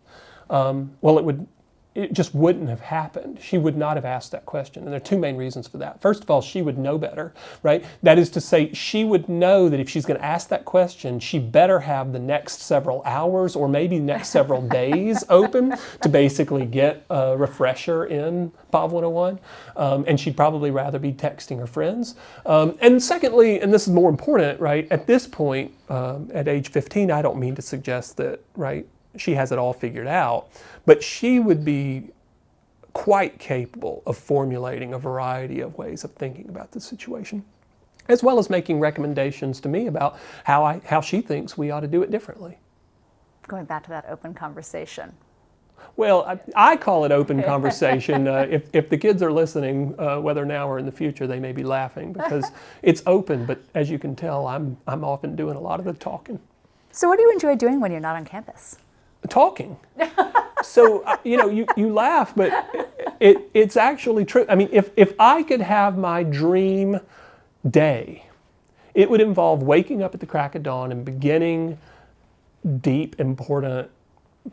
um, 0.50 0.92
well, 1.00 1.18
it 1.18 1.24
would 1.24 1.46
it 1.94 2.12
just 2.12 2.34
wouldn't 2.34 2.68
have 2.68 2.80
happened. 2.80 3.38
She 3.40 3.56
would 3.56 3.76
not 3.76 3.96
have 3.96 4.04
asked 4.04 4.32
that 4.32 4.44
question. 4.46 4.82
And 4.82 4.92
there 4.92 4.96
are 4.96 5.04
two 5.04 5.18
main 5.18 5.36
reasons 5.36 5.68
for 5.68 5.78
that. 5.78 6.00
First 6.00 6.24
of 6.24 6.30
all, 6.30 6.42
she 6.42 6.60
would 6.60 6.76
know 6.76 6.98
better, 6.98 7.32
right? 7.62 7.84
That 8.02 8.18
is 8.18 8.30
to 8.30 8.40
say, 8.40 8.72
she 8.72 9.04
would 9.04 9.28
know 9.28 9.68
that 9.68 9.78
if 9.78 9.88
she's 9.88 10.04
going 10.04 10.18
to 10.18 10.24
ask 10.24 10.48
that 10.48 10.64
question, 10.64 11.20
she 11.20 11.38
better 11.38 11.78
have 11.80 12.12
the 12.12 12.18
next 12.18 12.62
several 12.62 13.00
hours 13.04 13.54
or 13.54 13.68
maybe 13.68 14.00
next 14.00 14.30
several 14.30 14.60
days 14.68 15.22
open 15.28 15.74
to 16.02 16.08
basically 16.08 16.66
get 16.66 17.04
a 17.10 17.36
refresher 17.36 18.06
in 18.06 18.50
POV 18.72 18.90
101. 18.90 19.38
Um, 19.76 20.04
and 20.08 20.18
she'd 20.18 20.36
probably 20.36 20.72
rather 20.72 20.98
be 20.98 21.12
texting 21.12 21.60
her 21.60 21.66
friends. 21.66 22.16
Um, 22.44 22.76
and 22.80 23.00
secondly, 23.00 23.60
and 23.60 23.72
this 23.72 23.86
is 23.86 23.92
more 23.92 24.10
important, 24.10 24.58
right? 24.58 24.88
At 24.90 25.06
this 25.06 25.28
point, 25.28 25.72
um, 25.88 26.28
at 26.34 26.48
age 26.48 26.70
15, 26.70 27.12
I 27.12 27.22
don't 27.22 27.38
mean 27.38 27.54
to 27.54 27.62
suggest 27.62 28.16
that, 28.16 28.40
right? 28.56 28.84
She 29.16 29.34
has 29.34 29.52
it 29.52 29.58
all 29.58 29.72
figured 29.72 30.06
out, 30.06 30.48
but 30.86 31.02
she 31.02 31.40
would 31.40 31.64
be 31.64 32.10
quite 32.92 33.38
capable 33.38 34.02
of 34.06 34.16
formulating 34.16 34.94
a 34.94 34.98
variety 34.98 35.60
of 35.60 35.76
ways 35.76 36.04
of 36.04 36.12
thinking 36.12 36.48
about 36.48 36.70
the 36.70 36.80
situation, 36.80 37.44
as 38.08 38.22
well 38.22 38.38
as 38.38 38.48
making 38.48 38.78
recommendations 38.78 39.60
to 39.60 39.68
me 39.68 39.86
about 39.88 40.18
how, 40.44 40.64
I, 40.64 40.80
how 40.86 41.00
she 41.00 41.20
thinks 41.20 41.58
we 41.58 41.70
ought 41.70 41.80
to 41.80 41.88
do 41.88 42.02
it 42.02 42.10
differently. 42.10 42.58
Going 43.46 43.64
back 43.64 43.82
to 43.84 43.90
that 43.90 44.06
open 44.08 44.32
conversation. 44.32 45.12
Well, 45.96 46.22
I, 46.22 46.38
I 46.72 46.76
call 46.76 47.04
it 47.04 47.12
open 47.12 47.42
conversation. 47.42 48.26
Uh, 48.26 48.46
if, 48.50 48.68
if 48.72 48.88
the 48.88 48.96
kids 48.96 49.22
are 49.22 49.32
listening, 49.32 49.94
uh, 49.98 50.20
whether 50.20 50.44
now 50.44 50.68
or 50.68 50.78
in 50.78 50.86
the 50.86 50.92
future, 50.92 51.26
they 51.26 51.38
may 51.38 51.52
be 51.52 51.62
laughing 51.62 52.12
because 52.12 52.50
it's 52.82 53.02
open, 53.06 53.44
but 53.44 53.60
as 53.74 53.90
you 53.90 53.98
can 53.98 54.16
tell, 54.16 54.46
I'm, 54.46 54.76
I'm 54.86 55.04
often 55.04 55.36
doing 55.36 55.56
a 55.56 55.60
lot 55.60 55.78
of 55.78 55.84
the 55.84 55.92
talking. 55.92 56.38
So, 56.90 57.08
what 57.08 57.16
do 57.16 57.22
you 57.22 57.32
enjoy 57.32 57.56
doing 57.56 57.80
when 57.80 57.90
you're 57.90 58.00
not 58.00 58.16
on 58.16 58.24
campus? 58.24 58.76
Talking. 59.28 59.76
so 60.62 61.02
uh, 61.02 61.16
you 61.24 61.36
know, 61.36 61.48
you, 61.48 61.66
you 61.76 61.92
laugh, 61.92 62.34
but 62.34 62.52
it, 62.74 63.16
it, 63.20 63.50
it's 63.54 63.76
actually 63.76 64.24
true. 64.24 64.46
I 64.48 64.54
mean, 64.54 64.68
if 64.72 64.90
if 64.96 65.14
I 65.18 65.42
could 65.42 65.60
have 65.60 65.96
my 65.98 66.22
dream 66.22 67.00
day, 67.68 68.26
it 68.94 69.10
would 69.10 69.20
involve 69.20 69.62
waking 69.62 70.02
up 70.02 70.14
at 70.14 70.20
the 70.20 70.26
crack 70.26 70.54
of 70.54 70.62
dawn 70.62 70.92
and 70.92 71.04
beginning 71.04 71.78
deep, 72.80 73.18
important 73.20 73.90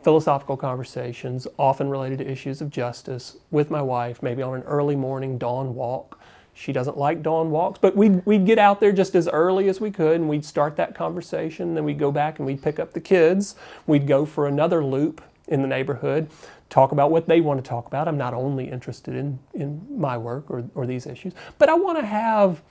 philosophical 0.02 0.56
conversations, 0.56 1.46
often 1.58 1.88
related 1.88 2.18
to 2.18 2.30
issues 2.30 2.60
of 2.60 2.70
justice, 2.70 3.36
with 3.50 3.70
my 3.70 3.82
wife, 3.82 4.22
maybe 4.22 4.42
on 4.42 4.54
an 4.54 4.62
early 4.62 4.96
morning 4.96 5.38
dawn 5.38 5.74
walk 5.74 6.18
she 6.54 6.72
doesn't 6.72 6.96
like 6.98 7.22
dawn 7.22 7.50
walks, 7.50 7.78
but 7.78 7.96
we'd, 7.96 8.24
we'd 8.26 8.44
get 8.44 8.58
out 8.58 8.80
there 8.80 8.92
just 8.92 9.14
as 9.14 9.28
early 9.28 9.68
as 9.68 9.80
we 9.80 9.90
could 9.90 10.16
and 10.16 10.28
we'd 10.28 10.44
start 10.44 10.76
that 10.76 10.94
conversation. 10.94 11.74
Then 11.74 11.84
we'd 11.84 11.98
go 11.98 12.12
back 12.12 12.38
and 12.38 12.46
we'd 12.46 12.62
pick 12.62 12.78
up 12.78 12.92
the 12.92 13.00
kids. 13.00 13.54
We'd 13.86 14.06
go 14.06 14.26
for 14.26 14.46
another 14.46 14.84
loop 14.84 15.22
in 15.48 15.62
the 15.62 15.68
neighborhood, 15.68 16.30
talk 16.70 16.92
about 16.92 17.10
what 17.10 17.26
they 17.26 17.40
want 17.40 17.62
to 17.62 17.68
talk 17.68 17.86
about. 17.86 18.06
I'm 18.06 18.18
not 18.18 18.34
only 18.34 18.70
interested 18.70 19.14
in, 19.14 19.38
in 19.54 19.84
my 19.90 20.16
work 20.16 20.50
or, 20.50 20.64
or 20.74 20.86
these 20.86 21.06
issues, 21.06 21.32
but 21.58 21.68
I 21.68 21.74
want 21.74 21.98
to 21.98 22.06
have 22.06 22.62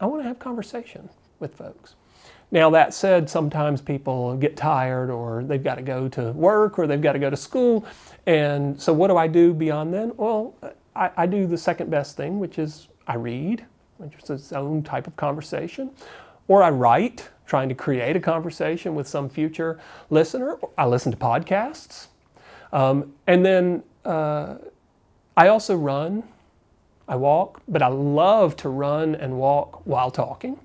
I 0.00 0.06
want 0.06 0.22
to 0.22 0.26
have 0.26 0.40
conversation 0.40 1.08
with 1.38 1.54
folks. 1.54 1.94
Now, 2.50 2.70
that 2.70 2.92
said, 2.92 3.30
sometimes 3.30 3.80
people 3.80 4.36
get 4.36 4.56
tired 4.56 5.10
or 5.10 5.44
they've 5.44 5.62
got 5.62 5.76
to 5.76 5.82
go 5.82 6.08
to 6.08 6.32
work 6.32 6.76
or 6.78 6.88
they've 6.88 7.00
got 7.00 7.12
to 7.12 7.20
go 7.20 7.30
to 7.30 7.36
school. 7.36 7.86
And 8.26 8.80
so, 8.80 8.92
what 8.92 9.08
do 9.08 9.16
I 9.16 9.28
do 9.28 9.54
beyond 9.54 9.94
then? 9.94 10.12
Well, 10.16 10.54
I, 10.94 11.10
I 11.16 11.26
do 11.26 11.46
the 11.46 11.58
second 11.58 11.90
best 11.90 12.16
thing, 12.16 12.38
which 12.38 12.58
is 12.58 12.88
I 13.06 13.14
read, 13.14 13.64
which 13.98 14.14
is 14.22 14.30
its 14.30 14.52
own 14.52 14.82
type 14.82 15.06
of 15.06 15.16
conversation, 15.16 15.90
or 16.48 16.62
I 16.62 16.70
write, 16.70 17.30
trying 17.46 17.68
to 17.68 17.74
create 17.74 18.16
a 18.16 18.20
conversation 18.20 18.94
with 18.94 19.06
some 19.06 19.28
future 19.28 19.78
listener. 20.10 20.58
I 20.76 20.86
listen 20.86 21.12
to 21.12 21.18
podcasts. 21.18 22.08
Um, 22.72 23.12
and 23.26 23.44
then 23.44 23.82
uh, 24.04 24.56
I 25.36 25.48
also 25.48 25.76
run, 25.76 26.22
I 27.08 27.16
walk, 27.16 27.60
but 27.68 27.82
I 27.82 27.88
love 27.88 28.56
to 28.56 28.68
run 28.68 29.14
and 29.14 29.38
walk 29.38 29.86
while 29.86 30.10
talking. 30.10 30.58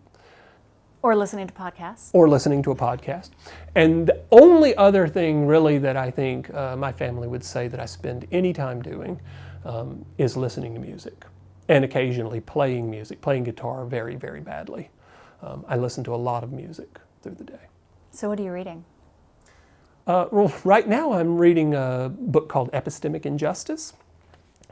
Or 1.01 1.15
listening 1.15 1.47
to 1.47 1.53
podcasts. 1.53 2.09
Or 2.13 2.27
listening 2.27 2.63
to 2.63 2.71
a 2.71 2.75
podcast. 2.75 3.29
And 3.75 4.07
the 4.07 4.21
only 4.31 4.75
other 4.75 5.07
thing, 5.07 5.45
really, 5.45 5.77
that 5.77 5.95
I 5.95 6.09
think 6.09 6.53
uh, 6.53 6.75
my 6.75 6.91
family 6.91 7.27
would 7.27 7.43
say 7.43 7.67
that 7.67 7.79
I 7.79 7.85
spend 7.85 8.27
any 8.31 8.51
time 8.51 8.81
doing 8.81 9.19
um, 9.67 10.05
is 10.17 10.35
listening 10.37 10.73
to 10.73 10.79
music 10.79 11.25
and 11.67 11.83
occasionally 11.83 12.39
playing 12.39 12.89
music, 12.89 13.21
playing 13.21 13.43
guitar 13.43 13.85
very, 13.85 14.15
very 14.15 14.39
badly. 14.39 14.89
Um, 15.41 15.65
I 15.67 15.75
listen 15.75 16.03
to 16.05 16.15
a 16.15 16.17
lot 16.17 16.43
of 16.43 16.51
music 16.51 16.99
through 17.21 17.35
the 17.35 17.43
day. 17.43 17.67
So, 18.11 18.29
what 18.29 18.39
are 18.39 18.43
you 18.43 18.51
reading? 18.51 18.85
Uh, 20.07 20.27
well, 20.31 20.53
right 20.63 20.87
now 20.87 21.11
I'm 21.11 21.37
reading 21.37 21.75
a 21.75 22.09
book 22.17 22.47
called 22.47 22.71
Epistemic 22.71 23.25
Injustice, 23.25 23.93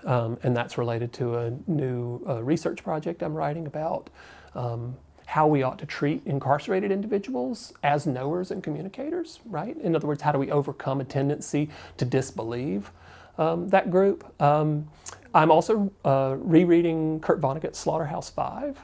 um, 0.05 0.37
and 0.43 0.55
that's 0.55 0.77
related 0.77 1.11
to 1.13 1.35
a 1.35 1.53
new 1.67 2.21
uh, 2.27 2.41
research 2.41 2.81
project 2.81 3.21
I'm 3.21 3.33
writing 3.33 3.67
about 3.67 4.09
um, 4.55 4.95
how 5.25 5.45
we 5.45 5.61
ought 5.61 5.77
to 5.79 5.85
treat 5.85 6.21
incarcerated 6.25 6.91
individuals 6.91 7.73
as 7.83 8.07
knowers 8.07 8.49
and 8.49 8.63
communicators, 8.63 9.39
right? 9.45 9.75
In 9.77 9.93
other 9.93 10.07
words, 10.07 10.21
how 10.21 10.31
do 10.31 10.39
we 10.39 10.49
overcome 10.51 11.01
a 11.01 11.03
tendency 11.03 11.69
to 11.97 12.05
disbelieve 12.05 12.91
um, 13.37 13.69
that 13.69 13.91
group? 13.91 14.23
Um, 14.41 14.87
I'm 15.33 15.51
also 15.51 15.91
uh, 16.05 16.35
rereading 16.39 17.19
Kurt 17.19 17.41
Vonnegut's 17.41 17.77
Slaughterhouse 17.77 18.29
Five 18.29 18.79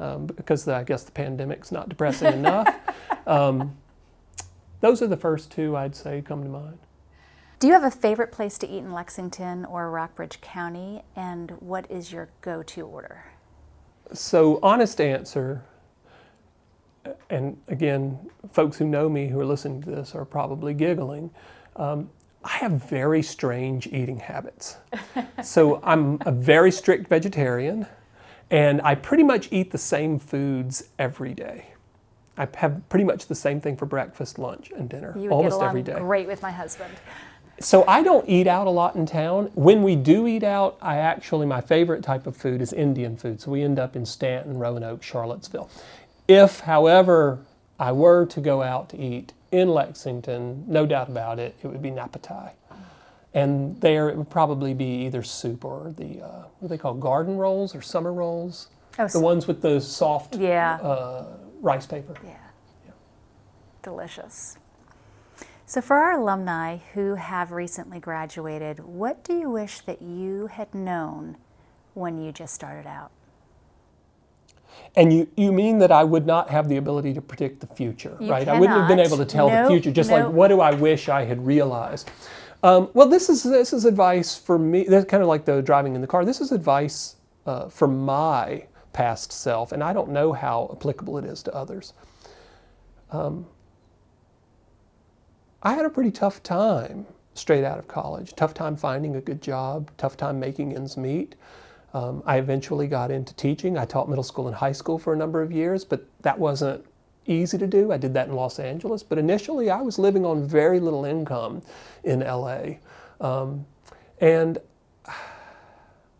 um, 0.00 0.26
because 0.26 0.64
the, 0.64 0.74
I 0.74 0.82
guess 0.82 1.04
the 1.04 1.12
pandemic's 1.12 1.70
not 1.70 1.88
depressing 1.88 2.32
enough. 2.32 2.74
Um, 3.26 3.76
those 4.80 5.02
are 5.02 5.06
the 5.06 5.16
first 5.16 5.52
two 5.52 5.76
I'd 5.76 5.94
say 5.94 6.22
come 6.22 6.42
to 6.42 6.48
mind. 6.48 6.78
Do 7.60 7.66
you 7.66 7.74
have 7.74 7.84
a 7.84 7.90
favorite 7.90 8.32
place 8.32 8.56
to 8.58 8.66
eat 8.66 8.78
in 8.78 8.92
Lexington 8.92 9.66
or 9.66 9.90
Rockbridge 9.90 10.40
County, 10.40 11.02
and 11.14 11.50
what 11.60 11.88
is 11.90 12.10
your 12.10 12.30
go 12.40 12.62
to 12.62 12.86
order? 12.86 13.26
So, 14.12 14.58
honest 14.62 15.00
answer, 15.00 15.62
and 17.28 17.60
again, 17.68 18.30
folks 18.50 18.78
who 18.78 18.86
know 18.86 19.08
me 19.08 19.28
who 19.28 19.38
are 19.38 19.46
listening 19.46 19.82
to 19.82 19.90
this 19.90 20.14
are 20.14 20.24
probably 20.24 20.72
giggling. 20.72 21.30
Um, 21.76 22.10
I 22.44 22.56
have 22.58 22.72
very 22.72 23.22
strange 23.22 23.86
eating 23.86 24.18
habits. 24.18 24.76
so, 25.42 25.80
I'm 25.82 26.18
a 26.22 26.32
very 26.32 26.70
strict 26.70 27.08
vegetarian, 27.08 27.86
and 28.50 28.80
I 28.82 28.94
pretty 28.94 29.22
much 29.22 29.48
eat 29.50 29.70
the 29.70 29.78
same 29.78 30.18
foods 30.18 30.84
every 30.98 31.34
day. 31.34 31.66
I 32.38 32.48
have 32.56 32.88
pretty 32.88 33.04
much 33.04 33.26
the 33.26 33.34
same 33.34 33.60
thing 33.60 33.76
for 33.76 33.84
breakfast, 33.84 34.38
lunch, 34.38 34.70
and 34.70 34.88
dinner 34.88 35.12
You 35.14 35.24
would 35.24 35.32
almost 35.32 35.54
get 35.54 35.56
along 35.56 35.68
every 35.68 35.82
day. 35.82 35.98
great 35.98 36.26
with 36.26 36.40
my 36.40 36.50
husband. 36.50 36.94
So 37.58 37.84
I 37.86 38.02
don't 38.02 38.26
eat 38.26 38.46
out 38.46 38.66
a 38.66 38.70
lot 38.70 38.96
in 38.96 39.04
town. 39.04 39.50
When 39.54 39.82
we 39.82 39.94
do 39.94 40.26
eat 40.26 40.42
out, 40.42 40.78
I 40.80 40.96
actually 40.96 41.44
my 41.46 41.60
favorite 41.60 42.02
type 42.02 42.26
of 42.26 42.34
food 42.34 42.62
is 42.62 42.72
Indian 42.72 43.18
food. 43.18 43.42
So 43.42 43.50
we 43.50 43.62
end 43.62 43.78
up 43.78 43.94
in 43.94 44.06
Staunton, 44.06 44.56
Roanoke, 44.56 45.02
Charlottesville. 45.02 45.68
If, 46.26 46.60
however, 46.60 47.40
I 47.78 47.92
were 47.92 48.24
to 48.24 48.40
go 48.40 48.62
out 48.62 48.88
to 48.90 48.98
eat 48.98 49.34
in 49.52 49.68
Lexington, 49.68 50.64
no 50.66 50.86
doubt 50.86 51.08
about 51.08 51.38
it, 51.38 51.56
it 51.62 51.66
would 51.66 51.82
be 51.82 51.90
Napa 51.90 52.18
Thai. 52.18 52.52
And 53.32 53.80
there 53.80 54.08
it 54.08 54.16
would 54.16 54.30
probably 54.30 54.74
be 54.74 55.04
either 55.06 55.22
soup 55.22 55.64
or 55.64 55.92
the 55.96 56.20
uh, 56.22 56.28
what 56.58 56.62
do 56.62 56.68
they 56.68 56.78
call 56.78 56.94
garden 56.94 57.36
rolls 57.36 57.74
or 57.74 57.82
summer 57.82 58.12
rolls, 58.12 58.68
Oh, 58.98 59.06
the 59.06 59.20
ones 59.20 59.46
with 59.46 59.62
the 59.62 59.80
soft 59.80 60.34
Yeah. 60.36 60.74
uh, 60.82 61.36
rice 61.60 61.86
paper. 61.86 62.14
Yeah. 62.24 62.36
Delicious. 63.82 64.58
So, 65.64 65.80
for 65.80 65.96
our 65.96 66.18
alumni 66.20 66.78
who 66.94 67.14
have 67.14 67.52
recently 67.52 68.00
graduated, 68.00 68.80
what 68.80 69.22
do 69.22 69.38
you 69.38 69.48
wish 69.48 69.80
that 69.82 70.02
you 70.02 70.48
had 70.48 70.74
known 70.74 71.36
when 71.94 72.18
you 72.18 72.32
just 72.32 72.52
started 72.54 72.88
out? 72.88 73.12
And 74.96 75.12
you, 75.12 75.28
you 75.36 75.52
mean 75.52 75.78
that 75.78 75.92
I 75.92 76.02
would 76.02 76.26
not 76.26 76.50
have 76.50 76.68
the 76.68 76.76
ability 76.76 77.14
to 77.14 77.20
predict 77.20 77.60
the 77.60 77.66
future, 77.68 78.16
You 78.20 78.30
right? 78.30 78.48
I 78.48 78.58
wouldn't 78.58 78.78
have 78.78 78.88
been 78.88 78.98
able 78.98 79.16
to 79.18 79.24
tell 79.24 79.48
Nope, 79.48 79.68
the 79.68 79.70
future. 79.74 79.90
Just 79.92 80.10
like, 80.10 80.26
what 80.28 80.48
do 80.48 80.60
I 80.60 80.72
wish 80.72 81.08
I 81.08 81.24
had 81.24 81.44
realized? 81.46 82.10
Um, 82.62 82.90
well, 82.92 83.08
this 83.08 83.30
is 83.30 83.42
this 83.42 83.72
is 83.72 83.84
advice 83.84 84.36
for 84.36 84.58
me. 84.58 84.84
That's 84.84 85.06
kind 85.06 85.22
of 85.22 85.28
like 85.28 85.44
the 85.44 85.62
driving 85.62 85.94
in 85.94 86.00
the 86.00 86.06
car. 86.06 86.24
This 86.24 86.40
is 86.40 86.52
advice 86.52 87.16
uh, 87.46 87.68
for 87.68 87.88
my 87.88 88.66
past 88.92 89.32
self, 89.32 89.72
and 89.72 89.82
I 89.82 89.92
don't 89.92 90.10
know 90.10 90.32
how 90.32 90.70
applicable 90.72 91.16
it 91.18 91.24
is 91.24 91.42
to 91.44 91.54
others. 91.54 91.94
Um, 93.10 93.46
I 95.62 95.74
had 95.74 95.84
a 95.84 95.90
pretty 95.90 96.10
tough 96.10 96.42
time 96.42 97.06
straight 97.34 97.64
out 97.64 97.78
of 97.78 97.88
college. 97.88 98.34
Tough 98.34 98.54
time 98.54 98.76
finding 98.76 99.16
a 99.16 99.20
good 99.20 99.40
job. 99.40 99.90
Tough 99.96 100.16
time 100.16 100.38
making 100.38 100.74
ends 100.74 100.96
meet. 100.96 101.36
Um, 101.92 102.22
I 102.24 102.38
eventually 102.38 102.86
got 102.86 103.10
into 103.10 103.34
teaching. 103.34 103.76
I 103.76 103.84
taught 103.84 104.08
middle 104.08 104.24
school 104.24 104.46
and 104.46 104.56
high 104.56 104.72
school 104.72 104.98
for 104.98 105.12
a 105.12 105.16
number 105.16 105.42
of 105.42 105.50
years, 105.50 105.84
but 105.84 106.04
that 106.22 106.38
wasn't 106.38 106.84
easy 107.26 107.58
to 107.58 107.66
do. 107.66 107.92
I 107.92 107.96
did 107.96 108.14
that 108.14 108.28
in 108.28 108.34
Los 108.34 108.58
Angeles, 108.58 109.02
but 109.02 109.18
initially 109.18 109.70
I 109.70 109.82
was 109.82 109.98
living 109.98 110.24
on 110.24 110.46
very 110.46 110.80
little 110.80 111.04
income 111.04 111.62
in 112.04 112.20
LA. 112.20 112.76
Um, 113.20 113.66
and 114.20 114.58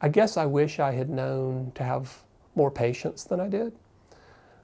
I 0.00 0.08
guess 0.08 0.36
I 0.36 0.46
wish 0.46 0.80
I 0.80 0.92
had 0.92 1.10
known 1.10 1.72
to 1.74 1.84
have 1.84 2.18
more 2.54 2.70
patience 2.70 3.24
than 3.24 3.40
I 3.40 3.48
did. 3.48 3.72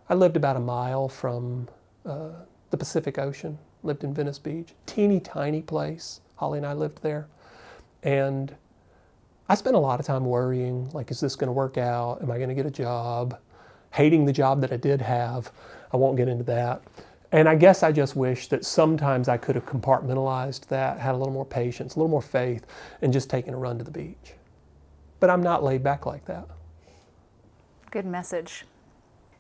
I 0.09 0.15
lived 0.15 0.37
about 0.37 0.57
a 0.57 0.61
mile 0.61 1.09
from 1.09 1.69
uh, 2.05 2.31
the 2.71 2.77
Pacific 2.77 3.19
Ocean, 3.19 3.59
lived 3.83 4.05
in 4.05 4.15
Venice 4.15 4.39
Beach, 4.39 4.75
teeny 4.87 5.21
tiny 5.21 5.63
place. 5.63 6.21
Holly 6.37 6.59
and 6.59 6.67
I 6.67 6.73
lived 6.73 7.03
there. 7.03 7.29
And 8.03 8.55
I 9.49 9.55
spent 9.55 9.77
a 9.77 9.79
lot 9.79 10.01
of 10.01 10.07
time 10.07 10.25
worrying 10.25 10.91
like, 10.93 11.11
is 11.11 11.21
this 11.21 11.37
going 11.37 11.49
to 11.49 11.53
work 11.53 11.79
out? 11.79 12.21
Am 12.21 12.31
I 12.31 12.37
going 12.37 12.49
to 12.49 12.55
get 12.55 12.67
a 12.67 12.71
job? 12.71 13.39
Hating 13.93 14.25
the 14.25 14.33
job 14.33 14.61
that 14.61 14.73
I 14.73 14.77
did 14.77 15.01
have. 15.01 15.53
I 15.93 15.97
won't 15.97 16.17
get 16.17 16.29
into 16.29 16.45
that. 16.45 16.83
And 17.33 17.49
I 17.49 17.55
guess 17.55 17.83
I 17.83 17.93
just 17.93 18.17
wish 18.17 18.49
that 18.49 18.65
sometimes 18.65 19.29
I 19.29 19.37
could 19.37 19.55
have 19.55 19.67
compartmentalized 19.67 20.67
that, 20.67 20.99
had 20.99 21.15
a 21.15 21.19
little 21.19 21.33
more 21.33 21.45
patience, 21.45 21.95
a 21.95 21.99
little 21.99 22.11
more 22.11 22.23
faith, 22.23 22.67
and 23.03 23.13
just 23.13 23.31
taken 23.31 23.55
a 23.55 23.57
run 23.57 23.79
to 23.79 23.85
the 23.85 23.91
beach. 23.91 24.35
But 25.21 25.31
I'm 25.31 25.43
not 25.43 25.63
laid 25.63 25.83
back 25.83 26.07
like 26.07 26.25
that. 26.27 26.47
Good 27.91 28.07
message. 28.07 28.65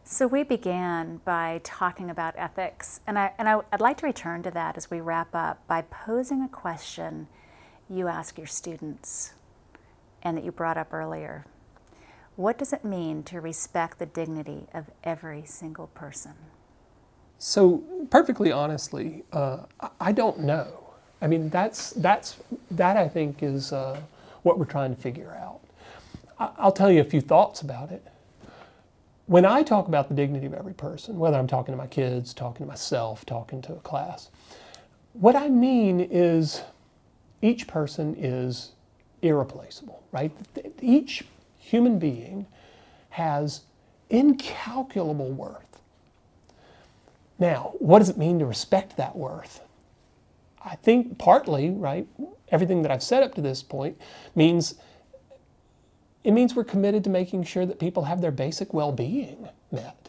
So 0.04 0.26
we 0.26 0.44
began 0.44 1.20
by 1.24 1.61
talking 1.64 2.11
about 2.11 2.34
ethics, 2.36 3.00
and, 3.07 3.18
I, 3.18 3.32
and 3.38 3.48
I, 3.48 3.61
I'd 3.72 3.80
like 3.80 3.96
to 3.98 4.07
return 4.07 4.42
to 4.44 4.50
that 4.52 4.76
as 4.76 4.88
we 4.90 5.00
wrap 5.00 5.34
up 5.34 5.66
by 5.66 5.82
posing 5.82 6.42
a 6.42 6.48
question 6.48 7.26
you 7.88 8.09
ask 8.09 8.38
your 8.38 8.46
students 8.46 9.32
and 10.26 10.36
that 10.36 10.44
you 10.44 10.50
brought 10.50 10.76
up 10.76 10.92
earlier. 10.92 11.46
What 12.34 12.58
does 12.58 12.72
it 12.72 12.84
mean 12.84 13.22
to 13.24 13.40
respect 13.40 14.00
the 14.00 14.06
dignity 14.06 14.66
of 14.74 14.86
every 15.04 15.44
single 15.46 15.86
person? 15.86 16.32
So, 17.38 17.78
perfectly 18.10 18.50
honestly, 18.50 19.22
uh, 19.32 19.58
I- 20.00 20.10
don't 20.10 20.40
know. 20.40 20.66
I 21.22 21.28
mean, 21.28 21.48
that's 21.48 21.90
that's 21.90 22.38
that 22.72 22.96
I 22.96 23.08
think 23.08 23.42
is 23.42 23.72
uh, 23.72 24.00
what 24.42 24.58
we're 24.58 24.64
trying 24.64 24.94
to 24.94 25.00
figure 25.00 25.30
out. 25.40 25.60
I'll 26.38 26.72
tell 26.72 26.90
you 26.90 27.00
a 27.00 27.04
few 27.04 27.20
thoughts 27.20 27.62
about 27.62 27.92
it. 27.92 28.04
When 29.26 29.46
I 29.46 29.62
talk 29.62 29.86
about 29.86 30.08
the 30.08 30.14
dignity 30.14 30.46
of 30.46 30.54
every 30.54 30.74
person, 30.74 31.18
whether 31.18 31.38
I'm 31.38 31.46
talking 31.46 31.72
to 31.72 31.78
my 31.78 31.86
kids, 31.86 32.34
talking 32.34 32.66
to 32.66 32.68
myself, 32.68 33.24
talking 33.24 33.62
to 33.62 33.74
a 33.74 33.80
class, 33.80 34.28
what 35.12 35.36
I 35.36 35.48
mean 35.48 36.00
is 36.00 36.62
each 37.40 37.66
person 37.66 38.14
is 38.18 38.72
irreplaceable, 39.26 40.02
right? 40.12 40.32
Each 40.80 41.24
human 41.58 41.98
being 41.98 42.46
has 43.10 43.62
incalculable 44.08 45.30
worth. 45.30 45.80
Now, 47.38 47.74
what 47.78 47.98
does 47.98 48.08
it 48.08 48.16
mean 48.16 48.38
to 48.38 48.46
respect 48.46 48.96
that 48.96 49.16
worth? 49.16 49.60
I 50.64 50.76
think 50.76 51.18
partly, 51.18 51.70
right, 51.70 52.06
everything 52.48 52.82
that 52.82 52.90
I've 52.90 53.02
said 53.02 53.22
up 53.22 53.34
to 53.34 53.40
this 53.40 53.62
point 53.62 54.00
means 54.34 54.74
it 56.24 56.32
means 56.32 56.56
we're 56.56 56.64
committed 56.64 57.04
to 57.04 57.10
making 57.10 57.44
sure 57.44 57.64
that 57.66 57.78
people 57.78 58.04
have 58.04 58.20
their 58.20 58.32
basic 58.32 58.74
well-being 58.74 59.48
met. 59.70 60.08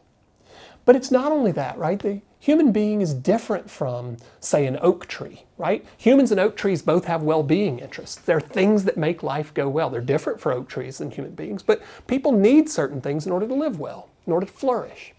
But 0.84 0.96
it's 0.96 1.12
not 1.12 1.32
only 1.32 1.52
that, 1.52 1.78
right? 1.78 2.24
Human 2.40 2.72
being 2.72 3.02
is 3.02 3.14
different 3.14 3.70
from, 3.70 4.18
say, 4.40 4.66
an 4.66 4.78
oak 4.82 5.08
tree, 5.08 5.44
right? 5.58 5.86
Humans 5.98 6.32
and 6.32 6.40
oak 6.40 6.56
trees 6.56 6.82
both 6.82 7.06
have 7.06 7.24
well 7.24 7.44
being 7.44 7.80
interests. 7.80 8.16
They're 8.16 8.40
things 8.40 8.84
that 8.86 8.98
make 8.98 9.24
life 9.24 9.54
go 9.54 9.68
well. 9.70 9.90
They're 9.90 10.02
different 10.02 10.40
for 10.40 10.52
oak 10.52 10.70
trees 10.70 11.00
than 11.00 11.12
human 11.12 11.34
beings, 11.34 11.64
but 11.64 11.82
people 12.08 12.32
need 12.32 12.70
certain 12.70 13.02
things 13.02 13.26
in 13.26 13.32
order 13.32 13.48
to 13.48 13.54
live 13.54 13.80
well, 13.80 14.10
in 14.26 14.34
order 14.34 14.46
to 14.46 14.52
flourish. 14.52 15.14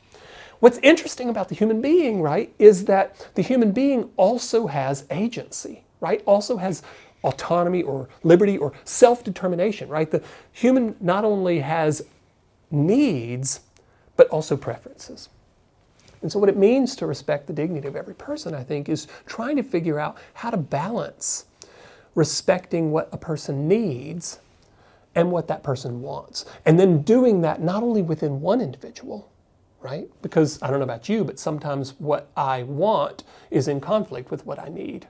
What's 0.61 0.79
interesting 0.79 1.29
about 1.29 1.49
the 1.49 1.55
human 1.55 1.81
being, 1.81 2.21
right, 2.21 2.53
is 2.59 2.87
that 2.87 3.31
the 3.35 3.43
human 3.43 3.73
being 3.73 4.11
also 4.17 4.67
has 4.67 5.05
agency, 5.11 5.85
right? 6.01 6.23
Also 6.27 6.57
has 6.57 6.83
autonomy 7.23 7.83
or 7.83 8.09
liberty 8.23 8.59
or 8.59 8.73
self 8.85 9.23
determination, 9.23 9.89
right? 9.89 10.11
The 10.11 10.23
human 10.53 10.97
not 11.01 11.25
only 11.25 11.61
has 11.61 12.05
needs, 12.71 13.61
but 14.17 14.29
also 14.29 14.57
preferences. 14.57 15.29
And 16.23 16.31
so, 16.31 16.39
what 16.39 16.49
it 16.49 16.57
means 16.57 16.97
to 16.97 17.07
respect 17.07 17.47
the 17.47 17.53
dignity 17.53 17.87
of 17.87 17.97
every 17.97 18.15
person, 18.15 18.55
I 18.55 18.65
think, 18.65 18.89
is 18.89 19.07
trying 19.27 19.57
to 19.57 19.63
figure 19.63 19.99
out 19.99 20.17
how 20.35 20.51
to 20.51 20.57
balance 20.57 21.47
respecting 22.15 22.91
what 22.91 23.09
a 23.13 23.17
person 23.17 23.69
needs 23.69 24.41
and 25.15 25.31
what 25.31 25.49
that 25.49 25.63
person 25.63 26.01
wants. 26.01 26.45
And 26.67 26.79
then 26.79 27.03
doing 27.03 27.41
that 27.43 27.61
not 27.61 27.83
only 27.83 28.03
within 28.03 28.41
one 28.41 28.61
individual, 28.61 29.31
right? 29.81 30.09
Because 30.23 30.61
I 30.63 30.71
don't 30.71 30.81
know 30.81 30.85
about 30.85 31.09
you, 31.09 31.25
but 31.25 31.39
sometimes 31.39 31.95
what 31.99 32.29
I 32.37 32.65
want 32.65 33.25
is 33.51 33.69
in 33.69 33.81
conflict 33.81 34.31
with 34.31 34.45
what 34.45 34.59
I 34.59 34.69
need. 34.69 35.07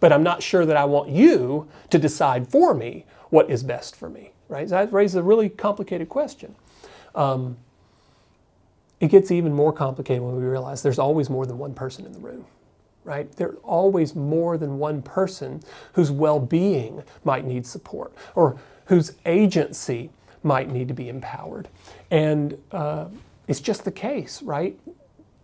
But 0.00 0.12
I'm 0.12 0.22
not 0.22 0.42
sure 0.42 0.66
that 0.66 0.76
I 0.76 0.84
want 0.84 1.10
you 1.10 1.68
to 1.90 1.98
decide 1.98 2.48
for 2.48 2.74
me 2.74 3.06
what 3.30 3.48
is 3.50 3.62
best 3.62 3.96
for 3.96 4.10
me, 4.10 4.32
right? 4.48 4.68
So 4.68 4.74
that 4.74 4.92
raises 4.92 5.16
a 5.16 5.22
really 5.22 5.48
complicated 5.48 6.08
question. 6.08 6.54
Um, 7.14 7.56
it 9.04 9.10
gets 9.10 9.30
even 9.30 9.52
more 9.52 9.72
complicated 9.72 10.22
when 10.22 10.34
we 10.34 10.44
realize 10.44 10.82
there's 10.82 10.98
always 10.98 11.28
more 11.28 11.44
than 11.44 11.58
one 11.58 11.74
person 11.74 12.06
in 12.06 12.12
the 12.12 12.18
room, 12.18 12.46
right? 13.04 13.30
There's 13.32 13.58
always 13.62 14.14
more 14.14 14.56
than 14.56 14.78
one 14.78 15.02
person 15.02 15.62
whose 15.92 16.10
well 16.10 16.40
being 16.40 17.02
might 17.22 17.44
need 17.44 17.66
support 17.66 18.14
or 18.34 18.56
whose 18.86 19.12
agency 19.26 20.10
might 20.42 20.70
need 20.70 20.88
to 20.88 20.94
be 20.94 21.10
empowered. 21.10 21.68
And 22.10 22.56
uh, 22.72 23.06
it's 23.46 23.60
just 23.60 23.84
the 23.84 23.92
case, 23.92 24.42
right? 24.42 24.78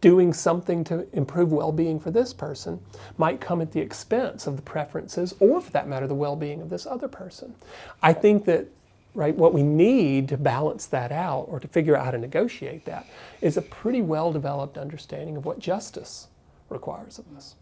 Doing 0.01 0.33
something 0.33 0.83
to 0.85 1.07
improve 1.13 1.53
well 1.53 1.73
being 1.73 2.01
for 2.01 2.11
this 2.11 2.33
person 2.33 2.81
might 3.19 3.43
come 3.43 3.61
at 3.61 3.73
the 3.73 3.81
expense 3.81 4.47
of 4.47 4.57
the 4.57 4.63
preferences, 4.63 5.35
or 5.39 5.61
for 5.61 5.71
that 5.73 5.87
matter, 5.87 6.07
the 6.07 6.15
well 6.15 6.37
being 6.37 6.63
of 6.63 6.71
this 6.71 6.87
other 6.87 7.09
person. 7.09 7.55
I 8.03 8.15
think 8.15 8.47
that 8.47 8.69
right? 9.15 9.35
What 9.35 9.53
we 9.53 9.63
need 9.63 10.29
to 10.29 10.37
balance 10.37 10.87
that 10.87 11.13
out 11.13 11.47
or 11.49 11.61
to 11.61 11.69
figure 11.69 11.97
out 11.97 12.05
how 12.05 12.11
to 12.11 12.19
negotiate 12.19 12.85
that 12.85 13.07
is 13.41 13.57
a 13.57 13.63
pretty 13.63 14.03
well 14.03 14.33
developed 14.33 14.79
understanding 14.79 15.37
of 15.37 15.45
what 15.45 15.59
justice 15.59 16.29
requires 16.69 17.19
of 17.19 17.25
us. 17.37 17.57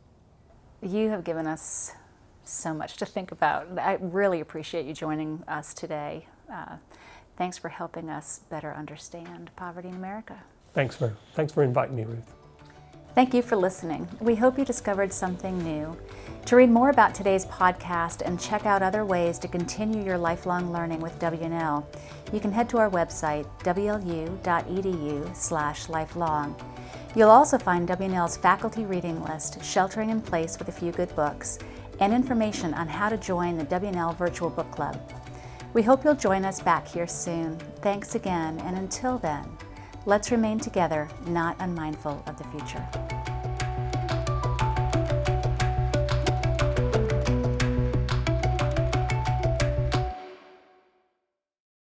You 0.82 1.09
have 1.11 1.24
given 1.24 1.46
us 1.46 1.92
so 2.44 2.72
much 2.72 2.96
to 2.99 3.07
think 3.07 3.32
about. 3.32 3.66
I 3.78 3.99
really 4.01 4.40
appreciate 4.40 4.86
you 4.86 4.94
joining 4.94 5.42
us 5.49 5.74
today. 5.74 6.26
Uh, 6.53 6.76
thanks 7.36 7.59
for 7.59 7.68
helping 7.68 8.09
us 8.11 8.40
better 8.51 8.72
understand 8.74 9.51
poverty 9.57 9.88
in 9.88 9.94
america. 9.94 10.42
Thanks 10.74 10.96
for 10.96 11.16
thanks 11.34 11.53
for 11.53 11.62
inviting 11.62 11.96
me 11.96 12.05
ruth 12.05 12.38
Thank 13.18 13.34
you 13.34 13.42
for 13.42 13.56
listening. 13.56 14.06
We 14.20 14.36
hope 14.36 14.60
you 14.60 14.64
discovered 14.64 15.12
something 15.12 15.58
new. 15.64 15.96
To 16.44 16.54
read 16.54 16.70
more 16.70 16.90
about 16.90 17.16
today's 17.16 17.46
podcast 17.46 18.22
and 18.24 18.38
check 18.38 18.64
out 18.64 18.80
other 18.80 19.04
ways 19.04 19.40
to 19.40 19.48
continue 19.48 20.04
your 20.04 20.16
lifelong 20.16 20.72
learning 20.72 21.00
with 21.00 21.18
W&L, 21.18 21.84
you 22.32 22.38
can 22.38 22.52
head 22.52 22.68
to 22.68 22.78
our 22.78 22.88
website, 22.88 23.44
wlu.edu/lifelong. 23.64 26.56
You'll 27.16 27.30
also 27.30 27.58
find 27.58 27.88
W&L's 27.88 28.36
faculty 28.36 28.84
reading 28.84 29.24
list, 29.24 29.64
Sheltering 29.64 30.10
in 30.10 30.20
Place 30.20 30.56
with 30.60 30.68
a 30.68 30.72
Few 30.72 30.92
Good 30.92 31.12
Books, 31.16 31.58
and 31.98 32.14
information 32.14 32.72
on 32.72 32.86
how 32.86 33.08
to 33.08 33.16
join 33.16 33.58
the 33.58 33.64
W&L 33.64 34.12
Virtual 34.12 34.48
Book 34.48 34.70
Club. 34.70 34.96
We 35.74 35.82
hope 35.82 36.04
you'll 36.04 36.14
join 36.14 36.44
us 36.44 36.60
back 36.60 36.86
here 36.86 37.08
soon. 37.08 37.58
Thanks 37.82 38.14
again, 38.14 38.60
and 38.60 38.78
until 38.78 39.18
then, 39.18 39.44
Let's 40.09 40.30
remain 40.30 40.59
together, 40.59 41.06
not 41.26 41.54
unmindful 41.61 42.22
of 42.26 42.38
the 42.38 42.44
future. 42.44 43.38